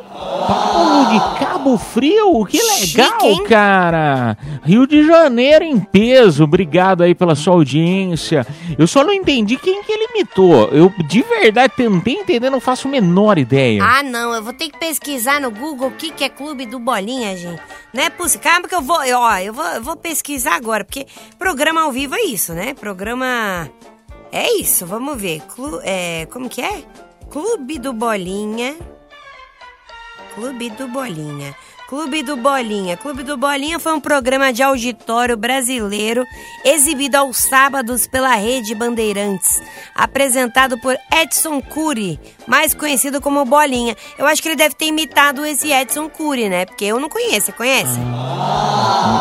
Paulo 0.47 1.05
de 1.09 1.39
Cabo 1.39 1.78
Frio, 1.78 2.45
que 2.45 2.57
legal, 2.57 3.20
Chique, 3.20 3.43
cara. 3.43 4.38
Rio 4.63 4.88
de 4.88 5.05
Janeiro 5.05 5.66
em 5.66 5.80
peso. 5.80 6.45
Obrigado 6.45 7.03
aí 7.03 7.13
pela 7.13 7.36
sua 7.36 7.53
audiência. 7.53 8.47
Eu 8.80 8.88
só 8.88 9.03
não 9.03 9.13
entendi 9.13 9.57
quem 9.57 9.84
que 9.84 9.91
ele 9.91 10.07
imitou. 10.11 10.70
Eu 10.70 10.91
de 11.05 11.22
verdade 11.22 11.74
tentei 11.76 12.16
entender, 12.16 12.49
não 12.49 12.61
faço 12.61 12.88
a 12.88 12.91
menor 12.91 13.38
ideia. 13.38 13.84
Ah, 13.84 14.01
não, 14.01 14.34
eu 14.34 14.41
vou 14.41 14.53
ter 14.53 14.70
que 14.70 14.80
pesquisar 14.80 15.41
no 15.41 15.51
Google 15.51 15.89
o 15.89 15.91
que, 15.91 16.11
que 16.11 16.24
é 16.24 16.30
Clube 16.30 16.66
do 16.66 16.80
Bolinha, 16.80 17.36
gente. 17.36 17.61
Não 17.93 18.03
é 18.03 18.09
possível. 18.09 18.41
Calma 18.45 18.68
que 18.68 18.76
eu 18.76 18.82
vou, 18.82 19.03
eu, 19.03 19.20
ó, 19.20 19.38
eu 19.38 19.53
vou, 19.53 19.66
eu 19.66 19.82
vou 19.82 19.95
pesquisar 19.95 20.55
agora, 20.55 20.86
porque 20.86 21.05
programa 21.38 21.82
ao 21.82 21.91
vivo 21.91 22.16
é 22.16 22.22
isso, 22.24 22.53
né? 22.53 22.74
Programa... 22.74 23.70
É 24.32 24.59
isso, 24.59 24.86
vamos 24.86 25.20
ver. 25.20 25.41
Clu, 25.55 25.80
é, 25.82 26.26
como 26.26 26.49
que 26.49 26.61
é? 26.61 26.84
Clube 27.30 27.80
do 27.80 27.91
Bolinha. 27.91 28.76
Clube 30.34 30.69
do 30.69 30.88
Bolinha. 30.88 31.55
Clube 31.88 32.23
do 32.23 32.38
Bolinha. 32.38 32.97
Clube 32.97 33.23
do 33.23 33.38
Bolinha 33.38 33.80
foi 33.80 33.93
um 33.93 33.99
programa 33.99 34.51
de 34.53 34.63
auditório 34.63 35.36
brasileiro 35.36 36.26
exibido 36.63 37.15
aos 37.15 37.38
sábados 37.38 38.07
pela 38.07 38.36
Rede 38.36 38.73
Bandeirantes, 38.73 39.61
apresentado 39.93 40.80
por 40.80 40.97
Edson 41.11 41.61
Cury, 41.61 42.19
mais 42.48 42.74
conhecido 42.74 43.22
como 43.22 43.46
Bolinha. 43.46 43.96
Eu 44.18 44.26
acho 44.26 44.41
que 44.41 44.48
ele 44.48 44.56
deve 44.56 44.76
ter 44.76 44.86
imitado 44.86 45.46
esse 45.46 45.72
Edson 45.72 46.10
Cury, 46.10 46.50
né? 46.50 46.66
Porque 46.66 46.86
eu 46.86 47.00
não 47.00 47.10
conheço, 47.10 47.48
você 47.48 47.52
conhece? 47.52 48.00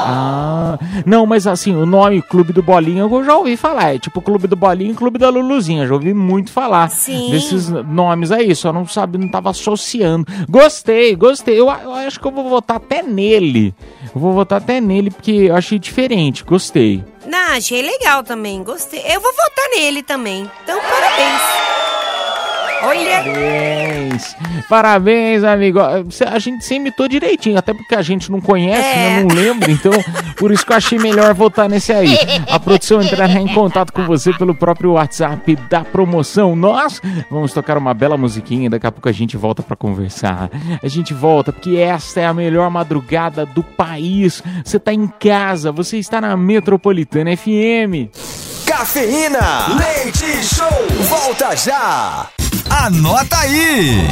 Ah, 0.07 0.79
não, 1.07 1.27
mas 1.27 1.47
assim, 1.47 1.75
o 1.75 1.87
nome 1.87 2.23
Clube 2.23 2.53
do 2.53 2.63
Bolinha 2.63 3.03
eu 3.03 3.25
já 3.25 3.37
ouvi 3.37 3.57
falar. 3.57 3.95
É 3.95 3.99
tipo 3.99 4.21
Clube 4.21 4.47
do 4.47 4.57
Bolinha 4.57 4.93
e 4.93 4.95
Clube 4.95 5.19
da 5.19 5.29
Luluzinha. 5.29 5.87
Já 5.87 5.95
ouvi 5.95 6.15
muito 6.15 6.53
falar 6.53 6.89
Sim. 6.91 7.31
desses 7.31 7.69
nomes 7.69 8.31
aí, 8.31 8.55
só 8.55 8.73
não 8.73 8.87
sabe, 8.87 9.19
não 9.19 9.29
tava 9.29 9.51
associando. 9.51 10.27
Gostei, 10.49 11.15
gostei. 11.17 11.59
Eu, 11.59 11.67
eu 11.67 11.95
acho 11.95 12.21
que 12.21 12.27
eu 12.27 12.33
vou 12.33 12.49
votar 12.49 12.77
até 12.77 13.03
nele. 13.03 13.75
Eu 14.15 14.21
vou 14.21 14.33
votar 14.33 14.59
até 14.59 14.81
nele 14.81 15.11
porque 15.11 15.33
eu 15.33 15.57
achei 15.57 15.79
diferente. 15.79 16.45
Gostei. 16.45 17.05
Não, 17.27 17.57
achei 17.57 17.83
legal 17.83 18.23
também, 18.23 18.63
gostei. 18.63 19.01
Eu 19.01 19.21
vou 19.21 19.33
votar 19.33 19.71
nele 19.77 20.03
também. 20.03 20.49
Então, 20.63 20.79
parabéns. 20.81 21.74
Olha. 22.85 23.23
Parabéns. 23.25 24.37
Parabéns, 24.69 25.45
amigo. 25.45 25.79
A 25.81 26.39
gente 26.39 26.65
se 26.65 26.75
imitou 26.75 27.09
direitinho, 27.09 27.59
até 27.59 27.73
porque 27.73 27.95
a 27.95 28.03
gente 28.03 28.31
não 28.31 28.41
conhece, 28.41 28.97
né? 28.97 29.23
Não 29.23 29.35
lembra, 29.35 29.71
então 29.71 29.93
por 30.37 30.51
isso 30.53 30.65
que 30.65 30.73
eu 30.73 30.77
achei 30.77 30.99
melhor 30.99 31.33
votar 31.35 31.69
nesse 31.69 31.93
aí. 31.93 32.17
A 32.51 32.59
produção 32.59 33.03
entrará 33.03 33.41
em 33.41 33.49
contato 33.49 33.93
com 33.93 34.05
você 34.05 34.33
pelo 34.33 34.55
próprio 34.55 34.93
WhatsApp 34.93 35.57
da 35.69 35.83
promoção. 35.83 36.55
Nós 36.55 37.01
vamos 37.31 37.53
tocar 37.53 37.77
uma 37.79 37.95
bela 37.95 38.17
musiquinha, 38.17 38.71
daqui 38.71 38.87
a 38.87 38.93
pouco 38.93 39.09
a 39.09 39.13
gente 39.13 39.37
volta 39.37 39.63
pra 39.63 39.77
conversar. 39.77 40.51
A 40.83 40.89
gente 40.89 41.15
volta 41.15 41.53
porque 41.53 41.77
esta 41.77 42.21
é 42.21 42.27
a 42.27 42.35
melhor 42.35 42.71
madrugada 42.71 43.47
do 43.47 43.63
país. 43.63 44.43
Você 44.65 44.79
tá 44.79 44.93
em 44.93 45.07
casa, 45.07 45.73
você 45.73 45.99
está 45.99 46.21
na 46.21 46.37
Metropolitana 46.37 47.37
FM. 47.37 48.54
Cafeína, 48.67 49.67
leite 49.79 50.43
show, 50.43 50.67
volta 51.09 51.55
já. 51.55 52.29
Anota 52.71 53.39
aí! 53.39 54.09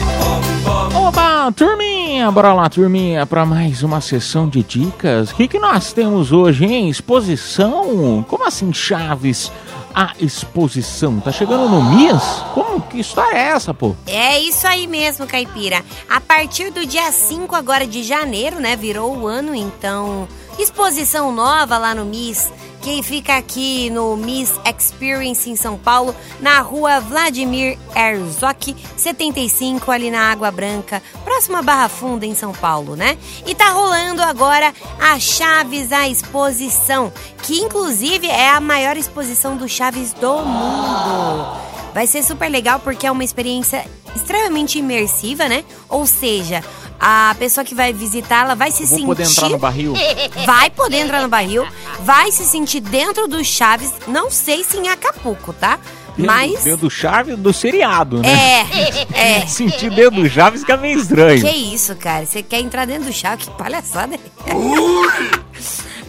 Oba, 0.94 1.50
turminha! 1.52 2.30
Bora 2.30 2.52
lá, 2.52 2.68
turminha, 2.68 3.24
para 3.26 3.46
mais 3.46 3.82
uma 3.82 4.00
sessão 4.00 4.48
de 4.48 4.62
dicas. 4.62 5.30
O 5.30 5.34
que, 5.34 5.48
que 5.48 5.58
nós 5.58 5.92
temos 5.92 6.32
hoje, 6.32 6.64
hein? 6.64 6.88
Exposição? 6.88 8.24
Como 8.28 8.46
assim, 8.46 8.72
Chaves? 8.72 9.50
A 9.94 10.12
exposição. 10.20 11.20
Tá 11.20 11.30
chegando 11.32 11.68
no 11.68 11.82
MIS? 11.82 12.22
Como 12.54 12.80
que 12.80 13.00
história 13.00 13.36
é 13.36 13.48
essa, 13.48 13.74
pô? 13.74 13.94
É 14.06 14.38
isso 14.38 14.66
aí 14.66 14.86
mesmo, 14.86 15.26
Caipira. 15.26 15.82
A 16.08 16.20
partir 16.20 16.70
do 16.70 16.86
dia 16.86 17.10
5 17.10 17.54
agora 17.54 17.86
de 17.86 18.02
janeiro, 18.02 18.58
né? 18.60 18.74
Virou 18.76 19.16
o 19.16 19.26
ano, 19.26 19.54
então. 19.54 20.26
Exposição 20.58 21.32
nova 21.32 21.78
lá 21.78 21.94
no 21.94 22.04
Miss. 22.04 22.50
Quem 22.82 23.00
fica 23.00 23.36
aqui 23.36 23.88
no 23.90 24.16
Miss 24.16 24.52
Experience 24.66 25.48
em 25.48 25.54
São 25.54 25.78
Paulo, 25.78 26.14
na 26.40 26.60
rua 26.60 26.98
Vladimir 26.98 27.78
Herzog, 27.94 28.76
75, 28.96 29.90
ali 29.90 30.10
na 30.10 30.32
Água 30.32 30.50
Branca, 30.50 31.00
próxima 31.24 31.62
Barra 31.62 31.88
Funda, 31.88 32.26
em 32.26 32.34
São 32.34 32.52
Paulo, 32.52 32.96
né? 32.96 33.16
E 33.46 33.54
tá 33.54 33.70
rolando 33.70 34.20
agora 34.20 34.74
a 35.00 35.18
Chaves 35.18 35.92
à 35.92 36.08
Exposição, 36.08 37.12
que 37.44 37.60
inclusive 37.60 38.26
é 38.26 38.50
a 38.50 38.60
maior 38.60 38.96
exposição 38.96 39.56
do 39.56 39.68
Chaves 39.68 40.12
do 40.14 40.38
mundo. 40.38 41.72
Vai 41.94 42.06
ser 42.06 42.22
super 42.22 42.48
legal 42.50 42.80
porque 42.80 43.06
é 43.06 43.10
uma 43.10 43.24
experiência 43.24 43.84
extremamente 44.14 44.78
imersiva, 44.78 45.48
né? 45.48 45.64
Ou 45.88 46.06
seja, 46.06 46.62
a 46.98 47.34
pessoa 47.38 47.64
que 47.64 47.74
vai 47.74 47.92
visitá-la 47.92 48.54
vai 48.54 48.70
se 48.70 48.84
Vou 48.84 48.88
sentir. 48.88 49.06
poder 49.06 49.24
entrar 49.24 49.48
no 49.48 49.58
barril? 49.58 49.92
Vai 50.46 50.70
poder 50.70 50.98
entrar 50.98 51.22
no 51.22 51.28
barril, 51.28 51.66
vai 52.00 52.30
se 52.32 52.44
sentir 52.44 52.80
dentro 52.80 53.26
do 53.28 53.44
Chaves, 53.44 53.92
não 54.06 54.30
sei 54.30 54.64
se 54.64 54.76
em 54.76 54.88
Acapulco, 54.88 55.52
tá? 55.52 55.78
Mas. 56.16 56.62
Dentro 56.64 56.82
do 56.82 56.90
Chaves 56.90 57.38
do 57.38 57.52
seriado, 57.52 58.20
né? 58.20 58.66
É, 59.14 59.38
é. 59.42 59.46
Sentir 59.46 59.90
dentro 59.90 60.22
do 60.22 60.28
Chaves 60.28 60.60
fica 60.60 60.76
meio 60.76 60.98
estranho. 60.98 61.40
Que 61.40 61.50
isso, 61.50 61.94
cara? 61.96 62.26
Você 62.26 62.42
quer 62.42 62.60
entrar 62.60 62.86
dentro 62.86 63.04
do 63.04 63.12
Chaves? 63.12 63.46
Que 63.48 63.54
palhaçada. 63.56 64.18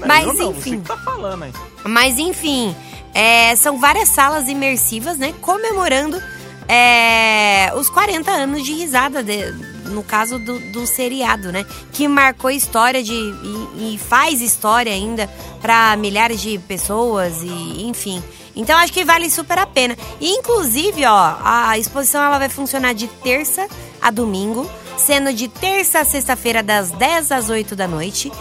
Mas 0.05 0.27
eu 0.27 0.33
não, 0.33 0.51
enfim. 0.51 0.79
Que 0.81 0.87
tá 0.87 0.97
falando 0.97 1.43
aí. 1.43 1.53
Mas 1.85 2.17
enfim, 2.19 2.75
é, 3.13 3.55
são 3.55 3.79
várias 3.79 4.09
salas 4.09 4.47
imersivas, 4.47 5.17
né? 5.17 5.33
Comemorando 5.41 6.21
é, 6.67 7.71
os 7.75 7.89
40 7.89 8.31
anos 8.31 8.63
de 8.63 8.73
risada 8.73 9.21
de- 9.23 9.51
no 9.89 10.01
caso 10.03 10.39
do, 10.39 10.57
do 10.71 10.87
seriado, 10.87 11.51
né? 11.51 11.65
Que 11.91 12.07
marcou 12.07 12.49
história 12.49 13.03
de. 13.03 13.13
E, 13.13 13.93
e 13.95 13.97
faz 13.99 14.41
história 14.41 14.91
ainda 14.91 15.29
para 15.61 15.95
milhares 15.97 16.41
de 16.41 16.57
pessoas 16.57 17.41
e 17.43 17.83
enfim. 17.85 18.23
Então 18.55 18.77
acho 18.77 18.93
que 18.93 19.03
vale 19.03 19.29
super 19.29 19.57
a 19.59 19.65
pena. 19.65 19.95
E 20.21 20.29
inclusive, 20.31 21.05
ó, 21.05 21.35
a 21.43 21.77
exposição 21.77 22.23
ela 22.23 22.39
vai 22.39 22.49
funcionar 22.49 22.93
de 22.93 23.07
terça 23.07 23.67
a 24.01 24.09
domingo, 24.09 24.69
sendo 24.97 25.33
de 25.33 25.47
terça 25.47 25.99
a 25.99 26.05
sexta-feira 26.05 26.63
das 26.63 26.89
10 26.91 27.31
às 27.31 27.49
8 27.49 27.75
da 27.75 27.87
noite, 27.87 28.31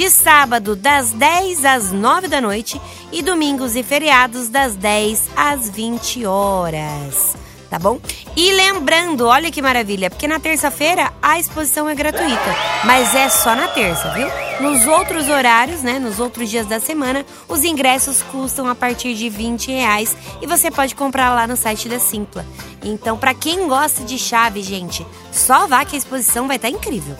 de 0.00 0.08
sábado 0.08 0.74
das 0.74 1.10
10 1.10 1.62
às 1.62 1.92
9 1.92 2.26
da 2.26 2.40
noite 2.40 2.80
e 3.12 3.20
domingos 3.20 3.76
e 3.76 3.82
feriados 3.82 4.48
das 4.48 4.74
10 4.74 5.28
às 5.36 5.68
20 5.68 6.24
horas 6.24 7.36
tá 7.68 7.78
bom? 7.78 8.00
E 8.34 8.50
lembrando, 8.50 9.26
olha 9.26 9.50
que 9.50 9.62
maravilha, 9.62 10.10
porque 10.10 10.26
na 10.26 10.40
terça-feira 10.40 11.12
a 11.22 11.38
exposição 11.38 11.88
é 11.88 11.94
gratuita, 11.94 12.56
mas 12.84 13.14
é 13.14 13.28
só 13.28 13.54
na 13.54 13.68
terça, 13.68 14.10
viu? 14.10 14.26
Nos 14.60 14.86
outros 14.88 15.28
horários, 15.28 15.82
né, 15.82 16.00
nos 16.00 16.18
outros 16.18 16.50
dias 16.50 16.66
da 16.66 16.80
semana, 16.80 17.24
os 17.46 17.62
ingressos 17.62 18.22
custam 18.22 18.66
a 18.66 18.74
partir 18.74 19.14
de 19.14 19.28
20 19.28 19.70
reais 19.70 20.16
e 20.42 20.46
você 20.48 20.68
pode 20.68 20.96
comprar 20.96 21.32
lá 21.32 21.46
no 21.46 21.56
site 21.56 21.88
da 21.88 22.00
Simpla. 22.00 22.44
Então, 22.82 23.16
para 23.16 23.34
quem 23.34 23.68
gosta 23.68 24.02
de 24.02 24.18
chave, 24.18 24.62
gente, 24.62 25.06
só 25.30 25.68
vá 25.68 25.84
que 25.84 25.94
a 25.94 25.98
exposição 25.98 26.48
vai 26.48 26.56
estar 26.56 26.70
tá 26.70 26.74
incrível. 26.74 27.16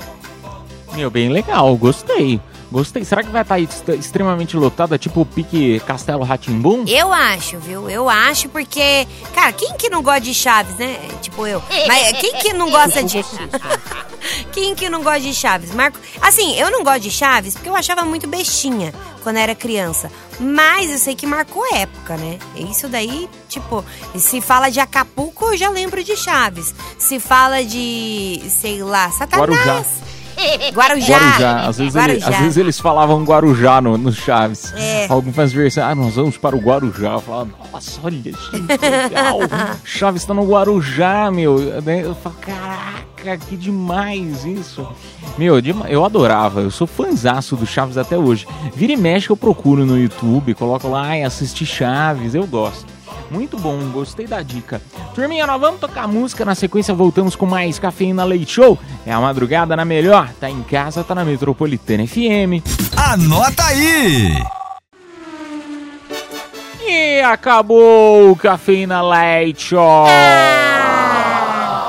Meu, 0.94 1.10
bem 1.10 1.28
legal, 1.28 1.76
gostei. 1.76 2.40
Gostei. 2.70 3.04
Será 3.04 3.22
que 3.22 3.30
vai 3.30 3.42
estar 3.42 3.84
tá 3.84 3.94
extremamente 3.94 4.56
lotada, 4.56 4.96
tipo 4.96 5.22
o 5.22 5.26
pique 5.26 5.80
Castelo 5.80 6.22
Ratimbum? 6.22 6.84
Eu 6.86 7.12
acho, 7.12 7.58
viu? 7.58 7.90
Eu 7.90 8.08
acho 8.08 8.48
porque, 8.48 9.06
cara, 9.34 9.52
quem 9.52 9.74
que 9.74 9.90
não 9.90 10.02
gosta 10.02 10.20
de 10.20 10.34
Chaves, 10.34 10.76
né? 10.76 10.98
Tipo 11.20 11.46
eu. 11.46 11.62
Mas 11.88 12.12
quem 12.20 12.34
que 12.34 12.52
não 12.52 12.70
gosta 12.70 13.02
de 13.02 13.24
Quem 14.52 14.74
que 14.74 14.88
não 14.88 15.02
gosta 15.02 15.20
de 15.20 15.34
Chaves? 15.34 15.74
Marco, 15.74 15.98
assim, 16.20 16.54
eu 16.56 16.70
não 16.70 16.84
gosto 16.84 17.00
de 17.00 17.10
Chaves 17.10 17.54
porque 17.54 17.68
eu 17.68 17.74
achava 17.74 18.04
muito 18.04 18.28
bestinha 18.28 18.92
quando 19.22 19.36
era 19.36 19.54
criança. 19.54 20.10
Mas 20.38 20.90
eu 20.90 20.98
sei 20.98 21.14
que 21.14 21.26
marcou 21.26 21.64
época, 21.74 22.16
né? 22.16 22.38
Isso 22.54 22.88
daí, 22.88 23.28
tipo, 23.48 23.84
se 24.16 24.40
fala 24.40 24.70
de 24.70 24.78
Acapulco, 24.80 25.46
eu 25.46 25.56
já 25.56 25.68
lembro 25.70 26.04
de 26.04 26.16
Chaves. 26.16 26.74
Se 26.98 27.18
fala 27.18 27.64
de, 27.64 28.42
sei 28.48 28.82
lá, 28.82 29.10
Satanás. 29.10 29.50
Guarujá. 29.50 29.84
Guarujá. 30.72 31.18
Guarujá. 31.18 31.60
Às 31.66 31.78
vezes, 31.78 31.94
Guarujá. 31.94 32.14
Ele, 32.14 32.24
às 32.24 32.40
vezes 32.40 32.56
eles 32.56 32.80
falavam 32.80 33.24
Guarujá 33.24 33.80
no, 33.80 33.96
no 33.96 34.12
Chaves. 34.12 34.72
É. 34.76 35.06
Algumas 35.08 35.52
versões, 35.52 35.86
ah, 35.86 35.94
nós 35.94 36.14
vamos 36.14 36.36
para 36.36 36.56
o 36.56 36.58
Guarujá. 36.58 37.12
Eu 37.12 37.20
falava, 37.20 37.50
nossa, 37.72 38.00
olha, 38.02 38.16
gente, 38.16 38.38
legal. 38.52 39.38
Chaves 39.84 40.22
está 40.22 40.34
no 40.34 40.44
Guarujá, 40.44 41.30
meu. 41.30 41.58
Eu 41.60 42.14
falo, 42.14 42.36
caraca, 42.40 43.38
que 43.46 43.56
demais 43.56 44.44
isso. 44.44 44.86
Meu, 45.38 45.58
eu 45.88 46.04
adorava, 46.04 46.60
eu 46.60 46.70
sou 46.70 46.86
fãzaço 46.86 47.56
do 47.56 47.66
Chaves 47.66 47.96
até 47.96 48.16
hoje. 48.16 48.46
Vira 48.74 48.92
e 48.92 48.96
mexe 48.96 49.30
eu 49.30 49.36
procuro 49.36 49.86
no 49.86 49.98
YouTube, 49.98 50.54
coloco 50.54 50.88
lá 50.88 51.16
e 51.16 51.22
assisti 51.22 51.64
Chaves, 51.64 52.34
eu 52.34 52.46
gosto. 52.46 52.99
Muito 53.30 53.56
bom, 53.56 53.78
gostei 53.90 54.26
da 54.26 54.42
dica. 54.42 54.82
Turminha, 55.14 55.46
nós 55.46 55.60
vamos 55.60 55.80
tocar 55.80 56.08
música. 56.08 56.44
Na 56.44 56.54
sequência, 56.54 56.92
voltamos 56.92 57.36
com 57.36 57.46
mais 57.46 57.78
Cafeína 57.78 58.24
Leite 58.24 58.52
Show. 58.52 58.78
É 59.06 59.12
a 59.12 59.20
madrugada 59.20 59.76
na 59.76 59.84
melhor. 59.84 60.30
Tá 60.40 60.50
em 60.50 60.62
casa, 60.62 61.04
tá 61.04 61.14
na 61.14 61.24
Metropolitana 61.24 62.06
FM. 62.06 62.62
Anota 62.96 63.64
aí! 63.64 64.42
E 66.82 67.20
acabou 67.20 68.32
o 68.32 68.36
Cafeína 68.36 69.00
Leite 69.00 69.62
Show. 69.62 70.06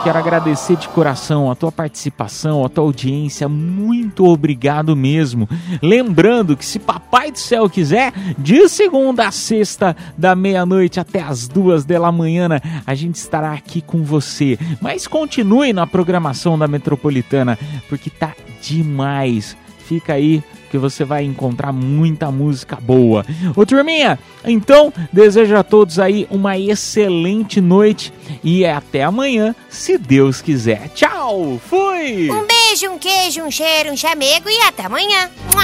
Quero 0.04 0.18
agradecer 0.18 0.78
de 0.78 0.90
coração 0.90 1.52
a 1.52 1.56
tua 1.56 1.72
participação, 1.72 2.66
a 2.66 2.70
tua 2.70 2.84
audiência. 2.84 3.48
Muito 3.48 4.26
obrigado 4.26 4.96
mesmo. 4.96 5.48
Lembrando 5.80 6.58
que 6.58 6.66
se 6.66 6.80
Papai 6.80 7.32
do 7.32 7.38
Céu 7.38 7.70
quiser, 7.70 8.12
de 8.36 8.68
segunda 8.68 9.28
a 9.28 9.32
sexta, 9.32 9.96
da 10.18 10.36
meia-noite 10.36 11.00
até 11.00 11.22
as 11.22 11.48
duas 11.48 11.86
da 11.86 12.12
manhã, 12.12 12.50
a 12.86 12.96
gente 12.96 13.16
estará 13.16 13.54
aqui 13.54 13.80
com 13.80 14.04
você. 14.04 14.58
Mas 14.82 15.06
continue 15.06 15.72
na 15.72 15.86
programação 15.86 16.58
da 16.58 16.68
Metropolitana, 16.68 17.58
porque 17.88 18.10
tá 18.10 18.34
demais. 18.60 19.56
Fica 19.86 20.14
aí 20.14 20.44
que 20.72 20.78
você 20.78 21.04
vai 21.04 21.26
encontrar 21.26 21.74
muita 21.74 22.32
música 22.32 22.78
boa. 22.82 23.26
Ô 23.54 23.66
turminha, 23.66 24.18
então 24.46 24.94
desejo 25.12 25.58
a 25.58 25.64
todos 25.64 26.00
aí 26.00 26.26
uma 26.32 26.58
excelente 26.58 27.60
noite 27.60 28.14
e 28.42 28.66
até 28.66 29.04
amanhã, 29.04 29.54
se 29.70 29.98
Deus 29.98 30.42
quiser. 30.42 30.88
Tchau, 30.96 31.60
fui! 31.70 32.32
Um 32.32 32.48
beijo, 32.48 32.90
um 32.90 32.98
queijo, 32.98 33.44
um 33.44 33.52
cheiro, 33.52 33.92
um 33.92 33.98
chamego 33.98 34.50
e 34.50 34.62
até 34.62 34.86
amanhã. 34.86 35.30
Mua. 35.54 35.64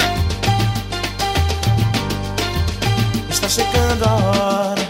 Está 3.29 3.47
chegando 3.47 4.03
a 4.03 4.13
hora, 4.13 4.81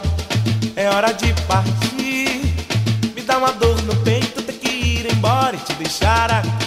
é 0.76 0.90
hora 0.90 1.14
de 1.14 1.32
partir. 1.44 2.42
Me 3.16 3.22
dá 3.22 3.38
uma 3.38 3.52
dor 3.52 3.80
no 3.84 3.96
peito, 3.98 4.42
ter 4.42 4.54
que 4.54 4.68
ir 4.68 5.14
embora 5.14 5.56
e 5.56 5.60
te 5.60 5.74
deixar 5.74 6.32
aqui. 6.32 6.67